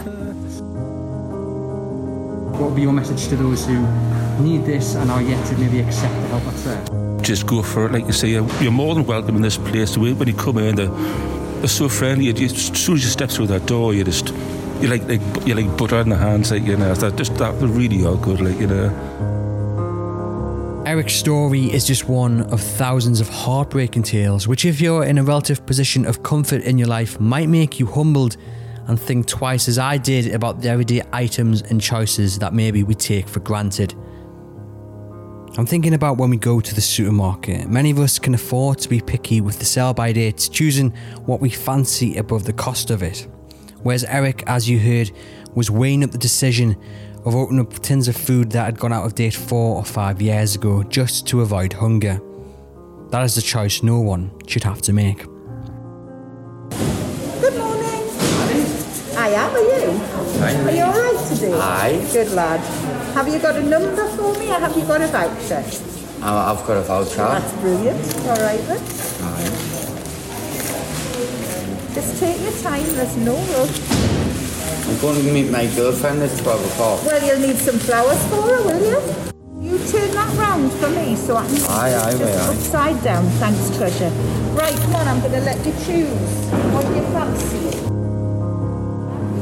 What 2.54 2.70
would 2.70 2.76
be 2.76 2.82
your 2.82 2.92
message 2.92 3.28
to 3.28 3.36
those 3.36 3.66
who 3.66 3.80
need 4.40 4.64
this 4.64 4.94
and 4.94 5.10
are 5.10 5.22
yet 5.22 5.44
to 5.46 5.56
maybe 5.56 5.80
accept 5.80 6.14
the 6.14 6.28
help 6.28 6.44
that's 6.44 6.62
there? 6.64 7.20
Just 7.20 7.46
go 7.46 7.62
for 7.62 7.86
it. 7.86 7.92
Like 7.92 8.06
you 8.06 8.12
say, 8.12 8.28
you're 8.28 8.70
more 8.70 8.94
than 8.94 9.06
welcome 9.06 9.36
in 9.36 9.42
this 9.42 9.56
place. 9.56 9.96
When 9.96 10.28
you 10.28 10.34
come 10.34 10.58
in, 10.58 10.76
they're, 10.76 10.86
they're 10.86 11.68
so 11.68 11.88
friendly. 11.88 12.28
as 12.28 12.54
soon 12.54 12.94
as 12.94 13.02
you 13.02 13.10
step 13.10 13.30
through 13.30 13.48
that 13.48 13.66
door, 13.66 13.94
you 13.94 14.04
just 14.04 14.28
you 14.80 14.88
like, 14.88 15.02
like 15.08 15.46
you 15.46 15.54
like 15.54 15.76
butter 15.76 16.00
in 16.00 16.10
the 16.10 16.16
hands, 16.16 16.50
like 16.50 16.62
you 16.64 16.76
know. 16.76 16.94
That 16.94 17.16
just 17.16 17.36
that 17.38 17.54
really 17.60 18.04
are 18.04 18.16
good, 18.16 18.40
like 18.40 18.58
you 18.60 18.66
know. 18.66 19.33
Eric's 20.94 21.14
story 21.14 21.72
is 21.72 21.84
just 21.84 22.08
one 22.08 22.42
of 22.52 22.60
thousands 22.60 23.20
of 23.20 23.28
heartbreaking 23.28 24.04
tales, 24.04 24.46
which, 24.46 24.64
if 24.64 24.80
you're 24.80 25.02
in 25.02 25.18
a 25.18 25.24
relative 25.24 25.66
position 25.66 26.06
of 26.06 26.22
comfort 26.22 26.62
in 26.62 26.78
your 26.78 26.86
life, 26.86 27.18
might 27.18 27.48
make 27.48 27.80
you 27.80 27.86
humbled 27.86 28.36
and 28.86 29.00
think 29.00 29.26
twice, 29.26 29.66
as 29.66 29.76
I 29.76 29.98
did, 29.98 30.32
about 30.32 30.60
the 30.60 30.68
everyday 30.68 31.02
items 31.12 31.62
and 31.62 31.80
choices 31.80 32.38
that 32.38 32.54
maybe 32.54 32.84
we 32.84 32.94
take 32.94 33.26
for 33.28 33.40
granted. 33.40 33.92
I'm 35.58 35.66
thinking 35.66 35.94
about 35.94 36.16
when 36.16 36.30
we 36.30 36.36
go 36.36 36.60
to 36.60 36.74
the 36.76 36.80
supermarket. 36.80 37.68
Many 37.68 37.90
of 37.90 37.98
us 37.98 38.20
can 38.20 38.32
afford 38.32 38.78
to 38.78 38.88
be 38.88 39.00
picky 39.00 39.40
with 39.40 39.58
the 39.58 39.64
sell 39.64 39.94
by 39.94 40.12
dates, 40.12 40.48
choosing 40.48 40.90
what 41.26 41.40
we 41.40 41.50
fancy 41.50 42.18
above 42.18 42.44
the 42.44 42.52
cost 42.52 42.92
of 42.92 43.02
it. 43.02 43.26
Whereas 43.82 44.04
Eric, 44.04 44.44
as 44.46 44.70
you 44.70 44.78
heard, 44.78 45.10
was 45.56 45.72
weighing 45.72 46.04
up 46.04 46.12
the 46.12 46.18
decision 46.18 46.76
of 47.24 47.34
opening 47.34 47.60
up 47.60 47.72
tins 47.80 48.08
of 48.08 48.16
food 48.16 48.50
that 48.52 48.64
had 48.64 48.78
gone 48.78 48.92
out 48.92 49.04
of 49.06 49.14
date 49.14 49.34
four 49.34 49.76
or 49.76 49.84
five 49.84 50.20
years 50.20 50.54
ago 50.54 50.82
just 50.82 51.26
to 51.28 51.40
avoid 51.40 51.72
hunger. 51.72 52.20
That 53.10 53.24
is 53.24 53.34
the 53.34 53.42
choice 53.42 53.82
no 53.82 54.00
one 54.00 54.30
should 54.46 54.64
have 54.64 54.82
to 54.82 54.92
make. 54.92 55.18
Good 55.18 55.28
morning. 57.56 58.04
I 59.16 59.28
am, 59.36 59.54
are 59.54 59.60
you? 59.60 59.98
Hi. 60.40 60.54
Are 60.64 60.72
you 60.72 60.82
alright 60.82 61.26
today? 61.28 61.52
Aye. 61.54 62.08
Good 62.12 62.32
lad. 62.32 62.60
Have 63.14 63.28
you 63.28 63.38
got 63.38 63.56
a 63.56 63.62
number 63.62 64.06
for 64.16 64.34
me 64.38 64.50
or 64.50 64.58
have 64.58 64.76
you 64.76 64.84
got 64.84 65.00
a 65.00 65.06
voucher? 65.06 65.62
I've 66.22 66.66
got 66.66 66.76
a 66.76 66.82
voucher. 66.82 67.16
That's 67.16 67.52
brilliant. 67.60 68.14
Alright 68.26 68.60
then. 68.66 68.80
Aye. 69.22 69.50
Just 71.94 72.18
take 72.18 72.40
your 72.40 72.52
time, 72.62 72.82
there's 72.96 73.16
no 73.18 73.36
rush. 73.36 74.13
I'm 74.86 75.00
going 75.00 75.16
to 75.24 75.32
meet 75.32 75.50
my 75.50 75.66
girlfriend 75.74 76.22
at 76.22 76.36
12 76.38 76.72
o'clock. 76.72 77.04
Well, 77.04 77.24
you'll 77.24 77.40
need 77.46 77.56
some 77.56 77.78
flowers 77.78 78.22
for 78.28 78.42
her, 78.42 78.62
will 78.68 78.84
you? 78.84 79.00
You 79.64 79.78
turn 79.88 80.10
that 80.12 80.36
round 80.36 80.70
for 80.72 80.90
me 80.90 81.16
so 81.16 81.36
I 81.36 81.46
can 81.46 81.56
aye, 81.70 81.94
aye, 81.96 82.10
just 82.12 82.22
aye. 82.22 82.52
upside 82.52 83.02
down. 83.02 83.24
Thanks, 83.40 83.74
treasure. 83.78 84.10
Right, 84.52 84.76
come 84.76 84.96
on, 84.96 85.08
I'm 85.08 85.20
going 85.20 85.32
to 85.32 85.40
let 85.40 85.56
you 85.64 85.72
choose. 85.86 86.30
What 86.74 86.84
do 86.84 86.94
you 86.94 87.02
fancy? 87.16 87.64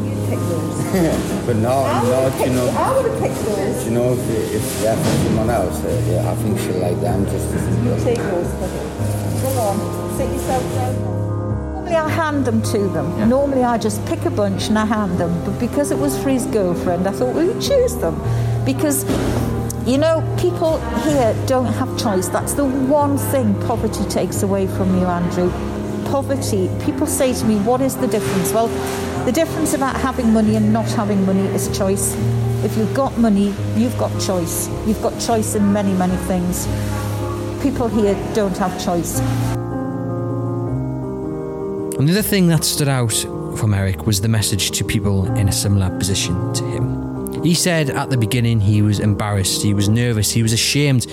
You 0.06 0.14
pick 0.30 0.38
those. 0.46 0.76
but 1.46 1.56
no, 1.56 1.74
I 1.90 2.02
no, 2.04 2.30
pick, 2.38 2.46
you 2.46 2.52
know. 2.52 2.68
I 2.68 2.94
would 2.96 3.10
have 3.10 3.20
picked 3.20 3.44
those. 3.44 3.84
You 3.84 3.90
know 3.90 4.12
if, 4.12 4.30
if 4.54 4.80
they're 4.80 4.96
for 4.96 5.10
someone 5.26 5.50
else, 5.50 5.82
uh, 5.82 6.04
yeah, 6.08 6.30
I 6.30 6.34
think 6.36 6.58
she'll 6.60 6.78
like 6.78 7.00
them 7.00 7.24
just 7.26 7.52
as 7.52 7.84
You 7.84 8.04
take 8.04 8.18
those 8.18 8.46
for 8.62 8.68
her. 8.68 9.42
Come 9.42 9.58
on, 9.58 10.16
sit 10.16 10.30
yourself 10.30 10.62
down. 10.76 11.31
Normally 11.92 12.10
I 12.10 12.24
hand 12.24 12.44
them 12.46 12.62
to 12.62 12.78
them. 12.88 13.18
Yeah. 13.18 13.26
Normally 13.26 13.64
I 13.64 13.76
just 13.76 14.02
pick 14.06 14.24
a 14.24 14.30
bunch 14.30 14.68
and 14.68 14.78
I 14.78 14.86
hand 14.86 15.18
them. 15.18 15.44
But 15.44 15.60
because 15.60 15.90
it 15.90 15.98
was 15.98 16.16
for 16.22 16.30
his 16.30 16.46
girlfriend, 16.46 17.06
I 17.06 17.10
thought, 17.10 17.34
well, 17.34 17.44
you 17.44 17.52
choose 17.60 17.96
them. 17.96 18.18
Because, 18.64 19.04
you 19.86 19.98
know, 19.98 20.22
people 20.40 20.80
here 21.02 21.36
don't 21.46 21.66
have 21.66 21.98
choice. 21.98 22.28
That's 22.28 22.54
the 22.54 22.64
one 22.64 23.18
thing 23.18 23.54
poverty 23.66 24.04
takes 24.08 24.42
away 24.42 24.68
from 24.68 24.98
you, 24.98 25.04
Andrew. 25.04 25.50
Poverty, 26.10 26.70
people 26.82 27.06
say 27.06 27.34
to 27.34 27.44
me, 27.44 27.56
what 27.58 27.82
is 27.82 27.94
the 27.94 28.06
difference? 28.06 28.54
Well, 28.54 28.68
the 29.26 29.32
difference 29.32 29.74
about 29.74 29.94
having 30.00 30.32
money 30.32 30.56
and 30.56 30.72
not 30.72 30.90
having 30.92 31.26
money 31.26 31.46
is 31.48 31.68
choice. 31.76 32.14
If 32.64 32.74
you've 32.78 32.94
got 32.94 33.18
money, 33.18 33.52
you've 33.76 33.98
got 33.98 34.18
choice. 34.18 34.70
You've 34.86 35.02
got 35.02 35.20
choice 35.20 35.56
in 35.56 35.70
many, 35.74 35.92
many 35.92 36.16
things. 36.24 36.66
People 37.62 37.88
here 37.88 38.14
don't 38.32 38.56
have 38.56 38.82
choice. 38.82 39.20
Another 41.98 42.22
thing 42.22 42.48
that 42.48 42.64
stood 42.64 42.88
out 42.88 43.12
from 43.58 43.74
Eric 43.74 44.06
was 44.06 44.20
the 44.20 44.28
message 44.28 44.70
to 44.72 44.84
people 44.84 45.26
in 45.36 45.48
a 45.48 45.52
similar 45.52 45.90
position 45.98 46.52
to 46.54 46.64
him. 46.64 47.42
He 47.42 47.54
said 47.54 47.90
at 47.90 48.08
the 48.08 48.16
beginning 48.16 48.60
he 48.60 48.80
was 48.80 48.98
embarrassed, 48.98 49.62
he 49.62 49.74
was 49.74 49.90
nervous, 49.90 50.30
he 50.30 50.42
was 50.42 50.54
ashamed 50.54 51.06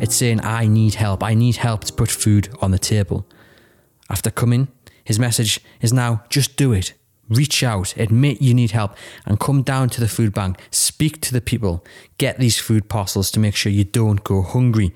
at 0.00 0.10
saying, 0.10 0.40
I 0.44 0.66
need 0.66 0.94
help, 0.94 1.22
I 1.22 1.34
need 1.34 1.56
help 1.56 1.84
to 1.84 1.92
put 1.92 2.10
food 2.10 2.48
on 2.60 2.72
the 2.72 2.78
table. 2.78 3.26
After 4.10 4.30
coming, 4.30 4.68
his 5.04 5.20
message 5.20 5.60
is 5.80 5.92
now 5.92 6.24
just 6.28 6.56
do 6.56 6.72
it. 6.72 6.94
Reach 7.28 7.62
out, 7.62 7.96
admit 7.96 8.42
you 8.42 8.54
need 8.54 8.72
help, 8.72 8.96
and 9.24 9.38
come 9.38 9.62
down 9.62 9.88
to 9.90 10.00
the 10.00 10.08
food 10.08 10.34
bank. 10.34 10.58
Speak 10.70 11.20
to 11.22 11.32
the 11.32 11.40
people. 11.40 11.84
Get 12.16 12.38
these 12.38 12.58
food 12.58 12.88
parcels 12.88 13.30
to 13.30 13.40
make 13.40 13.54
sure 13.54 13.70
you 13.70 13.84
don't 13.84 14.24
go 14.24 14.42
hungry. 14.42 14.92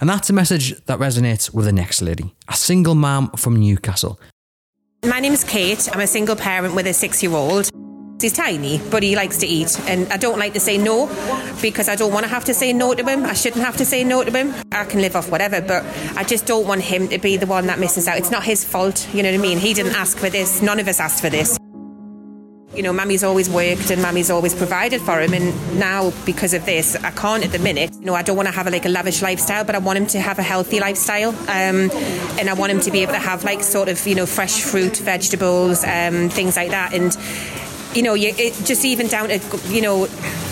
And 0.00 0.08
that's 0.08 0.30
a 0.30 0.32
message 0.32 0.76
that 0.86 0.98
resonates 0.98 1.52
with 1.52 1.66
the 1.66 1.72
next 1.72 2.02
lady, 2.02 2.34
a 2.48 2.54
single 2.54 2.94
mom 2.94 3.30
from 3.32 3.56
Newcastle. 3.56 4.20
My 5.04 5.20
name 5.20 5.32
is 5.32 5.44
Kate. 5.44 5.88
I'm 5.92 6.00
a 6.00 6.06
single 6.06 6.36
parent 6.36 6.74
with 6.74 6.86
a 6.86 6.92
six 6.92 7.22
year 7.22 7.32
old. 7.32 7.70
He's 8.20 8.32
tiny, 8.32 8.80
but 8.90 9.04
he 9.04 9.14
likes 9.14 9.38
to 9.38 9.46
eat. 9.46 9.78
And 9.88 10.12
I 10.12 10.16
don't 10.16 10.40
like 10.40 10.52
to 10.54 10.60
say 10.60 10.76
no 10.76 11.06
because 11.62 11.88
I 11.88 11.94
don't 11.94 12.12
want 12.12 12.24
to 12.24 12.28
have 12.28 12.44
to 12.46 12.54
say 12.54 12.72
no 12.72 12.92
to 12.94 13.04
him. 13.04 13.24
I 13.24 13.32
shouldn't 13.32 13.64
have 13.64 13.76
to 13.76 13.84
say 13.84 14.02
no 14.02 14.24
to 14.24 14.30
him. 14.30 14.54
I 14.72 14.84
can 14.86 15.00
live 15.00 15.14
off 15.14 15.30
whatever, 15.30 15.60
but 15.60 15.84
I 16.16 16.24
just 16.24 16.44
don't 16.46 16.66
want 16.66 16.82
him 16.82 17.08
to 17.08 17.18
be 17.18 17.36
the 17.36 17.46
one 17.46 17.66
that 17.68 17.78
misses 17.78 18.08
out. 18.08 18.18
It's 18.18 18.32
not 18.32 18.42
his 18.42 18.64
fault, 18.64 19.08
you 19.14 19.22
know 19.22 19.30
what 19.30 19.38
I 19.38 19.42
mean? 19.42 19.58
He 19.58 19.72
didn't 19.72 19.94
ask 19.94 20.18
for 20.18 20.28
this. 20.28 20.60
None 20.62 20.80
of 20.80 20.88
us 20.88 20.98
asked 20.98 21.20
for 21.20 21.30
this. 21.30 21.56
You 22.78 22.84
know, 22.84 22.92
Mammy's 22.92 23.24
always 23.24 23.50
worked 23.50 23.90
and 23.90 24.00
Mammy's 24.00 24.30
always 24.30 24.54
provided 24.54 25.00
for 25.00 25.20
him. 25.20 25.34
And 25.34 25.80
now, 25.80 26.12
because 26.24 26.54
of 26.54 26.64
this, 26.64 26.94
I 26.94 27.10
can't 27.10 27.44
at 27.44 27.50
the 27.50 27.58
minute. 27.58 27.90
You 27.98 28.06
know, 28.06 28.14
I 28.14 28.22
don't 28.22 28.36
want 28.36 28.46
to 28.46 28.54
have 28.54 28.68
a, 28.68 28.70
like 28.70 28.86
a 28.86 28.88
lavish 28.88 29.20
lifestyle, 29.20 29.64
but 29.64 29.74
I 29.74 29.78
want 29.78 29.98
him 29.98 30.06
to 30.06 30.20
have 30.20 30.38
a 30.38 30.44
healthy 30.44 30.78
lifestyle. 30.78 31.30
Um, 31.30 31.90
and 32.38 32.48
I 32.48 32.54
want 32.54 32.70
him 32.70 32.78
to 32.82 32.92
be 32.92 33.00
able 33.00 33.14
to 33.14 33.18
have 33.18 33.42
like 33.42 33.64
sort 33.64 33.88
of, 33.88 34.06
you 34.06 34.14
know, 34.14 34.26
fresh 34.26 34.62
fruit, 34.62 34.96
vegetables, 34.98 35.82
um, 35.82 36.28
things 36.28 36.54
like 36.54 36.70
that. 36.70 36.94
And, 36.94 37.16
you 37.96 38.04
know, 38.04 38.14
you, 38.14 38.32
it, 38.38 38.54
just 38.64 38.84
even 38.84 39.08
down 39.08 39.30
to, 39.30 39.40
you 39.66 39.82
know, 39.82 40.06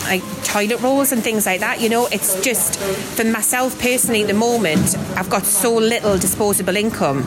like 0.06 0.24
toilet 0.42 0.80
rolls 0.80 1.12
and 1.12 1.22
things 1.22 1.46
like 1.46 1.60
that. 1.60 1.80
You 1.80 1.88
know, 1.90 2.08
it's 2.10 2.42
just 2.42 2.80
for 2.80 3.22
myself 3.22 3.80
personally 3.80 4.22
at 4.22 4.26
the 4.26 4.34
moment, 4.34 4.96
I've 5.16 5.30
got 5.30 5.44
so 5.44 5.76
little 5.76 6.18
disposable 6.18 6.74
income. 6.74 7.24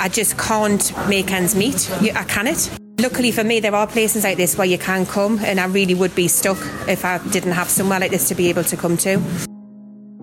I 0.00 0.08
just 0.08 0.38
can't 0.38 0.92
make 1.10 1.30
ends 1.30 1.54
meet. 1.54 1.90
I 2.16 2.24
can 2.24 2.46
it. 2.46 2.83
Luckily 2.98 3.32
for 3.32 3.42
me, 3.42 3.58
there 3.60 3.74
are 3.74 3.86
places 3.86 4.22
like 4.22 4.36
this 4.36 4.56
where 4.56 4.66
you 4.66 4.78
can 4.78 5.04
come, 5.04 5.40
and 5.40 5.58
I 5.58 5.66
really 5.66 5.94
would 5.94 6.14
be 6.14 6.28
stuck 6.28 6.58
if 6.88 7.04
I 7.04 7.18
didn't 7.28 7.52
have 7.52 7.68
somewhere 7.68 7.98
like 7.98 8.12
this 8.12 8.28
to 8.28 8.34
be 8.34 8.48
able 8.48 8.64
to 8.64 8.76
come 8.76 8.96
to. 8.98 9.20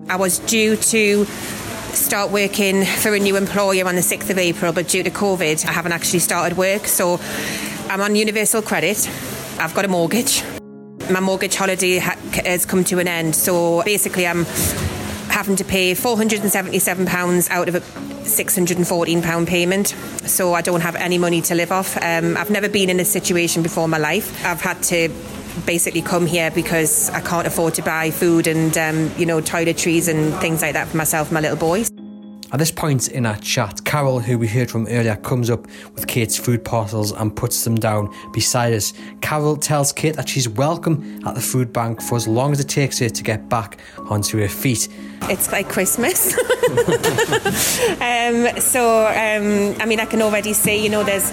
I 0.08 0.16
was 0.16 0.38
due 0.38 0.76
to 0.76 1.24
start 1.24 2.30
working 2.30 2.84
for 2.84 3.14
a 3.14 3.18
new 3.18 3.36
employer 3.36 3.86
on 3.86 3.94
the 3.94 4.00
6th 4.00 4.30
of 4.30 4.38
April, 4.38 4.72
but 4.72 4.88
due 4.88 5.02
to 5.02 5.10
COVID, 5.10 5.66
I 5.66 5.72
haven't 5.72 5.92
actually 5.92 6.20
started 6.20 6.56
work. 6.56 6.86
So 6.86 7.20
I'm 7.90 8.00
on 8.00 8.16
universal 8.16 8.62
credit. 8.62 9.06
I've 9.58 9.74
got 9.74 9.84
a 9.84 9.88
mortgage. 9.88 10.42
My 11.10 11.20
mortgage 11.20 11.54
holiday 11.54 11.98
ha- 11.98 12.16
has 12.44 12.64
come 12.64 12.84
to 12.84 12.98
an 12.98 13.06
end. 13.06 13.36
So 13.36 13.82
basically, 13.82 14.26
I'm 14.26 14.46
having 15.32 15.56
to 15.56 15.64
pay 15.64 15.92
£477 15.92 17.50
out 17.50 17.68
of 17.68 17.74
a 17.74 17.80
£614 17.80 19.46
payment. 19.46 19.88
So 20.28 20.52
I 20.52 20.60
don't 20.60 20.82
have 20.82 20.94
any 20.94 21.16
money 21.16 21.40
to 21.42 21.54
live 21.54 21.72
off. 21.72 21.96
Um, 21.96 22.36
I've 22.36 22.50
never 22.50 22.68
been 22.68 22.90
in 22.90 22.98
this 22.98 23.10
situation 23.10 23.62
before 23.62 23.84
in 23.84 23.90
my 23.90 23.98
life. 23.98 24.44
I've 24.44 24.60
had 24.60 24.82
to 24.84 25.08
basically 25.66 26.02
come 26.02 26.26
here 26.26 26.50
because 26.50 27.08
I 27.10 27.20
can't 27.20 27.46
afford 27.46 27.74
to 27.74 27.82
buy 27.82 28.10
food 28.10 28.46
and 28.46 28.76
um, 28.76 29.10
you 29.18 29.26
know 29.26 29.40
toiletries 29.40 30.08
and 30.08 30.34
things 30.36 30.62
like 30.62 30.74
that 30.74 30.88
for 30.88 30.96
myself 30.96 31.28
and 31.28 31.34
my 31.34 31.40
little 31.40 31.56
boys. 31.56 31.90
At 32.52 32.58
this 32.58 32.70
point 32.70 33.08
in 33.08 33.24
our 33.24 33.38
chat, 33.38 33.82
Carol, 33.86 34.20
who 34.20 34.36
we 34.36 34.46
heard 34.46 34.70
from 34.70 34.86
earlier, 34.88 35.16
comes 35.16 35.48
up 35.48 35.66
with 35.94 36.06
Kate's 36.06 36.36
food 36.36 36.62
parcels 36.62 37.10
and 37.10 37.34
puts 37.34 37.64
them 37.64 37.76
down 37.76 38.14
beside 38.34 38.74
us. 38.74 38.92
Carol 39.22 39.56
tells 39.56 39.90
Kate 39.90 40.16
that 40.16 40.28
she's 40.28 40.50
welcome 40.50 41.26
at 41.26 41.34
the 41.34 41.40
food 41.40 41.72
bank 41.72 42.02
for 42.02 42.16
as 42.16 42.28
long 42.28 42.52
as 42.52 42.60
it 42.60 42.68
takes 42.68 42.98
her 42.98 43.08
to 43.08 43.22
get 43.22 43.48
back 43.48 43.78
onto 44.10 44.38
her 44.38 44.48
feet. 44.48 44.86
It's 45.30 45.50
like 45.52 45.68
Christmas. 45.68 46.34
um, 48.00 48.60
so, 48.60 49.06
um, 49.06 49.80
I 49.80 49.86
mean, 49.86 50.00
I 50.00 50.06
can 50.06 50.22
already 50.22 50.52
see, 50.52 50.82
you 50.82 50.88
know, 50.90 51.04
there's 51.04 51.32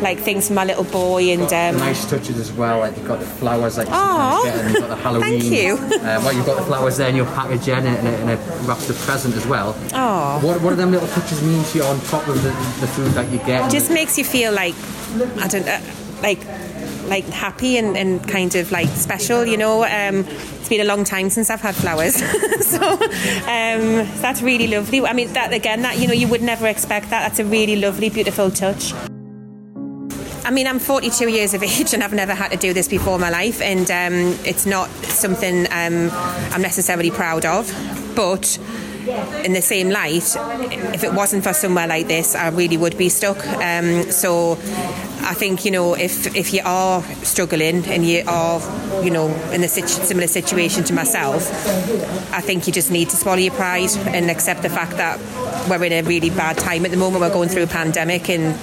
like 0.00 0.18
things 0.18 0.48
for 0.48 0.54
my 0.54 0.64
little 0.64 0.84
boy 0.84 1.30
and 1.30 1.42
um, 1.42 1.78
nice 1.80 2.08
touches 2.08 2.38
as 2.38 2.52
well. 2.52 2.78
Like 2.80 2.96
you've 2.96 3.06
got 3.06 3.20
the 3.20 3.26
flowers, 3.26 3.76
like 3.76 3.88
Aw, 3.90 4.38
you 4.38 4.44
get, 4.44 4.58
and 4.58 4.70
you've 4.70 4.80
got 4.80 4.88
the 4.88 4.96
Halloween. 5.02 5.40
thank 5.40 5.44
you. 5.44 5.74
Uh, 5.74 6.20
well, 6.24 6.32
you've 6.32 6.46
got 6.46 6.56
the 6.56 6.64
flowers 6.64 6.96
there 6.96 7.08
in 7.08 7.16
your 7.16 7.26
package, 7.26 7.68
and 7.68 7.86
it, 7.86 7.98
and 7.98 8.08
it, 8.08 8.20
and 8.20 8.30
it 8.30 8.38
wraps 8.66 8.86
present 9.04 9.34
as 9.34 9.46
well. 9.46 9.76
Aw. 9.92 10.40
What, 10.40 10.60
what 10.62 10.70
do 10.70 10.76
them 10.76 10.90
little 10.90 11.08
touches 11.08 11.42
mean 11.42 11.62
to 11.64 11.78
you 11.78 11.84
on 11.84 12.00
top 12.02 12.26
of 12.28 12.42
the, 12.42 12.50
the 12.80 12.86
food 12.88 13.12
that 13.12 13.30
you 13.30 13.38
get? 13.38 13.66
It 13.66 13.70
just 13.72 13.90
makes 13.90 14.16
you 14.18 14.24
feel 14.24 14.52
like 14.52 14.74
I 15.38 15.48
don't 15.48 15.66
know, 15.66 15.80
like 16.22 16.40
like 17.10 17.26
happy 17.26 17.76
and, 17.76 17.96
and 17.96 18.26
kind 18.26 18.54
of 18.54 18.70
like 18.72 18.88
special, 18.88 19.44
you 19.44 19.56
know. 19.56 19.82
Um, 19.84 20.24
it's 20.26 20.68
been 20.68 20.80
a 20.80 20.84
long 20.84 21.04
time 21.04 21.28
since 21.28 21.50
I've 21.50 21.60
had 21.60 21.74
flowers, 21.74 22.14
so 22.64 22.80
um, 22.80 24.06
that's 24.22 24.40
really 24.40 24.68
lovely. 24.68 25.04
I 25.04 25.12
mean, 25.12 25.32
that 25.34 25.52
again, 25.52 25.82
that 25.82 25.98
you 25.98 26.06
know, 26.06 26.14
you 26.14 26.28
would 26.28 26.42
never 26.42 26.66
expect 26.66 27.10
that. 27.10 27.20
That's 27.28 27.40
a 27.40 27.44
really 27.44 27.76
lovely, 27.76 28.08
beautiful 28.08 28.50
touch. 28.50 28.94
I 30.42 30.52
mean, 30.52 30.66
I'm 30.66 30.78
42 30.78 31.28
years 31.28 31.52
of 31.52 31.62
age 31.62 31.92
and 31.92 32.02
I've 32.02 32.14
never 32.14 32.34
had 32.34 32.50
to 32.52 32.56
do 32.56 32.72
this 32.72 32.88
before 32.88 33.16
in 33.16 33.20
my 33.20 33.30
life, 33.30 33.60
and 33.60 33.90
um, 33.90 34.38
it's 34.46 34.64
not 34.64 34.88
something 35.04 35.66
um, 35.66 36.10
I'm 36.52 36.62
necessarily 36.62 37.10
proud 37.10 37.44
of. 37.44 37.66
But 38.14 38.58
in 39.44 39.52
the 39.52 39.62
same 39.62 39.90
light, 39.90 40.36
if 40.94 41.04
it 41.04 41.12
wasn't 41.12 41.42
for 41.42 41.52
somewhere 41.52 41.86
like 41.86 42.06
this, 42.06 42.34
I 42.34 42.48
really 42.48 42.76
would 42.76 42.96
be 42.96 43.08
stuck. 43.08 43.44
Um, 43.46 44.10
so 44.10 44.58
I 45.22 45.34
think 45.34 45.64
you 45.64 45.70
know 45.70 45.94
if 45.94 46.34
if 46.34 46.52
you 46.52 46.62
are 46.64 47.02
struggling 47.22 47.84
and 47.86 48.04
you 48.04 48.24
are 48.26 48.60
you 49.04 49.10
know 49.10 49.28
in 49.52 49.62
a 49.62 49.68
situ- 49.68 50.04
similar 50.04 50.26
situation 50.26 50.84
to 50.84 50.92
myself, 50.92 51.50
I 52.32 52.40
think 52.40 52.66
you 52.66 52.72
just 52.72 52.90
need 52.90 53.10
to 53.10 53.16
swallow 53.16 53.38
your 53.38 53.54
pride 53.54 53.90
and 54.08 54.30
accept 54.30 54.62
the 54.62 54.70
fact 54.70 54.92
that 54.92 55.18
we're 55.68 55.84
in 55.84 55.92
a 55.92 56.02
really 56.02 56.30
bad 56.30 56.58
time 56.58 56.84
at 56.84 56.90
the 56.90 56.96
moment. 56.96 57.20
We're 57.20 57.32
going 57.32 57.48
through 57.48 57.64
a 57.64 57.68
pandemic 57.68 58.28
and 58.30 58.54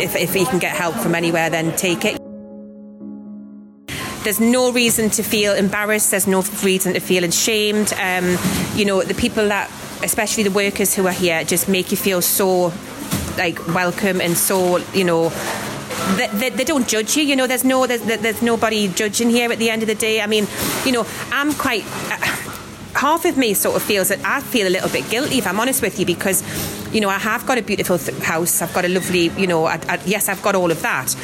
if, 0.00 0.16
if 0.16 0.34
you 0.34 0.46
can 0.46 0.58
get 0.58 0.74
help 0.74 0.94
from 0.96 1.14
anywhere, 1.14 1.50
then 1.50 1.74
take 1.76 2.04
it. 2.04 2.18
There's 4.24 4.40
no 4.40 4.72
reason 4.72 5.10
to 5.10 5.22
feel 5.22 5.54
embarrassed. 5.54 6.10
There's 6.10 6.26
no 6.26 6.42
reason 6.62 6.94
to 6.94 7.00
feel 7.00 7.22
ashamed. 7.24 7.92
Um, 7.92 8.36
you 8.74 8.84
know, 8.84 9.02
the 9.02 9.14
people 9.14 9.46
that, 9.48 9.70
especially 10.02 10.42
the 10.42 10.50
workers 10.50 10.94
who 10.94 11.06
are 11.06 11.12
here, 11.12 11.44
just 11.44 11.68
make 11.68 11.90
you 11.90 11.96
feel 11.96 12.20
so 12.20 12.72
like 13.38 13.64
welcome 13.68 14.20
and 14.20 14.36
so 14.36 14.78
you 14.92 15.04
know. 15.04 15.32
They, 16.16 16.28
they, 16.28 16.50
they 16.50 16.64
don't 16.64 16.86
judge 16.86 17.16
you, 17.16 17.22
you 17.22 17.36
know. 17.36 17.46
There's 17.46 17.64
no, 17.64 17.86
there's, 17.86 18.02
there's 18.02 18.42
nobody 18.42 18.88
judging 18.88 19.30
here. 19.30 19.50
At 19.50 19.58
the 19.58 19.70
end 19.70 19.82
of 19.82 19.88
the 19.88 19.94
day, 19.94 20.20
I 20.20 20.26
mean, 20.26 20.46
you 20.84 20.92
know, 20.92 21.06
I'm 21.32 21.52
quite. 21.54 21.84
Uh, 22.10 22.52
half 22.96 23.26
of 23.26 23.36
me 23.36 23.52
sort 23.52 23.76
of 23.76 23.82
feels 23.82 24.08
that 24.08 24.18
I 24.24 24.40
feel 24.40 24.66
a 24.66 24.70
little 24.70 24.88
bit 24.88 25.08
guilty, 25.10 25.38
if 25.38 25.46
I'm 25.46 25.60
honest 25.60 25.82
with 25.82 25.98
you, 25.98 26.06
because, 26.06 26.42
you 26.94 27.00
know, 27.00 27.10
I 27.10 27.18
have 27.18 27.46
got 27.46 27.58
a 27.58 27.62
beautiful 27.62 27.98
th- 27.98 28.18
house. 28.20 28.62
I've 28.62 28.72
got 28.72 28.84
a 28.84 28.88
lovely, 28.88 29.28
you 29.36 29.46
know, 29.46 29.66
I, 29.66 29.78
I, 29.88 30.00
yes, 30.06 30.28
I've 30.28 30.42
got 30.42 30.54
all 30.54 30.70
of 30.70 30.80
that. 30.82 31.14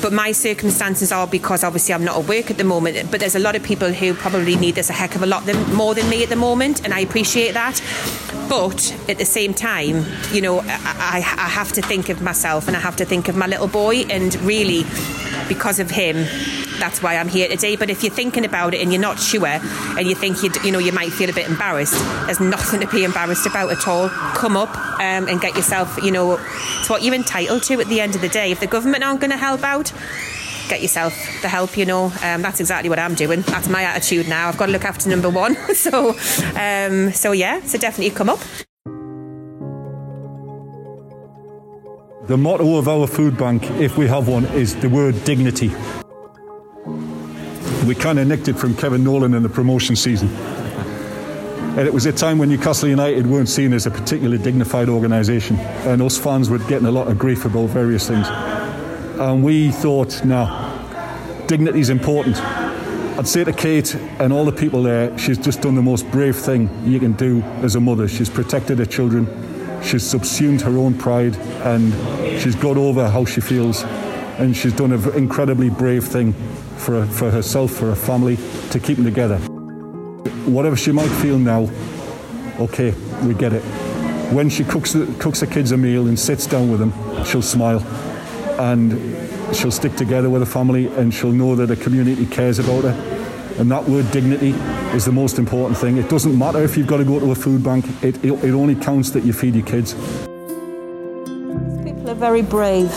But 0.00 0.12
my 0.12 0.32
circumstances 0.32 1.10
are 1.10 1.26
because 1.26 1.64
obviously 1.64 1.94
I'm 1.94 2.04
not 2.04 2.18
at 2.18 2.28
work 2.28 2.50
at 2.50 2.58
the 2.58 2.64
moment. 2.64 3.10
But 3.10 3.20
there's 3.20 3.34
a 3.34 3.40
lot 3.40 3.56
of 3.56 3.62
people 3.62 3.92
who 3.92 4.14
probably 4.14 4.56
need 4.56 4.74
this 4.76 4.90
a 4.90 4.92
heck 4.92 5.14
of 5.16 5.22
a 5.22 5.26
lot 5.26 5.44
more 5.72 5.94
than 5.94 6.08
me 6.08 6.22
at 6.22 6.28
the 6.28 6.36
moment, 6.36 6.84
and 6.84 6.94
I 6.94 7.00
appreciate 7.00 7.52
that. 7.54 7.80
But 8.48 8.96
at 9.08 9.18
the 9.18 9.24
same 9.24 9.54
time, 9.54 10.06
you 10.32 10.40
know, 10.40 10.60
I, 10.60 11.22
I, 11.38 11.48
have 11.48 11.72
to 11.72 11.82
think 11.82 12.08
of 12.08 12.22
myself 12.22 12.66
and 12.66 12.76
I 12.76 12.80
have 12.80 12.96
to 12.96 13.04
think 13.04 13.28
of 13.28 13.36
my 13.36 13.46
little 13.46 13.68
boy, 13.68 14.06
and 14.08 14.34
really, 14.36 14.84
because 15.46 15.78
of 15.78 15.90
him, 15.90 16.26
that's 16.78 17.02
why 17.02 17.16
I'm 17.16 17.28
here 17.28 17.48
today. 17.48 17.76
But 17.76 17.90
if 17.90 18.02
you're 18.02 18.12
thinking 18.12 18.44
about 18.44 18.74
it 18.74 18.80
and 18.80 18.92
you're 18.92 19.02
not 19.02 19.18
sure, 19.18 19.46
and 19.46 20.06
you 20.06 20.14
think 20.14 20.42
you 20.42 20.50
you 20.64 20.72
know 20.72 20.78
you 20.78 20.92
might 20.92 21.12
feel 21.12 21.30
a 21.30 21.32
bit 21.32 21.48
embarrassed, 21.48 21.94
there's 22.26 22.40
nothing 22.40 22.80
to 22.80 22.86
be 22.88 23.04
embarrassed 23.04 23.46
about 23.46 23.70
at 23.70 23.86
all. 23.86 24.08
Come 24.08 24.56
up 24.56 24.74
um, 25.00 25.28
and 25.28 25.40
get 25.40 25.56
yourself, 25.56 25.98
you 26.02 26.10
know, 26.10 26.38
it's 26.78 26.90
what 26.90 27.02
you're 27.02 27.14
entitled 27.14 27.62
to 27.64 27.80
at 27.80 27.86
the 27.88 28.00
end 28.00 28.14
of 28.14 28.20
the 28.20 28.28
day. 28.28 28.50
If 28.50 28.60
the 28.60 28.66
government 28.66 29.04
aren't 29.04 29.20
going 29.20 29.30
to 29.30 29.36
help 29.36 29.62
out, 29.62 29.92
get 30.68 30.82
yourself 30.82 31.14
the 31.42 31.48
help. 31.48 31.76
You 31.76 31.86
know, 31.86 32.04
um, 32.22 32.42
that's 32.42 32.60
exactly 32.60 32.88
what 32.88 32.98
I'm 32.98 33.14
doing. 33.14 33.42
That's 33.42 33.68
my 33.68 33.82
attitude 33.82 34.28
now. 34.28 34.48
I've 34.48 34.56
got 34.56 34.66
to 34.66 34.72
look 34.72 34.84
after 34.84 35.08
number 35.08 35.30
one. 35.30 35.54
so, 35.74 36.10
um, 36.56 37.12
so 37.12 37.32
yeah, 37.32 37.60
so 37.62 37.78
definitely 37.78 38.14
come 38.14 38.28
up. 38.28 38.40
The 42.28 42.36
motto 42.36 42.76
of 42.76 42.88
our 42.88 43.06
food 43.06 43.38
bank, 43.38 43.70
if 43.80 43.96
we 43.96 44.06
have 44.06 44.28
one, 44.28 44.44
is 44.48 44.76
the 44.76 44.90
word 44.90 45.24
dignity. 45.24 45.68
We 47.86 47.94
kind 47.94 48.18
of 48.18 48.28
nicked 48.28 48.48
it 48.48 48.58
from 48.58 48.76
Kevin 48.76 49.02
Nolan 49.02 49.32
in 49.32 49.42
the 49.42 49.48
promotion 49.48 49.96
season. 49.96 50.28
And 50.28 51.88
it 51.88 51.94
was 51.94 52.04
a 52.04 52.12
time 52.12 52.36
when 52.36 52.50
Newcastle 52.50 52.86
United 52.86 53.26
weren't 53.26 53.48
seen 53.48 53.72
as 53.72 53.86
a 53.86 53.90
particularly 53.90 54.36
dignified 54.36 54.90
organisation, 54.90 55.56
and 55.56 56.02
us 56.02 56.18
fans 56.18 56.50
were 56.50 56.58
getting 56.58 56.86
a 56.86 56.90
lot 56.90 57.08
of 57.08 57.18
grief 57.18 57.46
about 57.46 57.70
various 57.70 58.06
things. 58.06 58.26
And 58.28 59.42
we 59.42 59.70
thought, 59.70 60.22
no, 60.22 60.44
dignity 61.46 61.80
is 61.80 61.88
important. 61.88 62.36
I'd 62.36 63.26
say 63.26 63.42
to 63.44 63.54
Kate 63.54 63.94
and 64.20 64.34
all 64.34 64.44
the 64.44 64.52
people 64.52 64.82
there, 64.82 65.16
she's 65.16 65.38
just 65.38 65.62
done 65.62 65.76
the 65.76 65.82
most 65.82 66.06
brave 66.10 66.36
thing 66.36 66.68
you 66.84 67.00
can 67.00 67.14
do 67.14 67.40
as 67.62 67.74
a 67.74 67.80
mother. 67.80 68.06
She's 68.06 68.28
protected 68.28 68.80
her 68.80 68.86
children, 68.86 69.26
she's 69.82 70.02
subsumed 70.02 70.60
her 70.62 70.76
own 70.76 70.96
pride, 70.96 71.36
and 71.64 71.92
she's 72.40 72.54
got 72.54 72.76
over 72.76 73.08
how 73.08 73.24
she 73.24 73.40
feels. 73.40 73.84
And 74.38 74.56
she's 74.56 74.72
done 74.72 74.92
an 74.92 75.14
incredibly 75.14 75.68
brave 75.68 76.04
thing 76.04 76.32
for, 76.76 77.04
for 77.06 77.30
herself, 77.30 77.72
for 77.72 77.86
her 77.86 77.96
family, 77.96 78.38
to 78.70 78.78
keep 78.78 78.96
them 78.96 79.04
together. 79.04 79.38
Whatever 80.46 80.76
she 80.76 80.92
might 80.92 81.08
feel 81.08 81.38
now, 81.38 81.68
okay, 82.60 82.94
we 83.24 83.34
get 83.34 83.52
it. 83.52 83.62
When 84.32 84.48
she 84.48 84.62
cooks, 84.62 84.92
the, 84.92 85.06
cooks 85.18 85.40
her 85.40 85.46
kids 85.46 85.72
a 85.72 85.76
meal 85.76 86.06
and 86.06 86.18
sits 86.18 86.46
down 86.46 86.70
with 86.70 86.80
them, 86.80 86.92
she'll 87.24 87.42
smile 87.42 87.80
and 88.58 88.92
she'll 89.56 89.70
stick 89.70 89.94
together 89.96 90.28
with 90.28 90.42
her 90.42 90.46
family 90.46 90.86
and 90.86 91.12
she'll 91.12 91.32
know 91.32 91.56
that 91.56 91.66
the 91.66 91.76
community 91.76 92.26
cares 92.26 92.58
about 92.58 92.84
her. 92.84 93.17
And 93.58 93.70
that 93.72 93.84
word 93.84 94.08
dignity 94.12 94.50
is 94.94 95.04
the 95.04 95.12
most 95.12 95.38
important 95.38 95.76
thing. 95.78 95.96
It 95.96 96.08
doesn't 96.08 96.38
matter 96.38 96.62
if 96.62 96.76
you've 96.76 96.86
got 96.86 96.98
to 96.98 97.04
go 97.04 97.18
to 97.18 97.32
a 97.32 97.34
food 97.34 97.64
bank, 97.64 97.84
it, 98.04 98.24
it, 98.24 98.32
it 98.44 98.52
only 98.52 98.76
counts 98.76 99.10
that 99.10 99.24
you 99.24 99.32
feed 99.32 99.56
your 99.56 99.66
kids. 99.66 99.94
People 101.82 102.08
are 102.08 102.14
very 102.14 102.42
brave. 102.42 102.90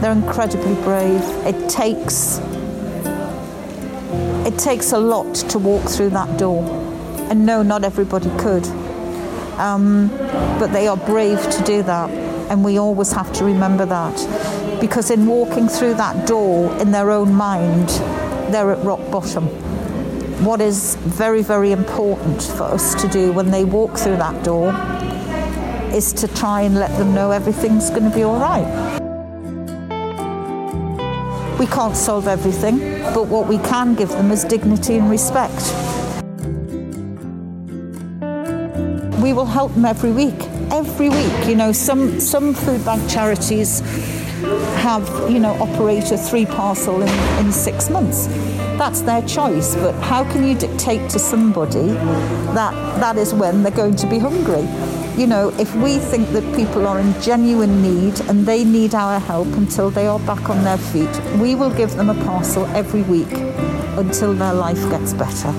They're 0.00 0.12
incredibly 0.12 0.74
brave. 0.82 1.20
It 1.46 1.68
takes 1.68 2.40
it 4.44 4.58
takes 4.58 4.92
a 4.92 4.98
lot 4.98 5.34
to 5.50 5.58
walk 5.58 5.88
through 5.88 6.10
that 6.10 6.38
door. 6.38 6.64
And 7.30 7.46
no, 7.46 7.62
not 7.62 7.84
everybody 7.84 8.28
could. 8.38 8.66
Um, 9.58 10.08
but 10.58 10.72
they 10.72 10.88
are 10.88 10.96
brave 10.96 11.40
to 11.50 11.62
do 11.64 11.82
that. 11.84 12.10
And 12.50 12.64
we 12.64 12.78
always 12.78 13.12
have 13.12 13.32
to 13.34 13.44
remember 13.44 13.86
that. 13.86 14.80
Because 14.80 15.10
in 15.10 15.26
walking 15.26 15.68
through 15.68 15.94
that 15.94 16.26
door 16.26 16.74
in 16.78 16.90
their 16.90 17.10
own 17.12 17.32
mind, 17.32 17.88
they're 18.52 18.72
at 18.72 18.84
rock 18.84 18.98
bottom. 19.12 19.48
What 20.42 20.60
is 20.60 20.96
very, 20.96 21.40
very 21.40 21.70
important 21.70 22.42
for 22.42 22.64
us 22.64 23.00
to 23.00 23.06
do 23.06 23.30
when 23.32 23.52
they 23.52 23.62
walk 23.62 23.96
through 23.96 24.16
that 24.16 24.42
door 24.42 24.74
is 25.94 26.12
to 26.14 26.26
try 26.26 26.62
and 26.62 26.74
let 26.74 26.90
them 26.98 27.14
know 27.14 27.30
everything's 27.30 27.90
going 27.90 28.10
to 28.10 28.16
be 28.16 28.24
all 28.24 28.40
right. 28.40 28.66
We 31.60 31.66
can't 31.66 31.96
solve 31.96 32.26
everything, 32.26 32.78
but 33.14 33.28
what 33.28 33.46
we 33.46 33.58
can 33.58 33.94
give 33.94 34.08
them 34.08 34.32
is 34.32 34.42
dignity 34.42 34.96
and 34.96 35.08
respect. 35.08 35.62
We 39.22 39.32
will 39.32 39.46
help 39.46 39.72
them 39.74 39.84
every 39.84 40.10
week. 40.10 40.40
Every 40.72 41.08
week, 41.08 41.46
you 41.46 41.54
know, 41.54 41.70
some 41.70 42.18
some 42.18 42.52
food 42.52 42.84
bank 42.84 43.08
charities 43.08 43.78
have, 44.82 45.08
you 45.30 45.38
know, 45.38 45.52
operate 45.62 46.10
a 46.10 46.18
three 46.18 46.46
parcel 46.46 47.00
in, 47.00 47.46
in 47.46 47.52
six 47.52 47.88
months. 47.88 48.26
That's 48.78 49.02
their 49.02 49.22
choice. 49.22 49.74
But 49.74 49.94
how 50.02 50.24
can 50.24 50.46
you 50.46 50.54
dictate 50.54 51.10
to 51.10 51.18
somebody 51.18 51.88
that 52.54 52.72
that 53.00 53.16
is 53.16 53.32
when 53.34 53.62
they're 53.62 53.72
going 53.72 53.96
to 53.96 54.06
be 54.06 54.18
hungry? 54.18 54.66
You 55.20 55.26
know, 55.26 55.48
if 55.58 55.74
we 55.76 55.98
think 55.98 56.30
that 56.30 56.56
people 56.56 56.86
are 56.86 56.98
in 56.98 57.20
genuine 57.20 57.82
need 57.82 58.20
and 58.22 58.46
they 58.46 58.64
need 58.64 58.94
our 58.94 59.20
help 59.20 59.48
until 59.48 59.90
they 59.90 60.06
are 60.06 60.18
back 60.20 60.48
on 60.48 60.64
their 60.64 60.78
feet, 60.78 61.14
we 61.38 61.54
will 61.54 61.74
give 61.74 61.94
them 61.96 62.08
a 62.10 62.24
parcel 62.24 62.64
every 62.66 63.02
week 63.02 63.32
until 63.98 64.32
their 64.32 64.54
life 64.54 64.80
gets 64.90 65.12
better 65.12 65.52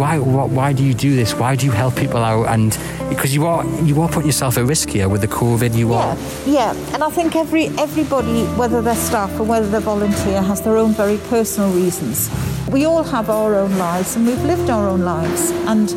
why, 0.00 0.18
why, 0.18 0.72
do 0.72 0.82
you 0.82 0.94
do 0.94 1.14
this? 1.14 1.34
Why 1.34 1.54
do 1.56 1.66
you 1.66 1.72
help 1.72 1.94
people 1.94 2.24
out? 2.24 2.46
And 2.48 2.72
because 3.20 3.34
you 3.34 3.44
are 3.44 3.66
you 3.82 4.00
are 4.00 4.08
putting 4.08 4.28
yourself 4.28 4.56
at 4.56 4.64
risk 4.64 4.88
here 4.88 5.06
with 5.06 5.20
the 5.20 5.28
COVID. 5.28 5.74
You 5.76 5.90
yeah, 5.90 5.96
are. 5.96 6.16
Yeah, 6.46 6.94
and 6.94 7.04
I 7.04 7.10
think 7.10 7.36
every 7.36 7.66
everybody, 7.76 8.44
whether 8.56 8.80
they're 8.80 8.94
staff 8.94 9.38
or 9.38 9.42
whether 9.42 9.68
they're 9.68 9.80
volunteer, 9.80 10.40
has 10.40 10.62
their 10.62 10.78
own 10.78 10.94
very 10.94 11.18
personal 11.28 11.70
reasons. 11.70 12.30
We 12.70 12.86
all 12.86 13.02
have 13.02 13.28
our 13.28 13.56
own 13.56 13.76
lives, 13.76 14.16
and 14.16 14.26
we've 14.26 14.42
lived 14.44 14.70
our 14.70 14.88
own 14.88 15.02
lives. 15.02 15.50
And 15.68 15.90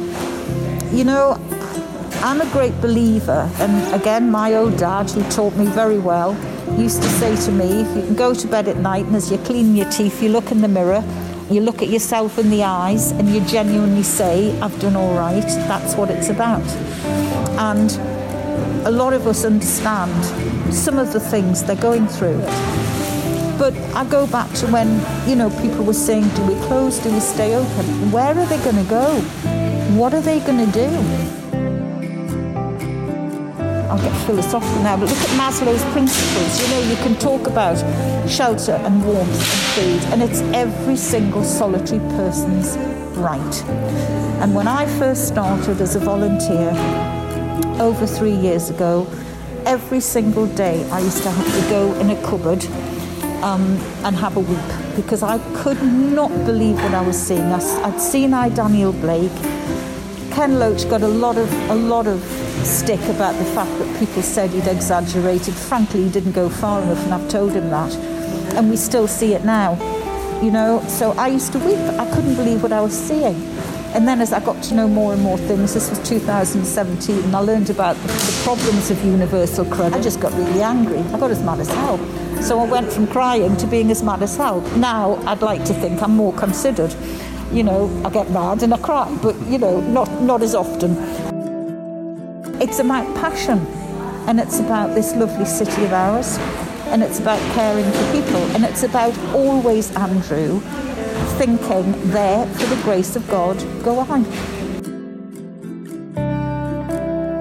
you 0.94 1.06
know, 1.06 1.40
I'm 2.16 2.42
a 2.42 2.50
great 2.52 2.76
believer. 2.82 3.50
And 3.60 3.94
again, 3.94 4.30
my 4.30 4.56
old 4.56 4.76
dad, 4.76 5.10
who 5.10 5.24
taught 5.32 5.56
me 5.56 5.68
very 5.68 6.00
well, 6.00 6.36
used 6.78 7.02
to 7.04 7.10
say 7.22 7.38
to 7.46 7.52
me, 7.54 7.84
if 7.84 7.96
you 7.96 8.02
can 8.02 8.16
go 8.16 8.34
to 8.34 8.48
bed 8.48 8.68
at 8.68 8.76
night 8.76 9.06
and 9.06 9.16
as 9.16 9.32
you're 9.32 9.46
cleaning 9.46 9.78
your 9.78 9.90
teeth, 9.90 10.22
you 10.22 10.28
look 10.28 10.52
in 10.52 10.60
the 10.60 10.68
mirror 10.68 11.02
you 11.54 11.62
look 11.62 11.82
at 11.82 11.90
yourself 11.90 12.40
in 12.40 12.50
the 12.50 12.64
eyes 12.64 13.12
and 13.12 13.30
you 13.30 13.42
genuinely 13.42 14.02
say, 14.02 14.58
I've 14.60 14.78
done 14.80 14.96
all 14.96 15.14
right, 15.14 15.46
that's 15.68 15.96
what 15.96 16.10
it's 16.10 16.30
about. 16.30 16.64
And 17.58 17.92
a 18.86 18.92
lot 18.92 19.14
of 19.14 19.28
us 19.28 19.46
understand 19.46 20.74
some 20.74 20.98
of 20.98 21.14
the 21.14 21.20
things 21.20 21.64
they're 21.64 21.76
going 21.76 22.08
through. 22.08 22.40
But 23.58 23.74
I 23.96 24.06
go 24.10 24.28
back 24.28 24.52
to 24.56 24.68
when, 24.68 25.00
you 25.30 25.36
know, 25.36 25.50
people 25.62 25.86
were 25.86 25.94
saying, 25.94 26.28
do 26.30 26.44
we 26.46 26.56
close, 26.66 27.00
do 27.00 27.12
we 27.12 27.20
stay 27.20 27.56
open? 27.56 28.12
Where 28.12 28.38
are 28.38 28.46
they 28.46 28.58
going 28.58 28.76
to 28.76 28.90
go? 28.90 29.22
What 29.96 30.14
are 30.14 30.22
they 30.22 30.40
going 30.40 30.66
to 30.66 30.72
do? 30.72 30.90
I'll 33.90 34.02
get 34.02 34.26
philosophical 34.26 34.82
now, 34.82 34.98
but 34.98 35.08
look 35.08 35.20
at 35.20 35.30
Maslow's 35.38 35.84
principles. 35.94 36.62
You 36.62 36.68
know, 36.70 36.82
you 36.90 36.96
can 36.98 37.16
talk 37.20 37.46
about 37.48 37.78
shelter 38.28 38.72
and 38.72 39.06
warmth 39.06 39.30
and 39.30 40.02
food, 40.02 40.12
and 40.12 40.24
it's 40.24 40.42
every 40.54 40.98
single 40.98 41.44
solitary 41.44 42.00
person's 42.18 42.76
right. 43.16 43.64
And 44.42 44.56
when 44.56 44.68
I 44.68 44.88
first 44.98 45.28
started 45.28 45.80
as 45.80 45.96
a 45.96 46.00
volunteer 46.00 46.72
over 47.82 48.06
three 48.06 48.36
years 48.36 48.70
ago, 48.70 49.08
every 49.66 50.00
single 50.00 50.48
day 50.48 50.88
I 50.92 51.00
used 51.00 51.24
to 51.24 51.32
have 51.32 51.64
to 51.64 51.70
go 51.70 51.94
in 52.00 52.10
a 52.10 52.22
cupboard 52.22 52.64
um, 53.44 53.78
and 54.06 54.16
have 54.16 54.38
a 54.38 54.40
weep 54.40 54.96
because 54.96 55.24
I 55.24 55.40
could 55.62 55.82
not 55.84 56.30
believe 56.46 56.76
what 56.76 56.94
I 56.94 57.02
was 57.02 57.18
seeing. 57.22 57.42
I, 57.42 57.90
would 57.90 58.00
seen 58.00 58.34
I 58.34 58.50
Daniel 58.50 58.94
Blake. 58.94 59.32
Ken 60.32 60.60
Loach 60.60 60.90
got 60.90 61.02
a 61.02 61.08
lot 61.08 61.38
of 61.38 61.52
a 61.70 61.76
lot 61.76 62.08
of 62.08 62.24
stick 62.66 63.02
about 63.10 63.38
the 63.38 63.46
fact 63.46 63.72
that 63.80 64.00
people 64.00 64.22
said 64.22 64.50
he'd 64.50 64.68
exaggerated. 64.68 65.54
Frankly, 65.54 66.04
he 66.06 66.10
didn't 66.10 66.32
go 66.32 66.50
far 66.50 66.82
enough, 66.82 67.04
and 67.04 67.14
I've 67.14 67.30
told 67.30 67.52
him 67.52 67.70
that. 67.70 67.94
And 68.56 68.70
we 68.70 68.78
still 68.78 69.08
see 69.08 69.34
it 69.34 69.44
now, 69.46 69.74
you 70.42 70.52
know. 70.52 70.82
So 70.88 71.12
I 71.12 71.28
used 71.28 71.52
to 71.54 71.60
weep. 71.60 71.78
I 71.78 72.10
couldn't 72.14 72.36
believe 72.36 72.64
what 72.64 72.72
I 72.72 72.82
was 72.82 72.94
seeing. 72.94 73.53
And 73.94 74.08
then 74.08 74.22
as 74.22 74.34
I 74.34 74.40
got 74.40 74.64
to 74.64 74.74
know 74.74 74.88
more 74.88 75.14
and 75.14 75.22
more 75.22 75.38
things, 75.38 75.76
this 75.76 75.92
was 75.92 76.00
2017, 76.10 77.26
and 77.26 77.36
I 77.36 77.40
learned 77.40 77.70
about 77.70 77.96
the 77.96 78.42
problems 78.44 78.90
of 78.90 79.06
universal 79.06 79.66
credit. 79.66 79.96
I 79.96 80.02
just 80.02 80.20
got 80.20 80.34
really 80.34 80.64
angry. 80.64 80.98
I 80.98 81.20
got 81.20 81.30
as 81.30 81.44
mad 81.44 81.60
as 81.60 81.68
hell. 81.68 82.00
So 82.42 82.60
I 82.60 82.66
went 82.66 82.92
from 82.92 83.06
crying 83.06 83.56
to 83.58 83.68
being 83.68 83.92
as 83.92 84.02
mad 84.02 84.24
as 84.24 84.36
hell. 84.36 84.62
Now 84.78 85.18
I'd 85.28 85.44
like 85.44 85.64
to 85.66 85.76
think 85.76 86.02
I'm 86.02 86.16
more 86.16 86.34
considered. 86.34 86.96
You 87.52 87.62
know, 87.62 88.02
I 88.04 88.10
get 88.10 88.32
mad 88.32 88.64
and 88.64 88.74
I 88.74 88.80
cry, 88.80 89.16
but 89.22 89.40
you 89.42 89.60
know, 89.60 89.80
not 89.82 90.10
not 90.24 90.42
as 90.42 90.56
often. 90.56 90.98
It's 92.60 92.80
about 92.80 93.06
passion 93.18 93.60
and 94.28 94.40
it's 94.40 94.60
about 94.60 94.96
this 94.96 95.14
lovely 95.14 95.46
city 95.46 95.84
of 95.84 95.94
ours 95.94 96.40
and 96.88 97.04
it's 97.04 97.20
about 97.20 97.40
caring 97.54 97.86
for 97.86 98.12
people 98.12 98.42
and 98.56 98.66
it's 98.66 98.82
about 98.82 99.16
always, 99.36 99.96
Andrew, 99.96 100.62
thinking 101.38 101.92
there 102.12 102.46
for 102.48 102.76
the 102.76 102.82
grace 102.84 103.16
of 103.16 103.28
God, 103.30 103.58
go 103.84 104.00
on. 104.00 104.24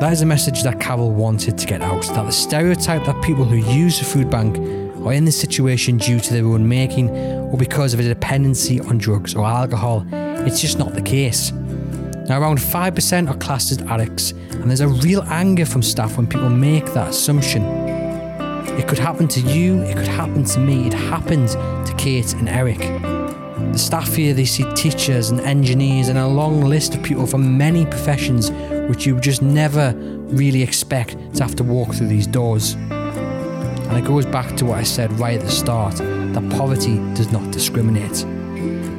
That 0.00 0.12
is 0.12 0.22
a 0.22 0.26
message 0.26 0.62
that 0.64 0.80
Carol 0.80 1.12
wanted 1.12 1.56
to 1.58 1.66
get 1.66 1.80
out 1.80 2.02
that 2.02 2.24
the 2.24 2.32
stereotype 2.32 3.04
that 3.04 3.22
people 3.22 3.44
who 3.44 3.56
use 3.56 4.00
a 4.00 4.04
food 4.04 4.28
bank 4.28 4.58
are 5.06 5.12
in 5.12 5.24
this 5.24 5.40
situation 5.40 5.96
due 5.96 6.18
to 6.18 6.32
their 6.32 6.44
own 6.44 6.68
making 6.68 7.10
or 7.10 7.56
because 7.56 7.94
of 7.94 8.00
a 8.00 8.02
dependency 8.02 8.80
on 8.80 8.98
drugs 8.98 9.34
or 9.34 9.44
alcohol, 9.44 10.04
it's 10.10 10.60
just 10.60 10.78
not 10.78 10.94
the 10.94 11.02
case. 11.02 11.52
Now, 11.52 12.40
around 12.40 12.58
5% 12.58 13.30
are 13.30 13.36
classed 13.36 13.72
as 13.72 13.78
addicts, 13.82 14.30
and 14.30 14.68
there's 14.68 14.80
a 14.80 14.88
real 14.88 15.22
anger 15.24 15.66
from 15.66 15.82
staff 15.82 16.16
when 16.16 16.26
people 16.26 16.48
make 16.48 16.86
that 16.94 17.10
assumption. 17.10 17.62
It 18.78 18.88
could 18.88 18.98
happen 18.98 19.28
to 19.28 19.40
you, 19.40 19.82
it 19.82 19.96
could 19.96 20.08
happen 20.08 20.44
to 20.44 20.58
me, 20.58 20.86
it 20.86 20.94
happened 20.94 21.48
to 21.48 21.94
Kate 21.98 22.32
and 22.34 22.48
Eric. 22.48 23.21
The 23.72 23.78
staff 23.78 24.14
here, 24.14 24.34
they 24.34 24.44
see 24.44 24.70
teachers 24.74 25.30
and 25.30 25.40
engineers 25.40 26.08
and 26.08 26.18
a 26.18 26.28
long 26.28 26.60
list 26.60 26.94
of 26.94 27.02
people 27.02 27.26
from 27.26 27.56
many 27.56 27.86
professions 27.86 28.50
which 28.86 29.06
you 29.06 29.18
just 29.18 29.40
never 29.40 29.94
really 29.96 30.62
expect 30.62 31.16
to 31.36 31.42
have 31.42 31.56
to 31.56 31.64
walk 31.64 31.94
through 31.94 32.08
these 32.08 32.26
doors. 32.26 32.74
And 32.74 33.96
it 33.96 34.04
goes 34.04 34.26
back 34.26 34.56
to 34.58 34.66
what 34.66 34.78
I 34.78 34.82
said 34.82 35.10
right 35.18 35.38
at 35.38 35.46
the 35.46 35.50
start 35.50 35.96
that 35.96 36.50
poverty 36.50 36.96
does 37.14 37.32
not 37.32 37.50
discriminate. 37.50 38.26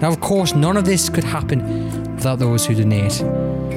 Now, 0.02 0.10
of 0.10 0.22
course, 0.22 0.56
none 0.56 0.76
of 0.76 0.86
this 0.86 1.08
could 1.08 1.24
happen 1.24 2.16
without 2.16 2.40
those 2.40 2.66
who 2.66 2.74
donate. 2.74 3.14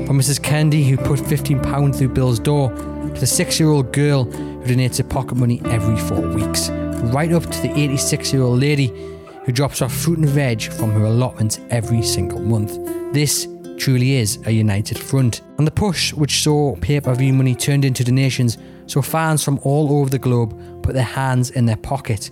From 0.07 0.19
Mrs. 0.19 0.43
Kennedy, 0.43 0.83
who 0.85 0.97
put 0.97 1.21
£15 1.21 1.95
through 1.95 2.09
Bill's 2.09 2.39
door, 2.39 2.71
to 2.71 3.21
the 3.21 3.27
six 3.27 3.61
year 3.61 3.69
old 3.69 3.93
girl 3.93 4.25
who 4.25 4.65
donates 4.65 4.97
her 4.97 5.05
pocket 5.05 5.35
money 5.35 5.61
every 5.67 5.99
four 5.99 6.23
weeks, 6.23 6.71
right 7.13 7.33
up 7.33 7.43
to 7.43 7.61
the 7.61 7.71
86 7.79 8.33
year 8.33 8.43
old 8.43 8.61
lady 8.61 9.16
who 9.47 9.53
drops 9.53 9.81
off 9.81 9.95
fruit 9.95 10.19
and 10.19 10.29
veg 10.29 10.61
from 10.61 10.91
her 10.91 11.05
allotment 11.05 11.61
every 11.71 12.03
single 12.03 12.41
month. 12.41 12.79
This 13.15 13.47
truly 13.79 14.17
is 14.17 14.39
a 14.45 14.51
united 14.51 14.99
front. 14.99 15.43
And 15.59 15.67
the 15.67 15.71
push, 15.71 16.13
which 16.13 16.43
saw 16.43 16.75
pay 16.77 17.01
per 17.01 17.15
view 17.15 17.33
money 17.33 17.55
turned 17.55 17.85
into 17.85 18.03
donations, 18.03 18.59
saw 18.87 19.03
fans 19.03 19.45
from 19.45 19.61
all 19.63 20.01
over 20.01 20.11
the 20.11 20.19
globe 20.19 20.83
put 20.83 20.95
their 20.95 21.05
hands 21.05 21.51
in 21.51 21.65
their 21.65 21.77
pocket. 21.77 22.31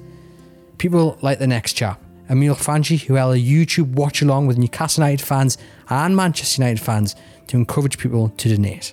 People 0.78 1.16
like 1.22 1.38
the 1.38 1.46
next 1.46 1.74
chap, 1.74 2.02
Emil 2.28 2.56
Franchi, 2.56 2.96
who 2.96 3.14
held 3.14 3.36
a 3.36 3.38
YouTube 3.38 3.92
watch 3.92 4.20
along 4.20 4.48
with 4.48 4.58
Newcastle 4.58 5.04
United 5.04 5.24
fans 5.24 5.56
and 5.88 6.16
Manchester 6.16 6.62
United 6.62 6.82
fans 6.82 7.14
to 7.46 7.56
encourage 7.56 7.96
people 7.96 8.30
to 8.30 8.48
donate. 8.48 8.92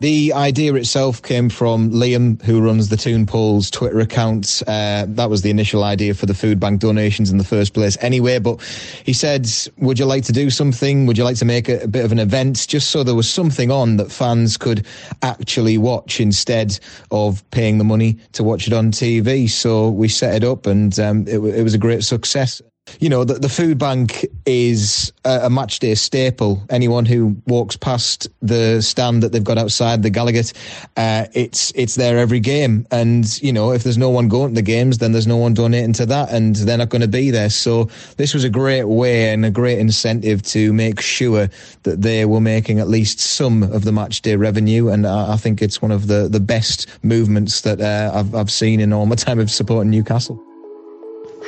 The 0.00 0.34
idea 0.34 0.74
itself 0.74 1.22
came 1.22 1.48
from 1.48 1.90
Liam, 1.90 2.42
who 2.42 2.60
runs 2.60 2.90
the 2.90 2.98
Toon 2.98 3.24
Polls 3.24 3.70
Twitter 3.70 3.98
account. 4.00 4.62
Uh, 4.66 5.06
that 5.08 5.30
was 5.30 5.40
the 5.40 5.48
initial 5.48 5.84
idea 5.84 6.12
for 6.12 6.26
the 6.26 6.34
food 6.34 6.60
bank 6.60 6.80
donations 6.80 7.30
in 7.30 7.38
the 7.38 7.44
first 7.44 7.72
place, 7.72 7.96
anyway. 8.02 8.38
But 8.38 8.62
he 9.04 9.14
said, 9.14 9.48
Would 9.78 9.98
you 9.98 10.04
like 10.04 10.24
to 10.24 10.32
do 10.32 10.50
something? 10.50 11.06
Would 11.06 11.16
you 11.16 11.24
like 11.24 11.38
to 11.38 11.46
make 11.46 11.70
a, 11.70 11.84
a 11.84 11.88
bit 11.88 12.04
of 12.04 12.12
an 12.12 12.18
event 12.18 12.68
just 12.68 12.90
so 12.90 13.02
there 13.04 13.14
was 13.14 13.28
something 13.28 13.70
on 13.70 13.96
that 13.96 14.12
fans 14.12 14.58
could 14.58 14.86
actually 15.22 15.78
watch 15.78 16.20
instead 16.20 16.78
of 17.10 17.48
paying 17.50 17.78
the 17.78 17.84
money 17.84 18.18
to 18.32 18.44
watch 18.44 18.66
it 18.66 18.74
on 18.74 18.92
TV? 18.92 19.48
So 19.48 19.88
we 19.88 20.08
set 20.08 20.34
it 20.34 20.44
up 20.44 20.66
and 20.66 20.98
um, 21.00 21.26
it, 21.26 21.38
it 21.38 21.62
was 21.62 21.72
a 21.72 21.78
great 21.78 22.04
success. 22.04 22.60
You 23.00 23.08
know, 23.08 23.24
the, 23.24 23.34
the 23.34 23.48
food 23.48 23.78
bank 23.78 24.24
is 24.46 25.12
a, 25.24 25.40
a 25.44 25.50
match 25.50 25.80
day 25.80 25.94
staple. 25.94 26.62
Anyone 26.70 27.04
who 27.04 27.36
walks 27.46 27.76
past 27.76 28.28
the 28.40 28.80
stand 28.80 29.22
that 29.22 29.32
they've 29.32 29.44
got 29.44 29.58
outside 29.58 30.02
the 30.02 30.10
Gallowgate, 30.10 30.52
uh, 30.96 31.26
it's 31.34 31.72
it's 31.74 31.96
there 31.96 32.18
every 32.18 32.40
game. 32.40 32.86
And 32.90 33.42
you 33.42 33.52
know, 33.52 33.72
if 33.72 33.82
there's 33.82 33.98
no 33.98 34.10
one 34.10 34.28
going 34.28 34.50
to 34.50 34.54
the 34.54 34.62
games, 34.62 34.98
then 34.98 35.12
there's 35.12 35.26
no 35.26 35.36
one 35.36 35.52
donating 35.52 35.92
to 35.94 36.06
that, 36.06 36.30
and 36.30 36.56
they're 36.56 36.78
not 36.78 36.88
going 36.88 37.02
to 37.02 37.08
be 37.08 37.30
there. 37.30 37.50
So 37.50 37.90
this 38.16 38.32
was 38.32 38.44
a 38.44 38.50
great 38.50 38.84
way 38.84 39.30
and 39.30 39.44
a 39.44 39.50
great 39.50 39.78
incentive 39.78 40.42
to 40.44 40.72
make 40.72 41.00
sure 41.00 41.48
that 41.82 42.02
they 42.02 42.24
were 42.24 42.40
making 42.40 42.78
at 42.78 42.88
least 42.88 43.20
some 43.20 43.62
of 43.64 43.84
the 43.84 43.92
match 43.92 44.22
day 44.22 44.36
revenue. 44.36 44.88
And 44.88 45.06
I, 45.06 45.34
I 45.34 45.36
think 45.36 45.60
it's 45.60 45.82
one 45.82 45.90
of 45.90 46.06
the 46.06 46.28
the 46.28 46.40
best 46.40 46.86
movements 47.02 47.62
that 47.62 47.80
uh, 47.80 48.12
I've 48.14 48.34
I've 48.34 48.50
seen 48.50 48.80
in 48.80 48.92
all 48.92 49.06
my 49.06 49.16
time 49.16 49.38
of 49.38 49.50
supporting 49.50 49.90
Newcastle. 49.90 50.42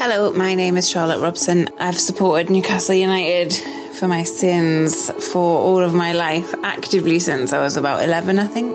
Hello, 0.00 0.32
my 0.32 0.54
name 0.54 0.76
is 0.76 0.88
Charlotte 0.88 1.18
Robson. 1.18 1.68
I've 1.80 1.98
supported 1.98 2.50
Newcastle 2.50 2.94
United 2.94 3.52
for 3.94 4.06
my 4.06 4.22
sins 4.22 5.10
for 5.32 5.58
all 5.58 5.82
of 5.82 5.92
my 5.92 6.12
life, 6.12 6.54
actively 6.62 7.18
since 7.18 7.52
I 7.52 7.58
was 7.58 7.76
about 7.76 8.04
11, 8.04 8.38
I 8.38 8.46
think. 8.46 8.70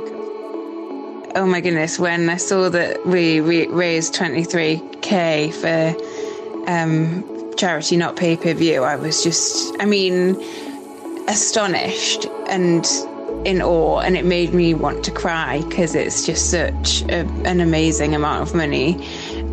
Oh 1.35 1.45
my 1.45 1.61
goodness, 1.61 1.97
when 1.97 2.29
I 2.29 2.35
saw 2.35 2.67
that 2.71 3.05
we, 3.05 3.39
raised 3.39 4.13
23k 4.15 5.53
for 5.53 6.69
um, 6.69 7.55
charity, 7.55 7.95
not 7.95 8.17
pay 8.17 8.35
per 8.35 8.53
view, 8.53 8.83
I 8.83 8.97
was 8.97 9.23
just, 9.23 9.73
I 9.79 9.85
mean, 9.85 10.35
astonished 11.29 12.25
and 12.49 12.85
in 13.45 13.61
awe 13.61 13.99
and 13.99 14.15
it 14.15 14.25
made 14.25 14.53
me 14.53 14.73
want 14.73 15.03
to 15.05 15.11
cry 15.11 15.61
because 15.69 15.95
it's 15.95 16.25
just 16.25 16.51
such 16.51 17.01
a, 17.03 17.25
an 17.45 17.59
amazing 17.61 18.15
amount 18.15 18.41
of 18.41 18.55
money 18.55 18.93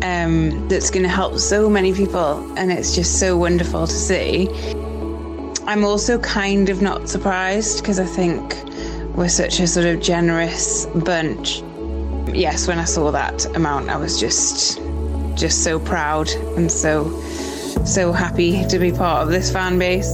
um, 0.03 0.67
that's 0.67 0.89
going 0.89 1.03
to 1.03 1.09
help 1.09 1.37
so 1.37 1.69
many 1.69 1.93
people 1.93 2.39
and 2.57 2.71
it's 2.71 2.95
just 2.95 3.19
so 3.19 3.37
wonderful 3.37 3.87
to 3.87 3.93
see. 3.93 4.49
I'm 5.65 5.85
also 5.85 6.19
kind 6.19 6.69
of 6.69 6.81
not 6.81 7.07
surprised 7.07 7.81
because 7.81 7.99
I 7.99 8.05
think 8.05 8.55
we're 9.15 9.29
such 9.29 9.59
a 9.59 9.67
sort 9.67 9.85
of 9.85 10.01
generous 10.01 10.85
bunch. 10.87 11.61
Yes, 12.33 12.67
when 12.67 12.79
I 12.79 12.85
saw 12.85 13.11
that 13.11 13.45
amount, 13.55 13.89
I 13.89 13.97
was 13.97 14.19
just 14.19 14.79
just 15.35 15.63
so 15.63 15.79
proud 15.79 16.29
and 16.57 16.71
so 16.71 17.09
so 17.85 18.11
happy 18.11 18.65
to 18.67 18.79
be 18.79 18.91
part 18.91 19.23
of 19.23 19.29
this 19.29 19.51
fan 19.51 19.79
base. 19.79 20.11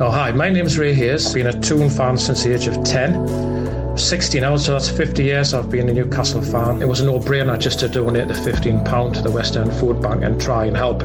Oh, 0.00 0.10
hi, 0.10 0.30
my 0.32 0.48
name's 0.48 0.78
Ray 0.78 0.94
Hayes. 0.94 1.34
Been 1.34 1.48
a 1.48 1.60
Toon 1.60 1.90
fan 1.90 2.16
since 2.16 2.44
the 2.44 2.54
age 2.54 2.68
of 2.68 2.82
10. 2.84 3.57
16 3.98 4.40
now, 4.40 4.56
so 4.56 4.72
that's 4.72 4.88
50 4.88 5.24
years 5.24 5.54
I've 5.54 5.70
been 5.70 5.88
a 5.88 5.92
Newcastle 5.92 6.42
fan. 6.42 6.80
It 6.80 6.88
was 6.88 7.00
a 7.00 7.04
no-brainer 7.04 7.58
just 7.58 7.80
to 7.80 7.88
donate 7.88 8.28
the 8.28 8.34
£15 8.34 9.14
to 9.14 9.22
the 9.22 9.30
West 9.30 9.56
End 9.56 9.72
Food 9.74 10.00
Bank 10.00 10.22
and 10.22 10.40
try 10.40 10.66
and 10.66 10.76
help 10.76 11.02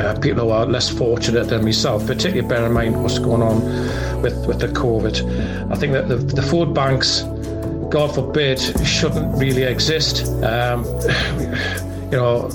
uh, 0.00 0.18
people 0.20 0.44
who 0.44 0.50
are 0.50 0.66
less 0.66 0.88
fortunate 0.88 1.48
than 1.48 1.64
myself, 1.64 2.06
particularly 2.06 2.46
bear 2.46 2.66
in 2.66 2.72
mind 2.72 3.02
what's 3.02 3.18
going 3.18 3.42
on 3.42 3.60
with, 4.22 4.46
with 4.46 4.60
the 4.60 4.68
COVID. 4.68 5.70
I 5.70 5.74
think 5.76 5.92
that 5.92 6.08
the, 6.08 6.16
the 6.16 6.42
food 6.42 6.74
banks, 6.74 7.22
God 7.90 8.14
forbid, 8.14 8.60
shouldn't 8.86 9.36
really 9.38 9.62
exist. 9.62 10.26
Um, 10.42 10.84
you 12.10 12.18
know, 12.18 12.48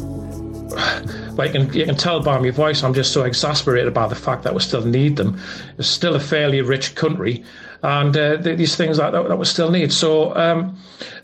but 1.35 1.47
you 1.47 1.51
can, 1.51 1.73
you 1.73 1.85
can 1.85 1.95
tell 1.95 2.21
by 2.21 2.39
my 2.39 2.51
voice, 2.51 2.83
I'm 2.83 2.93
just 2.93 3.13
so 3.13 3.23
exasperated 3.23 3.93
by 3.93 4.07
the 4.07 4.15
fact 4.15 4.43
that 4.43 4.53
we 4.53 4.59
still 4.59 4.85
need 4.85 5.17
them. 5.17 5.39
It's 5.77 5.87
still 5.87 6.15
a 6.15 6.19
fairly 6.19 6.61
rich 6.61 6.95
country, 6.95 7.43
and 7.85 8.17
uh, 8.17 8.37
these 8.37 8.75
things 8.75 8.97
that, 8.97 9.11
that, 9.11 9.27
that 9.29 9.37
we 9.37 9.45
still 9.45 9.69
need. 9.69 9.93
So 9.93 10.35
um, 10.35 10.75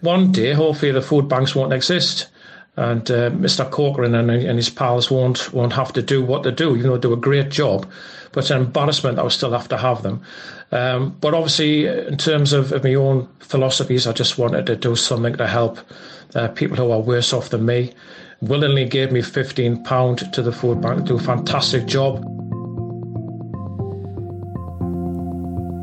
one 0.02 0.32
day, 0.32 0.54
hopefully, 0.54 0.92
the 0.92 1.02
food 1.02 1.28
banks 1.28 1.56
won't 1.56 1.74
exist. 1.74 2.28
And 2.78 3.10
uh, 3.10 3.32
Mr. 3.32 3.70
Corcoran 3.70 4.16
and, 4.16 4.30
and 4.30 4.58
his 4.58 4.70
pals 4.70 5.10
won't 5.10 5.52
won't 5.54 5.74
have 5.74 5.92
to 5.94 6.02
do 6.02 6.24
what 6.24 6.44
they 6.44 6.52
do, 6.52 6.78
though 6.82 6.96
they 6.96 7.02
do 7.02 7.14
a 7.14 7.18
great 7.18 7.50
job. 7.50 7.90
But 8.32 8.42
it's 8.42 8.52
an 8.52 8.62
embarrassment 8.62 9.16
that 9.16 9.26
we 9.26 9.32
still 9.32 9.52
have 9.52 9.68
to 9.70 9.78
have 9.78 10.04
them. 10.04 10.22
Um, 10.72 11.18
but 11.20 11.34
obviously, 11.34 11.88
in 11.88 12.18
terms 12.18 12.54
of, 12.54 12.72
of, 12.72 12.84
my 12.84 12.94
own 12.94 13.28
philosophies, 13.40 14.08
I 14.08 14.14
just 14.14 14.38
wanted 14.38 14.68
to 14.68 14.76
do 14.76 14.96
something 14.96 15.36
to 15.36 15.48
help 15.48 15.80
uh, 16.36 16.48
people 16.50 16.78
who 16.78 16.92
are 16.92 17.02
worse 17.02 17.34
off 17.34 17.50
than 17.50 17.66
me 17.66 17.92
willingly 18.40 18.86
gave 18.86 19.12
me 19.12 19.22
£15 19.22 20.32
to 20.32 20.42
the 20.42 20.52
food 20.52 20.82
bank 20.82 21.06
do 21.06 21.18
a 21.18 21.20
fantastic 21.20 21.86
job. 21.86 22.41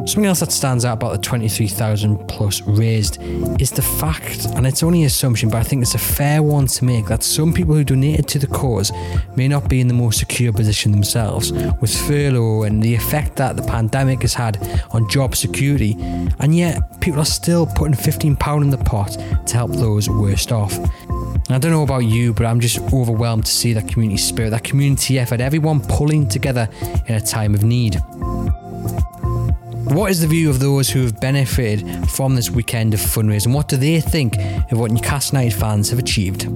Something 0.09 0.25
else 0.25 0.41
that 0.41 0.53
stands 0.53 0.87
out 0.87 0.95
about 0.95 1.13
the 1.13 1.19
23,000 1.19 2.27
plus 2.29 2.63
raised 2.63 3.19
is 3.61 3.71
the 3.71 3.83
fact, 3.83 4.47
and 4.57 4.67
it's 4.67 4.83
only 4.83 5.05
assumption, 5.05 5.51
but 5.51 5.59
I 5.59 5.63
think 5.63 5.83
it's 5.83 5.95
a 5.95 5.99
fair 5.99 6.43
one 6.43 6.67
to 6.67 6.85
make, 6.87 7.09
that 7.09 7.23
some 7.23 7.53
people 7.53 7.75
who 7.75 7.85
donated 7.85 8.27
to 8.29 8.39
the 8.39 8.47
cause 8.47 8.91
may 9.37 9.49
not 9.49 9.69
be 9.69 9.83
in 9.83 9.87
the 9.87 9.93
most 9.93 10.19
secure 10.19 10.51
position 10.51 10.93
themselves, 10.93 11.53
with 11.53 11.95
furlough 11.95 12.63
and 12.63 12.83
the 12.83 12.95
effect 12.95 13.37
that 13.37 13.57
the 13.57 13.63
pandemic 13.63 14.23
has 14.23 14.33
had 14.33 14.57
on 14.93 15.07
job 15.11 15.37
security, 15.37 15.95
and 16.39 16.57
yet 16.57 17.03
people 17.03 17.21
are 17.21 17.27
still 17.27 17.67
putting 17.67 17.95
£15 17.95 18.63
in 18.63 18.71
the 18.71 18.79
pot 18.79 19.11
to 19.47 19.57
help 19.57 19.73
those 19.73 20.09
worst 20.09 20.53
off. 20.53 20.73
I 21.51 21.59
don't 21.59 21.71
know 21.71 21.83
about 21.83 22.07
you, 22.07 22.33
but 22.33 22.47
I'm 22.47 22.61
just 22.61 22.79
overwhelmed 22.95 23.45
to 23.45 23.53
see 23.53 23.75
that 23.75 23.87
community 23.89 24.17
spirit, 24.17 24.51
that 24.51 24.65
community 24.65 25.19
effort, 25.19 25.43
everyone 25.43 25.81
pulling 25.81 26.27
together 26.27 26.67
in 27.07 27.15
a 27.15 27.21
time 27.21 27.55
of 27.55 27.63
need. 27.63 28.01
What 29.91 30.11
is 30.11 30.21
the 30.21 30.27
view 30.27 30.51
of 30.51 30.61
those 30.61 30.91
who 30.91 31.03
have 31.03 31.21
benefited 31.21 32.09
from 32.11 32.35
this 32.35 32.51
weekend 32.51 32.95
of 32.95 33.01
fundraising? 33.01 33.55
What 33.55 33.69
do 33.69 33.77
they 33.77 34.01
think 34.01 34.37
of 34.71 34.79
what 34.79 34.91
Newcastle 34.91 35.39
United 35.39 35.59
fans 35.59 35.91
have 35.91 35.99
achieved? 35.99 36.47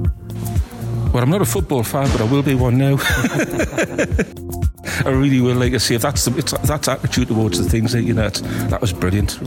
Well, 1.12 1.22
I'm 1.22 1.30
not 1.30 1.43
a 1.43 1.47
football 1.47 1.83
fan, 1.83 2.11
but 2.12 2.20
I 2.20 2.24
will 2.24 2.43
be 2.43 2.55
one 2.55 2.76
now. 2.76 2.97
I 5.05 5.09
really 5.09 5.41
will 5.41 5.57
like 5.57 5.72
to 5.72 5.80
see 5.80 5.95
if 5.95 6.03
that's 6.03 6.24
the, 6.24 6.30
that's 6.64 6.89
attitude 6.89 7.28
towards 7.28 7.62
the 7.62 7.68
things 7.68 7.93
that 7.93 8.03
you 8.03 8.14
know 8.14 8.28
that 8.28 8.80
was 8.80 8.93
brilliant. 8.93 9.39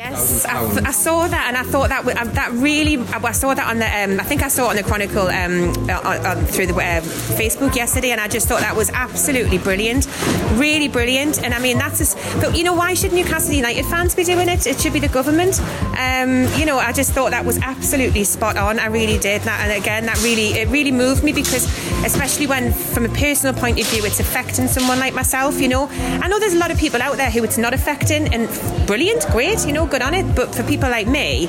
Yes, 0.00 0.46
I, 0.46 0.62
I, 0.86 0.92
saw 0.92 1.28
that, 1.28 1.48
and 1.48 1.58
I 1.58 1.62
thought 1.62 1.90
that 1.90 2.08
um, 2.16 2.32
that 2.32 2.52
really. 2.52 2.96
I 2.96 3.32
saw 3.32 3.52
that 3.52 3.68
on 3.68 3.80
the. 3.80 3.84
Um, 3.84 4.18
I 4.18 4.24
think 4.24 4.42
I 4.42 4.48
saw 4.48 4.68
it 4.68 4.70
on 4.70 4.76
the 4.76 4.82
Chronicle 4.82 5.28
um, 5.28 5.74
on, 5.90 6.24
on, 6.24 6.46
through 6.46 6.68
the 6.68 6.74
uh, 6.74 7.02
Facebook 7.36 7.74
yesterday, 7.74 8.10
and 8.10 8.18
I 8.18 8.26
just 8.26 8.48
thought 8.48 8.60
that 8.60 8.74
was 8.74 8.88
absolutely 8.88 9.58
brilliant, 9.58 10.06
really 10.54 10.88
brilliant. 10.88 11.44
And 11.44 11.52
I 11.52 11.58
mean, 11.58 11.76
that's 11.76 11.98
just. 11.98 12.16
But 12.40 12.56
you 12.56 12.64
know, 12.64 12.72
why 12.72 12.94
should 12.94 13.12
Newcastle 13.12 13.52
United 13.52 13.84
fans 13.84 14.14
be 14.14 14.24
doing 14.24 14.48
it? 14.48 14.66
It 14.66 14.80
should 14.80 14.94
be 14.94 15.00
the 15.00 15.08
government. 15.08 15.60
Um, 15.98 16.48
you 16.58 16.64
know, 16.64 16.78
I 16.78 16.94
just 16.94 17.12
thought 17.12 17.32
that 17.32 17.44
was 17.44 17.58
absolutely 17.58 18.24
spot 18.24 18.56
on. 18.56 18.78
I 18.78 18.86
really 18.86 19.18
did. 19.18 19.42
That, 19.42 19.68
and 19.68 19.82
again, 19.82 20.06
that 20.06 20.16
really 20.22 20.58
it 20.58 20.68
really 20.68 20.92
moved 20.92 21.22
me 21.22 21.34
because, 21.34 21.66
especially 22.06 22.46
when, 22.46 22.72
from 22.72 23.04
a 23.04 23.10
personal 23.10 23.52
point 23.52 23.78
of 23.78 23.86
view, 23.88 24.02
it's 24.06 24.18
affecting 24.18 24.66
someone 24.66 24.98
like 24.98 25.12
myself. 25.12 25.60
You 25.60 25.68
know, 25.68 25.88
I 25.90 26.26
know 26.26 26.38
there's 26.38 26.54
a 26.54 26.58
lot 26.58 26.70
of 26.70 26.78
people 26.78 27.02
out 27.02 27.18
there 27.18 27.30
who 27.30 27.44
it's 27.44 27.58
not 27.58 27.74
affecting, 27.74 28.32
and 28.32 28.48
brilliant, 28.86 29.26
great. 29.28 29.66
You 29.66 29.74
know 29.74 29.89
good 29.90 30.02
on 30.02 30.14
it. 30.14 30.34
But 30.34 30.54
for 30.54 30.62
people 30.62 30.88
like 30.88 31.06
me, 31.06 31.48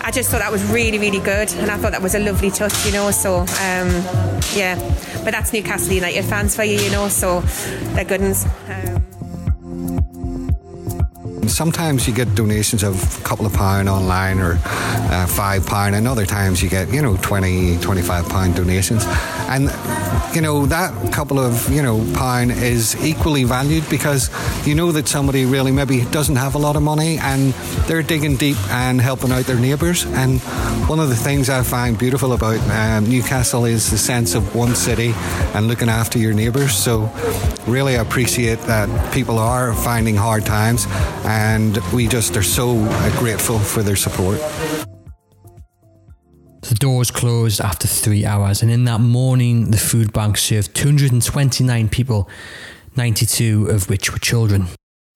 I 0.00 0.10
just 0.10 0.30
thought 0.30 0.40
that 0.40 0.52
was 0.52 0.64
really, 0.70 0.98
really 0.98 1.20
good, 1.20 1.52
and 1.54 1.70
I 1.70 1.76
thought 1.76 1.92
that 1.92 2.02
was 2.02 2.14
a 2.14 2.18
lovely 2.18 2.50
touch, 2.50 2.86
you 2.86 2.92
know. 2.92 3.10
So, 3.10 3.40
um, 3.40 3.90
yeah, 4.54 4.76
but 5.24 5.32
that's 5.32 5.52
Newcastle 5.52 5.92
United 5.92 6.24
fans 6.24 6.54
for 6.54 6.64
you, 6.64 6.78
you 6.78 6.90
know. 6.90 7.08
So 7.08 7.40
they're 7.94 8.04
good 8.04 8.20
ones. 8.20 8.46
Um, 8.68 9.07
Sometimes 11.48 12.06
you 12.06 12.14
get 12.14 12.34
donations 12.34 12.82
of 12.82 13.20
a 13.20 13.22
couple 13.24 13.46
of 13.46 13.52
pound 13.52 13.88
online 13.88 14.38
or 14.38 14.58
uh, 14.64 15.26
five 15.26 15.66
pound, 15.66 15.94
and 15.94 16.06
other 16.06 16.26
times 16.26 16.62
you 16.62 16.68
get, 16.68 16.92
you 16.92 17.02
know, 17.02 17.16
20, 17.16 17.78
25 17.78 18.28
pound 18.28 18.54
donations. 18.54 19.04
And, 19.48 19.64
you 20.34 20.40
know, 20.40 20.66
that 20.66 21.12
couple 21.12 21.38
of, 21.38 21.70
you 21.72 21.82
know, 21.82 21.98
pound 22.14 22.52
is 22.52 22.94
equally 23.04 23.44
valued 23.44 23.88
because 23.88 24.30
you 24.66 24.74
know 24.74 24.92
that 24.92 25.08
somebody 25.08 25.44
really 25.44 25.72
maybe 25.72 26.04
doesn't 26.06 26.36
have 26.36 26.54
a 26.54 26.58
lot 26.58 26.76
of 26.76 26.82
money 26.82 27.18
and 27.18 27.52
they're 27.86 28.02
digging 28.02 28.36
deep 28.36 28.58
and 28.70 29.00
helping 29.00 29.32
out 29.32 29.44
their 29.44 29.58
neighbours. 29.58 30.04
And 30.04 30.40
one 30.88 31.00
of 31.00 31.08
the 31.08 31.16
things 31.16 31.50
I 31.50 31.62
find 31.62 31.98
beautiful 31.98 32.32
about 32.32 32.58
um, 32.70 33.08
Newcastle 33.08 33.64
is 33.64 33.90
the 33.90 33.98
sense 33.98 34.34
of 34.34 34.54
one 34.54 34.74
city 34.74 35.12
and 35.54 35.68
looking 35.68 35.88
after 35.88 36.18
your 36.18 36.34
neighbours. 36.34 36.74
So, 36.76 37.10
really 37.66 37.96
appreciate 37.96 38.60
that 38.60 38.88
people 39.12 39.38
are 39.38 39.74
finding 39.74 40.16
hard 40.16 40.46
times 40.46 40.86
and 41.24 41.37
we 41.92 42.06
just 42.06 42.36
are 42.36 42.42
so 42.44 42.74
grateful 43.18 43.58
for 43.58 43.82
their 43.82 43.96
support. 43.96 44.38
The 46.62 46.76
doors 46.78 47.10
closed 47.10 47.60
after 47.60 47.88
three 47.88 48.24
hours, 48.24 48.62
and 48.62 48.70
in 48.70 48.84
that 48.84 49.00
morning, 49.00 49.70
the 49.72 49.78
food 49.78 50.12
bank 50.12 50.36
served 50.36 50.74
229 50.76 51.88
people, 51.88 52.28
92 52.96 53.66
of 53.68 53.88
which 53.88 54.12
were 54.12 54.18
children. 54.18 54.68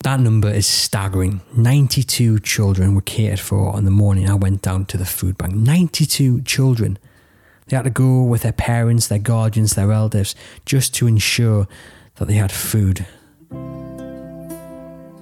That 0.02 0.18
number 0.18 0.50
is 0.50 0.66
staggering. 0.66 1.40
92 1.56 2.40
children 2.40 2.96
were 2.96 3.02
catered 3.02 3.38
for 3.38 3.70
on 3.70 3.84
the 3.84 3.90
morning 3.92 4.28
I 4.28 4.34
went 4.34 4.62
down 4.62 4.86
to 4.86 4.96
the 4.96 5.04
food 5.04 5.38
bank. 5.38 5.54
92 5.54 6.42
children. 6.42 6.98
They 7.66 7.76
had 7.76 7.84
to 7.84 7.90
go 7.90 8.24
with 8.24 8.42
their 8.42 8.52
parents, 8.52 9.06
their 9.06 9.20
guardians, 9.20 9.74
their 9.74 9.92
elders, 9.92 10.34
just 10.66 10.94
to 10.96 11.06
ensure 11.06 11.68
that 12.16 12.26
they 12.26 12.34
had 12.34 12.50
food. 12.50 13.06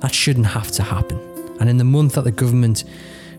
That 0.00 0.14
shouldn't 0.14 0.46
have 0.46 0.70
to 0.72 0.82
happen. 0.82 1.18
And 1.60 1.68
in 1.68 1.76
the 1.76 1.84
month 1.84 2.14
that 2.14 2.24
the 2.24 2.32
government 2.32 2.84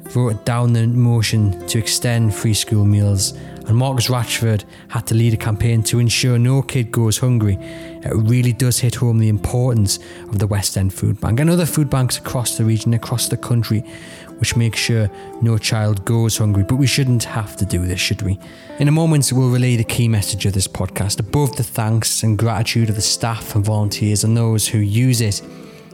voted 0.10 0.44
down 0.46 0.74
the 0.74 0.86
motion 0.88 1.66
to 1.68 1.80
extend 1.80 2.36
free 2.36 2.54
school 2.54 2.86
meals, 2.86 3.34
and 3.68 3.78
Marcus 3.78 4.08
Rashford 4.08 4.64
had 4.90 5.08
to 5.08 5.16
lead 5.16 5.34
a 5.34 5.38
campaign 5.38 5.82
to 5.84 6.00
ensure 6.00 6.38
no 6.38 6.62
kid 6.62 6.92
goes 6.92 7.18
hungry, 7.18 7.58
it 7.60 8.14
really 8.14 8.54
does 8.54 8.80
hit 8.80 8.96
home 8.96 9.20
the 9.20 9.30
importance 9.30 10.00
of 10.24 10.40
the 10.40 10.48
West 10.48 10.78
End 10.78 10.94
Food 10.94 11.22
Bank 11.22 11.40
and 11.40 11.50
other 11.50 11.66
food 11.66 11.90
banks 11.90 12.18
across 12.18 12.58
the 12.58 12.66
region, 12.66 12.94
across 12.94 13.30
the 13.30 13.38
country, 13.38 13.82
which 14.40 14.56
make 14.56 14.76
sure 14.76 15.10
no 15.42 15.58
child 15.58 16.04
goes 16.04 16.38
hungry. 16.38 16.64
But 16.64 16.76
we 16.76 16.88
shouldn't 16.88 17.24
have 17.24 17.56
to 17.58 17.66
do 17.66 17.86
this, 17.86 18.00
should 18.00 18.24
we? 18.24 18.40
In 18.80 18.88
a 18.88 18.92
moment, 18.92 19.32
we'll 19.32 19.50
relay 19.50 19.76
the 19.76 19.84
key 19.84 20.08
message 20.08 20.46
of 20.46 20.54
this 20.54 20.68
podcast 20.68 21.20
above 21.20 21.56
the 21.56 21.64
thanks 21.64 22.24
and 22.24 22.38
gratitude 22.38 22.90
of 22.90 22.96
the 22.96 23.02
staff 23.02 23.56
and 23.56 23.64
volunteers 23.64 24.24
and 24.24 24.36
those 24.36 24.68
who 24.68 24.80
use 24.80 25.22
it 25.22 25.42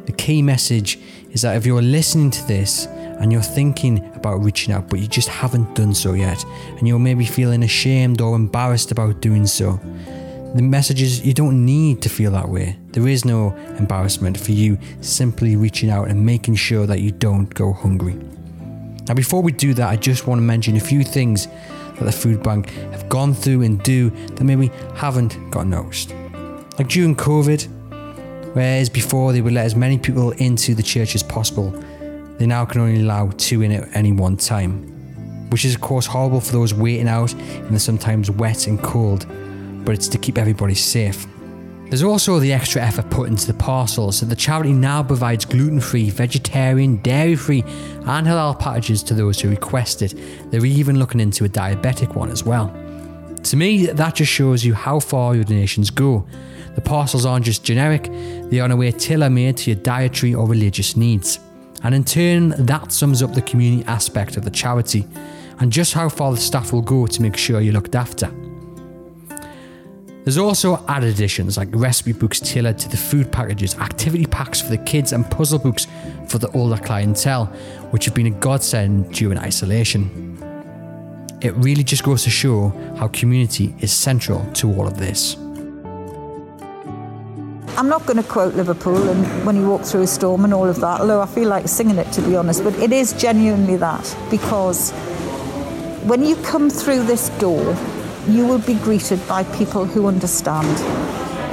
the 0.08 0.14
key 0.14 0.41
message 0.41 0.99
is 1.32 1.41
that 1.41 1.58
if 1.58 1.66
you're 1.66 1.82
listening 1.82 2.32
to 2.32 2.47
this 2.47 2.86
and 3.20 3.32
you're 3.32 3.41
thinking 3.41 4.10
about 4.16 4.38
reaching 4.38 4.74
out, 4.74 4.89
but 4.89 4.99
you 4.99 5.08
just 5.08 5.28
haven't 5.28 5.76
done 5.76 5.93
so 5.93 6.14
yet, 6.14 6.43
and 6.78 6.88
you're 6.88 6.97
maybe 6.97 7.26
feeling 7.26 7.62
ashamed 7.62 8.22
or 8.22 8.36
embarrassed 8.36 8.91
about 8.91 9.22
doing 9.22 9.45
so, 9.45 9.80
the 10.55 10.62
message 10.62 11.01
is 11.01 11.26
you 11.26 11.34
don't 11.34 11.66
need 11.66 12.01
to 12.01 12.10
feel 12.10 12.32
that 12.32 12.47
way. 12.47 12.78
There 12.91 13.08
is 13.08 13.26
no 13.26 13.53
embarrassment 13.78 14.39
for 14.39 14.53
you 14.53 14.80
simply 15.01 15.58
reaching 15.58 15.89
out 15.89 16.08
and 16.08 16.26
making 16.26 16.55
sure 16.55 16.88
that 16.88 17.01
you 17.01 17.12
don't 17.12 17.53
go 17.53 17.74
hungry. 17.74 18.14
Now, 19.08 19.14
before 19.14 19.41
we 19.41 19.51
do 19.51 19.74
that, 19.74 19.89
I 19.89 19.97
just 19.97 20.26
want 20.26 20.39
to 20.39 20.43
mention 20.43 20.78
a 20.78 20.80
few 20.80 21.03
things 21.03 21.47
that 21.95 22.05
the 22.05 22.12
food 22.14 22.41
bank 22.43 22.70
have 22.91 23.10
gone 23.10 23.34
through 23.34 23.64
and 23.64 23.84
do 23.84 24.10
that 24.10 24.43
maybe 24.43 24.72
haven't 24.95 25.38
got 25.51 25.68
noticed. 25.68 26.14
Like 26.80 26.88
during 26.88 27.16
COVID, 27.16 27.68
Whereas 28.53 28.89
before 28.89 29.33
they 29.33 29.41
would 29.41 29.53
let 29.53 29.65
as 29.65 29.75
many 29.75 29.97
people 29.97 30.31
into 30.31 30.73
the 30.73 30.83
church 30.83 31.15
as 31.15 31.23
possible, 31.23 31.71
they 32.37 32.45
now 32.45 32.65
can 32.65 32.81
only 32.81 33.01
allow 33.01 33.29
two 33.37 33.61
in 33.61 33.71
at 33.71 33.95
any 33.95 34.11
one 34.11 34.37
time, 34.37 35.49
which 35.49 35.65
is, 35.65 35.75
of 35.75 35.81
course, 35.81 36.05
horrible 36.05 36.41
for 36.41 36.51
those 36.51 36.73
waiting 36.73 37.07
out 37.07 37.33
in 37.33 37.73
the 37.73 37.79
sometimes 37.79 38.29
wet 38.29 38.67
and 38.67 38.81
cold, 38.81 39.25
but 39.85 39.95
it's 39.95 40.07
to 40.09 40.17
keep 40.17 40.37
everybody 40.37 40.75
safe. 40.75 41.25
There's 41.89 42.03
also 42.03 42.37
the 42.39 42.51
extra 42.51 42.81
effort 42.81 43.09
put 43.09 43.29
into 43.29 43.47
the 43.47 43.53
parcels, 43.53 44.17
so 44.17 44.25
the 44.25 44.35
charity 44.35 44.73
now 44.73 45.01
provides 45.03 45.45
gluten 45.45 45.79
free, 45.79 46.09
vegetarian, 46.09 46.97
dairy 46.97 47.37
free, 47.37 47.61
and 47.61 48.27
halal 48.27 48.59
packages 48.59 49.01
to 49.03 49.13
those 49.13 49.39
who 49.39 49.49
request 49.49 50.01
it. 50.01 50.13
They're 50.51 50.65
even 50.65 50.99
looking 50.99 51.21
into 51.21 51.45
a 51.45 51.49
diabetic 51.49 52.13
one 52.13 52.29
as 52.29 52.43
well. 52.43 52.75
To 53.47 53.55
me, 53.55 53.85
that 53.85 54.15
just 54.15 54.29
shows 54.29 54.65
you 54.65 54.73
how 54.73 54.99
far 54.99 55.33
your 55.33 55.45
donations 55.45 55.89
go. 55.89 56.27
The 56.75 56.81
parcels 56.81 57.25
aren't 57.25 57.45
just 57.45 57.63
generic, 57.63 58.03
they 58.49 58.59
are 58.59 58.65
in 58.65 58.71
a 58.71 58.75
way 58.75 58.91
tailor 58.91 59.29
made 59.29 59.55
to 59.57 59.71
your 59.71 59.79
dietary 59.79 60.35
or 60.35 60.45
religious 60.45 60.97
needs. 60.97 61.39
And 61.81 61.95
in 61.95 62.03
turn, 62.03 62.49
that 62.65 62.91
sums 62.91 63.23
up 63.23 63.33
the 63.33 63.41
community 63.41 63.85
aspect 63.87 64.35
of 64.35 64.43
the 64.43 64.51
charity 64.51 65.07
and 65.59 65.71
just 65.71 65.93
how 65.93 66.09
far 66.09 66.31
the 66.31 66.37
staff 66.37 66.73
will 66.73 66.81
go 66.81 67.07
to 67.07 67.21
make 67.21 67.37
sure 67.37 67.61
you're 67.61 67.73
looked 67.73 67.95
after. 67.95 68.29
There's 70.25 70.37
also 70.37 70.83
added 70.89 71.13
additions 71.13 71.55
like 71.55 71.69
recipe 71.71 72.11
books 72.11 72.41
tailored 72.41 72.77
to 72.79 72.89
the 72.89 72.97
food 72.97 73.31
packages, 73.31 73.75
activity 73.75 74.25
packs 74.25 74.59
for 74.59 74.71
the 74.71 74.77
kids, 74.79 75.13
and 75.13 75.23
puzzle 75.31 75.59
books 75.59 75.87
for 76.27 76.37
the 76.37 76.51
older 76.51 76.75
clientele, 76.75 77.45
which 77.91 78.03
have 78.03 78.13
been 78.13 78.27
a 78.27 78.31
godsend 78.31 79.13
during 79.13 79.37
isolation. 79.37 80.26
It 81.39 81.53
really 81.55 81.83
just 81.83 82.03
goes 82.03 82.23
to 82.23 82.31
show 82.31 82.69
how 82.97 83.09
community 83.09 83.75
is 83.79 83.93
central 83.93 84.43
to 84.53 84.73
all 84.73 84.88
of 84.88 84.97
this. 84.97 85.35
I'm 87.77 87.88
not 87.88 88.07
going 88.07 88.17
to 88.17 88.27
quote 88.27 88.55
Liverpool 88.55 89.07
and 89.09 89.45
when 89.45 89.55
you 89.55 89.69
walk 89.69 89.83
through 89.83 90.01
a 90.01 90.07
storm 90.07 90.45
and 90.45 90.53
all 90.53 90.67
of 90.67 90.77
that, 90.77 90.99
although 90.99 91.21
I 91.21 91.27
feel 91.27 91.47
like 91.47 91.67
singing 91.67 91.97
it 91.99 92.11
to 92.13 92.21
be 92.23 92.35
honest, 92.35 92.63
but 92.63 92.73
it 92.79 92.91
is 92.91 93.13
genuinely 93.13 93.75
that 93.77 94.17
because 94.31 94.89
when 96.07 96.25
you 96.25 96.35
come 96.38 96.71
through 96.71 97.03
this 97.03 97.29
door, 97.38 97.77
you 98.27 98.47
will 98.47 98.57
be 98.57 98.73
greeted 98.73 99.25
by 99.27 99.43
people 99.43 99.85
who 99.85 100.07
understand. 100.07 100.75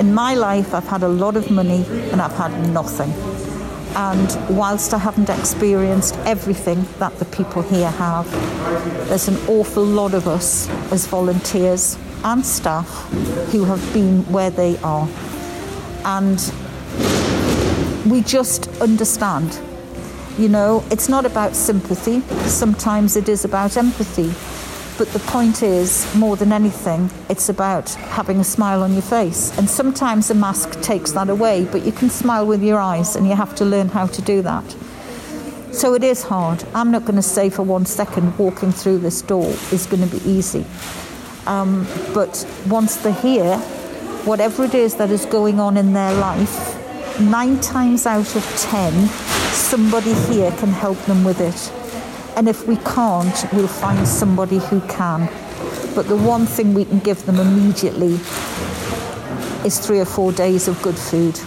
In 0.01 0.15
my 0.15 0.35
life, 0.35 0.73
I've 0.73 0.89
had 0.89 1.03
a 1.03 1.09
lot 1.09 1.37
of 1.37 1.51
money 1.51 1.85
and 2.11 2.23
I've 2.23 2.33
had 2.33 2.53
nothing. 2.71 3.13
And 3.97 4.57
whilst 4.57 4.93
I 4.93 4.99
haven't 4.99 5.31
experienced 5.31 6.17
everything 6.25 6.85
that 6.99 7.17
the 7.19 7.25
people 7.27 7.63
here 7.63 7.91
have, 7.91 8.31
there's 9.09 9.29
an 9.29 9.37
awful 9.49 9.85
lot 9.85 10.15
of 10.15 10.27
us 10.27 10.69
as 10.91 11.07
volunteers 11.07 11.97
and 12.25 12.45
staff 12.45 12.89
who 13.53 13.65
have 13.65 13.93
been 13.93 14.23
where 14.33 14.51
they 14.51 14.77
are 14.79 15.09
and 16.05 16.53
we 18.07 18.21
just 18.21 18.69
understand. 18.81 19.59
You 20.39 20.49
know, 20.49 20.85
it's 20.91 21.09
not 21.09 21.25
about 21.25 21.55
sympathy, 21.55 22.21
sometimes 22.49 23.17
it 23.17 23.29
is 23.29 23.45
about 23.45 23.77
empathy. 23.77 24.33
But 24.97 25.09
the 25.09 25.19
point 25.19 25.63
is, 25.63 26.15
more 26.15 26.37
than 26.37 26.53
anything, 26.53 27.11
it's 27.29 27.49
about 27.49 27.91
having 27.91 28.39
a 28.39 28.45
smile 28.45 28.83
on 28.83 28.93
your 28.93 29.03
face. 29.03 29.57
And 29.59 29.69
sometimes 29.69 30.31
a 30.31 30.35
mask 30.35 30.81
takes 30.83 31.11
that 31.13 31.29
away, 31.29 31.65
but 31.65 31.85
you 31.85 31.91
can 31.91 32.11
smile 32.11 32.47
with 32.47 32.63
your 32.63 32.79
eyes, 32.79 33.17
and 33.17 33.27
you 33.27 33.35
have 33.35 33.57
to 33.57 33.65
learn 33.65 33.89
how 33.89 34.07
to 34.07 34.23
do 34.23 34.41
that. 34.43 34.65
So 35.73 35.95
it 35.95 36.05
is 36.05 36.23
hard. 36.23 36.63
I'm 36.73 36.93
not 36.93 37.05
going 37.05 37.17
to 37.17 37.23
say 37.23 37.51
for 37.51 37.65
one 37.65 37.85
second 37.87 38.39
walking 38.39 38.71
through 38.71 38.99
this 38.99 39.21
door 39.23 39.51
is 39.73 39.87
going 39.87 40.09
to 40.09 40.17
be 40.17 40.31
easy. 40.31 40.65
Um, 41.47 41.89
but 42.15 42.47
once 42.69 42.95
they're 42.97 43.13
here, 43.13 43.59
whatever 44.25 44.63
it 44.65 44.75
is 44.75 44.95
that 44.95 45.11
is 45.11 45.27
going 45.27 45.59
on 45.59 45.77
in 45.77 45.93
their 45.93 46.15
life, 46.15 47.21
nine 47.21 47.59
times 47.61 48.07
out 48.07 48.37
of 48.37 48.45
ten, 48.61 48.93
somebody 49.51 50.15
here 50.33 50.53
can 50.53 50.69
help 50.69 50.99
them 51.07 51.25
with 51.25 51.41
it. 51.41 51.84
And 52.37 52.49
if 52.49 52.67
we 52.67 52.77
can't, 52.79 53.47
we'll 53.53 53.69
find 53.69 54.07
somebody 54.07 54.59
who 54.59 54.81
can. 54.83 55.29
But 55.95 56.09
the 56.09 56.17
one 56.17 56.47
thing 56.47 56.75
we 56.75 56.85
can 56.85 56.99
give 56.99 57.25
them 57.27 57.39
immediately 57.39 58.15
is 59.65 59.79
three 59.79 60.01
or 60.01 60.05
four 60.05 60.33
days 60.33 60.67
of 60.67 60.81
good 60.83 60.97
food. 60.97 61.39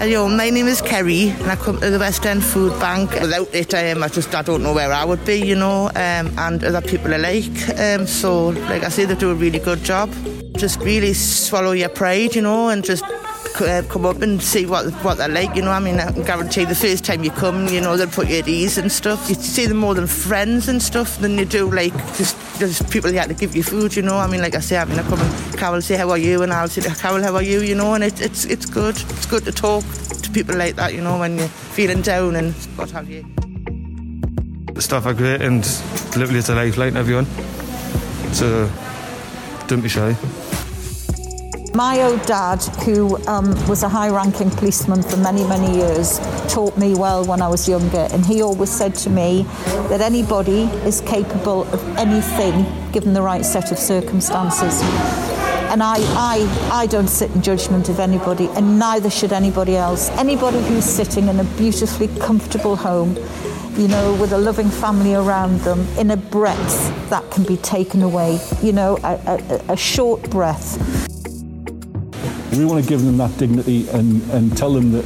Hello, 0.00 0.30
my 0.30 0.48
name 0.48 0.66
is 0.66 0.80
Kerry 0.80 1.28
and 1.28 1.50
I 1.50 1.56
come 1.56 1.78
to 1.78 1.90
the 1.90 1.98
West 1.98 2.24
End 2.24 2.42
Food 2.42 2.72
Bank. 2.80 3.12
Without 3.20 3.54
it, 3.54 3.74
um, 3.74 4.02
I 4.02 4.08
just 4.08 4.34
I 4.34 4.40
don't 4.40 4.62
know 4.62 4.72
where 4.72 4.90
I 4.90 5.04
would 5.04 5.22
be, 5.26 5.36
you 5.36 5.56
know, 5.56 5.88
um, 5.88 6.32
and 6.38 6.64
other 6.64 6.80
people 6.80 7.14
alike. 7.14 7.68
Um, 7.78 8.06
so, 8.06 8.48
like 8.48 8.82
I 8.82 8.88
say, 8.88 9.04
they 9.04 9.14
do 9.14 9.30
a 9.30 9.34
really 9.34 9.58
good 9.58 9.84
job. 9.84 10.10
Just 10.56 10.80
really 10.80 11.12
swallow 11.12 11.72
your 11.72 11.90
pride, 11.90 12.34
you 12.34 12.40
know, 12.40 12.70
and 12.70 12.82
just 12.82 13.04
uh, 13.60 13.82
come 13.88 14.06
up 14.06 14.22
and 14.22 14.42
see 14.42 14.66
what 14.66 14.92
what 15.04 15.18
they're 15.18 15.28
like. 15.28 15.54
You 15.56 15.62
know, 15.62 15.70
I 15.70 15.80
mean, 15.80 15.98
I 16.00 16.10
guarantee 16.12 16.64
the 16.64 16.74
first 16.74 17.04
time 17.04 17.24
you 17.24 17.30
come, 17.30 17.66
you 17.68 17.80
know, 17.80 17.96
they'll 17.96 18.08
put 18.08 18.28
you 18.28 18.38
at 18.38 18.48
ease 18.48 18.78
and 18.78 18.90
stuff. 18.90 19.28
You 19.28 19.34
see 19.34 19.66
them 19.66 19.78
more 19.78 19.94
than 19.94 20.06
friends 20.06 20.68
and 20.68 20.82
stuff 20.82 21.18
than 21.18 21.38
you 21.38 21.44
do 21.44 21.70
like 21.70 21.94
just 22.16 22.36
just 22.58 22.90
people 22.90 23.10
here 23.10 23.24
to 23.24 23.34
give 23.34 23.56
you 23.56 23.62
food. 23.62 23.96
You 23.96 24.02
know, 24.02 24.16
I 24.16 24.26
mean, 24.26 24.40
like 24.40 24.54
I 24.54 24.60
say, 24.60 24.78
I 24.78 24.84
mean, 24.84 24.98
I 24.98 25.02
come 25.02 25.20
and 25.20 25.58
Carol 25.58 25.82
say 25.82 25.96
how 25.96 26.10
are 26.10 26.18
you, 26.18 26.42
and 26.42 26.52
I'll 26.52 26.68
say 26.68 26.82
Carol 26.82 27.22
how 27.22 27.34
are 27.34 27.42
you, 27.42 27.60
you 27.60 27.74
know, 27.74 27.94
and 27.94 28.04
it, 28.04 28.20
it's 28.20 28.44
it's 28.44 28.66
good. 28.66 28.96
It's 28.96 29.26
good 29.26 29.44
to 29.44 29.52
talk 29.52 29.84
to 30.22 30.30
people 30.30 30.56
like 30.56 30.76
that, 30.76 30.94
you 30.94 31.00
know, 31.00 31.18
when 31.18 31.38
you're 31.38 31.48
feeling 31.48 32.02
down 32.02 32.36
and 32.36 32.54
what 32.76 32.90
have 32.90 33.08
you. 33.08 33.24
The 34.74 34.82
staff 34.82 35.06
are 35.06 35.14
great 35.14 35.42
and 35.42 35.60
literally 36.16 36.38
it's 36.38 36.48
a 36.48 36.54
lifeline, 36.54 36.96
everyone. 36.96 37.26
So 38.32 38.70
don't 39.66 39.82
be 39.82 39.88
shy. 39.88 40.16
My 41.74 42.02
old 42.02 42.22
dad, 42.26 42.62
who 42.84 43.16
um, 43.28 43.54
was 43.68 43.84
a 43.84 43.88
high 43.88 44.08
ranking 44.08 44.50
policeman 44.50 45.02
for 45.02 45.16
many, 45.18 45.44
many 45.44 45.76
years, 45.76 46.18
taught 46.52 46.76
me 46.76 46.96
well 46.96 47.24
when 47.24 47.40
I 47.40 47.46
was 47.48 47.68
younger. 47.68 48.08
And 48.10 48.26
he 48.26 48.42
always 48.42 48.70
said 48.70 48.96
to 48.96 49.10
me 49.10 49.44
that 49.88 50.00
anybody 50.00 50.62
is 50.84 51.00
capable 51.02 51.62
of 51.72 51.96
anything 51.96 52.66
given 52.90 53.12
the 53.12 53.22
right 53.22 53.44
set 53.44 53.70
of 53.70 53.78
circumstances. 53.78 54.80
And 55.70 55.80
I, 55.80 55.98
I, 56.16 56.70
I 56.72 56.86
don't 56.86 57.06
sit 57.06 57.30
in 57.36 57.40
judgment 57.40 57.88
of 57.88 58.00
anybody, 58.00 58.48
and 58.48 58.80
neither 58.80 59.08
should 59.08 59.32
anybody 59.32 59.76
else. 59.76 60.10
Anybody 60.10 60.60
who's 60.64 60.84
sitting 60.84 61.28
in 61.28 61.38
a 61.38 61.44
beautifully 61.56 62.08
comfortable 62.18 62.74
home, 62.74 63.14
you 63.76 63.86
know, 63.86 64.18
with 64.20 64.32
a 64.32 64.38
loving 64.38 64.68
family 64.68 65.14
around 65.14 65.60
them, 65.60 65.86
in 65.96 66.10
a 66.10 66.16
breath 66.16 67.10
that 67.10 67.30
can 67.30 67.44
be 67.44 67.56
taken 67.58 68.02
away, 68.02 68.40
you 68.60 68.72
know, 68.72 68.98
a, 69.04 69.40
a, 69.68 69.72
a 69.72 69.76
short 69.76 70.28
breath. 70.30 70.99
We 72.52 72.64
want 72.64 72.82
to 72.82 72.88
give 72.88 73.02
them 73.02 73.16
that 73.18 73.36
dignity 73.38 73.88
and, 73.90 74.22
and 74.30 74.56
tell 74.56 74.72
them 74.72 74.92
that 74.92 75.04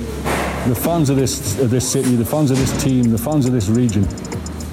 the 0.68 0.74
fans 0.74 1.10
of 1.10 1.16
this, 1.16 1.58
of 1.60 1.70
this 1.70 1.90
city, 1.90 2.16
the 2.16 2.24
fans 2.24 2.50
of 2.50 2.58
this 2.58 2.82
team, 2.82 3.10
the 3.10 3.18
fans 3.18 3.46
of 3.46 3.52
this 3.52 3.68
region 3.68 4.06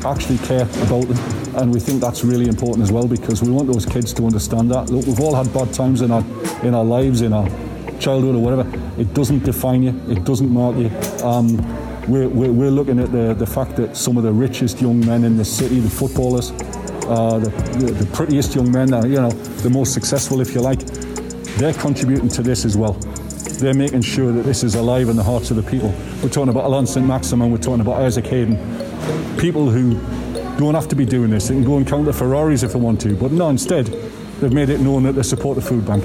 actually 0.06 0.38
care 0.40 0.64
about 0.84 1.08
them. 1.08 1.56
And 1.56 1.74
we 1.74 1.80
think 1.80 2.00
that's 2.00 2.24
really 2.24 2.48
important 2.48 2.84
as 2.84 2.92
well 2.92 3.08
because 3.08 3.42
we 3.42 3.52
want 3.52 3.72
those 3.72 3.86
kids 3.86 4.14
to 4.14 4.26
understand 4.26 4.72
that. 4.72 4.90
Look, 4.90 5.06
we've 5.06 5.20
all 5.20 5.36
had 5.36 5.54
bad 5.54 5.74
times 5.74 6.02
in 6.02 6.12
our, 6.12 6.24
in 6.64 6.74
our 6.74 6.86
lives, 6.86 7.22
in 7.22 7.34
our 7.34 7.48
childhood 8.00 8.36
or 8.36 8.40
whatever. 8.40 8.66
It 8.98 9.14
doesn't 9.14 9.44
define 9.44 9.84
you, 9.84 10.02
it 10.10 10.24
doesn't 10.24 10.50
mark 10.50 10.78
you. 10.78 10.90
Um, 11.26 11.58
we're, 12.08 12.28
we're, 12.30 12.52
we're, 12.52 12.72
looking 12.72 13.00
at 13.00 13.12
the, 13.12 13.34
the 13.34 13.46
fact 13.46 13.76
that 13.76 13.96
some 13.96 14.18
of 14.18 14.24
the 14.24 14.32
richest 14.32 14.82
young 14.82 15.06
men 15.06 15.24
in 15.24 15.38
the 15.38 15.46
city, 15.46 15.80
the 15.80 15.90
footballers, 15.90 16.52
uh, 17.06 17.38
the, 17.38 17.50
the, 17.92 18.06
prettiest 18.08 18.56
young 18.56 18.72
men, 18.72 18.94
uh, 18.94 19.04
you 19.04 19.22
know, 19.22 19.30
the 19.30 19.70
most 19.70 19.94
successful, 19.94 20.42
if 20.42 20.56
you 20.56 20.62
like, 20.62 20.80
they're 21.62 21.74
contributing 21.74 22.28
to 22.28 22.42
this 22.42 22.66
as 22.66 22.76
well. 22.76 22.94
They're 23.60 23.76
making 23.76 24.02
sure 24.02 24.32
that 24.32 24.42
this 24.42 24.64
is 24.64 24.74
alive 24.74 25.10
in 25.10 25.16
the 25.16 25.24
hearts 25.24 25.52
of 25.52 25.58
the 25.58 25.64
people. 25.64 25.90
We're 26.24 26.30
talking 26.30 26.50
about 26.50 26.64
Allan 26.64 26.88
St. 26.88 27.06
Maximin, 27.06 27.52
we're 27.52 27.58
talking 27.58 27.82
about 27.82 28.02
Isaac 28.02 28.26
Hayden. 28.26 28.58
People 29.38 29.70
who 29.70 29.94
don't 30.58 30.74
have 30.74 30.88
to 30.88 30.96
be 30.96 31.06
doing 31.06 31.30
this. 31.30 31.48
They 31.48 31.54
can 31.54 31.64
go 31.64 31.78
and 31.78 31.88
count 31.88 32.06
the 32.06 32.14
Ferraris 32.14 32.64
if 32.64 32.74
they 32.74 32.80
want 32.80 33.00
to. 33.02 33.16
But 33.16 33.32
no, 33.32 33.50
instead, 33.50 33.86
they've 33.86 34.52
made 34.52 34.70
it 34.70 34.80
known 34.80 35.04
that 35.04 35.14
they 35.14 35.22
support 35.22 35.56
the 35.56 35.62
food 35.62 35.86
bank. 35.86 36.04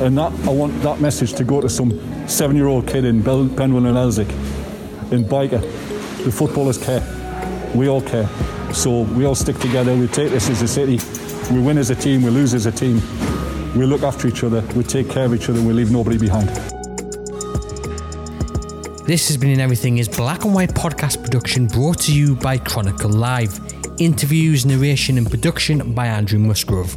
And 0.00 0.18
that 0.18 0.32
I 0.46 0.50
want 0.50 0.82
that 0.82 1.00
message 1.00 1.32
to 1.34 1.44
go 1.44 1.62
to 1.62 1.68
some 1.70 2.28
seven-year-old 2.28 2.86
kid 2.86 3.06
in 3.06 3.22
Bel- 3.22 3.40
and 3.40 3.86
Elswick, 3.96 4.28
in 5.10 5.24
Byker. 5.24 5.62
The 6.24 6.30
footballers 6.30 6.76
care. 6.76 7.02
We 7.74 7.88
all 7.88 8.02
care. 8.02 8.28
So 8.74 9.02
we 9.02 9.24
all 9.24 9.34
stick 9.34 9.58
together. 9.58 9.96
We 9.96 10.08
take 10.08 10.30
this 10.30 10.50
as 10.50 10.60
a 10.60 10.68
city. 10.68 11.00
We 11.50 11.60
win 11.60 11.78
as 11.78 11.88
a 11.88 11.94
team. 11.94 12.22
We 12.22 12.30
lose 12.30 12.52
as 12.52 12.66
a 12.66 12.72
team. 12.72 13.00
We 13.76 13.86
look 13.86 14.02
after 14.02 14.26
each 14.26 14.42
other. 14.42 14.62
We 14.74 14.82
take 14.82 15.08
care 15.08 15.26
of 15.26 15.34
each 15.34 15.48
other. 15.48 15.62
We 15.62 15.72
leave 15.72 15.92
nobody 15.92 16.18
behind. 16.18 16.48
This 19.06 19.28
has 19.28 19.36
been 19.36 19.50
an 19.50 19.60
Everything 19.60 19.98
is 19.98 20.08
Black 20.08 20.44
and 20.44 20.54
White 20.54 20.74
podcast 20.74 21.22
production 21.22 21.66
brought 21.66 21.98
to 22.00 22.12
you 22.12 22.34
by 22.34 22.58
Chronicle 22.58 23.10
Live. 23.10 23.60
Interviews, 23.98 24.66
narration, 24.66 25.18
and 25.18 25.28
production 25.28 25.94
by 25.94 26.06
Andrew 26.06 26.38
Musgrove. 26.38 26.96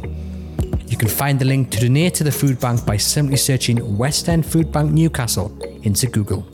You 0.88 0.96
can 0.96 1.08
find 1.08 1.38
the 1.38 1.44
link 1.44 1.70
to 1.70 1.80
donate 1.80 2.14
to 2.14 2.24
the 2.24 2.32
food 2.32 2.58
bank 2.60 2.84
by 2.84 2.96
simply 2.96 3.36
searching 3.36 3.96
West 3.96 4.28
End 4.28 4.44
Food 4.44 4.72
Bank 4.72 4.92
Newcastle 4.92 5.56
into 5.82 6.06
Google. 6.06 6.53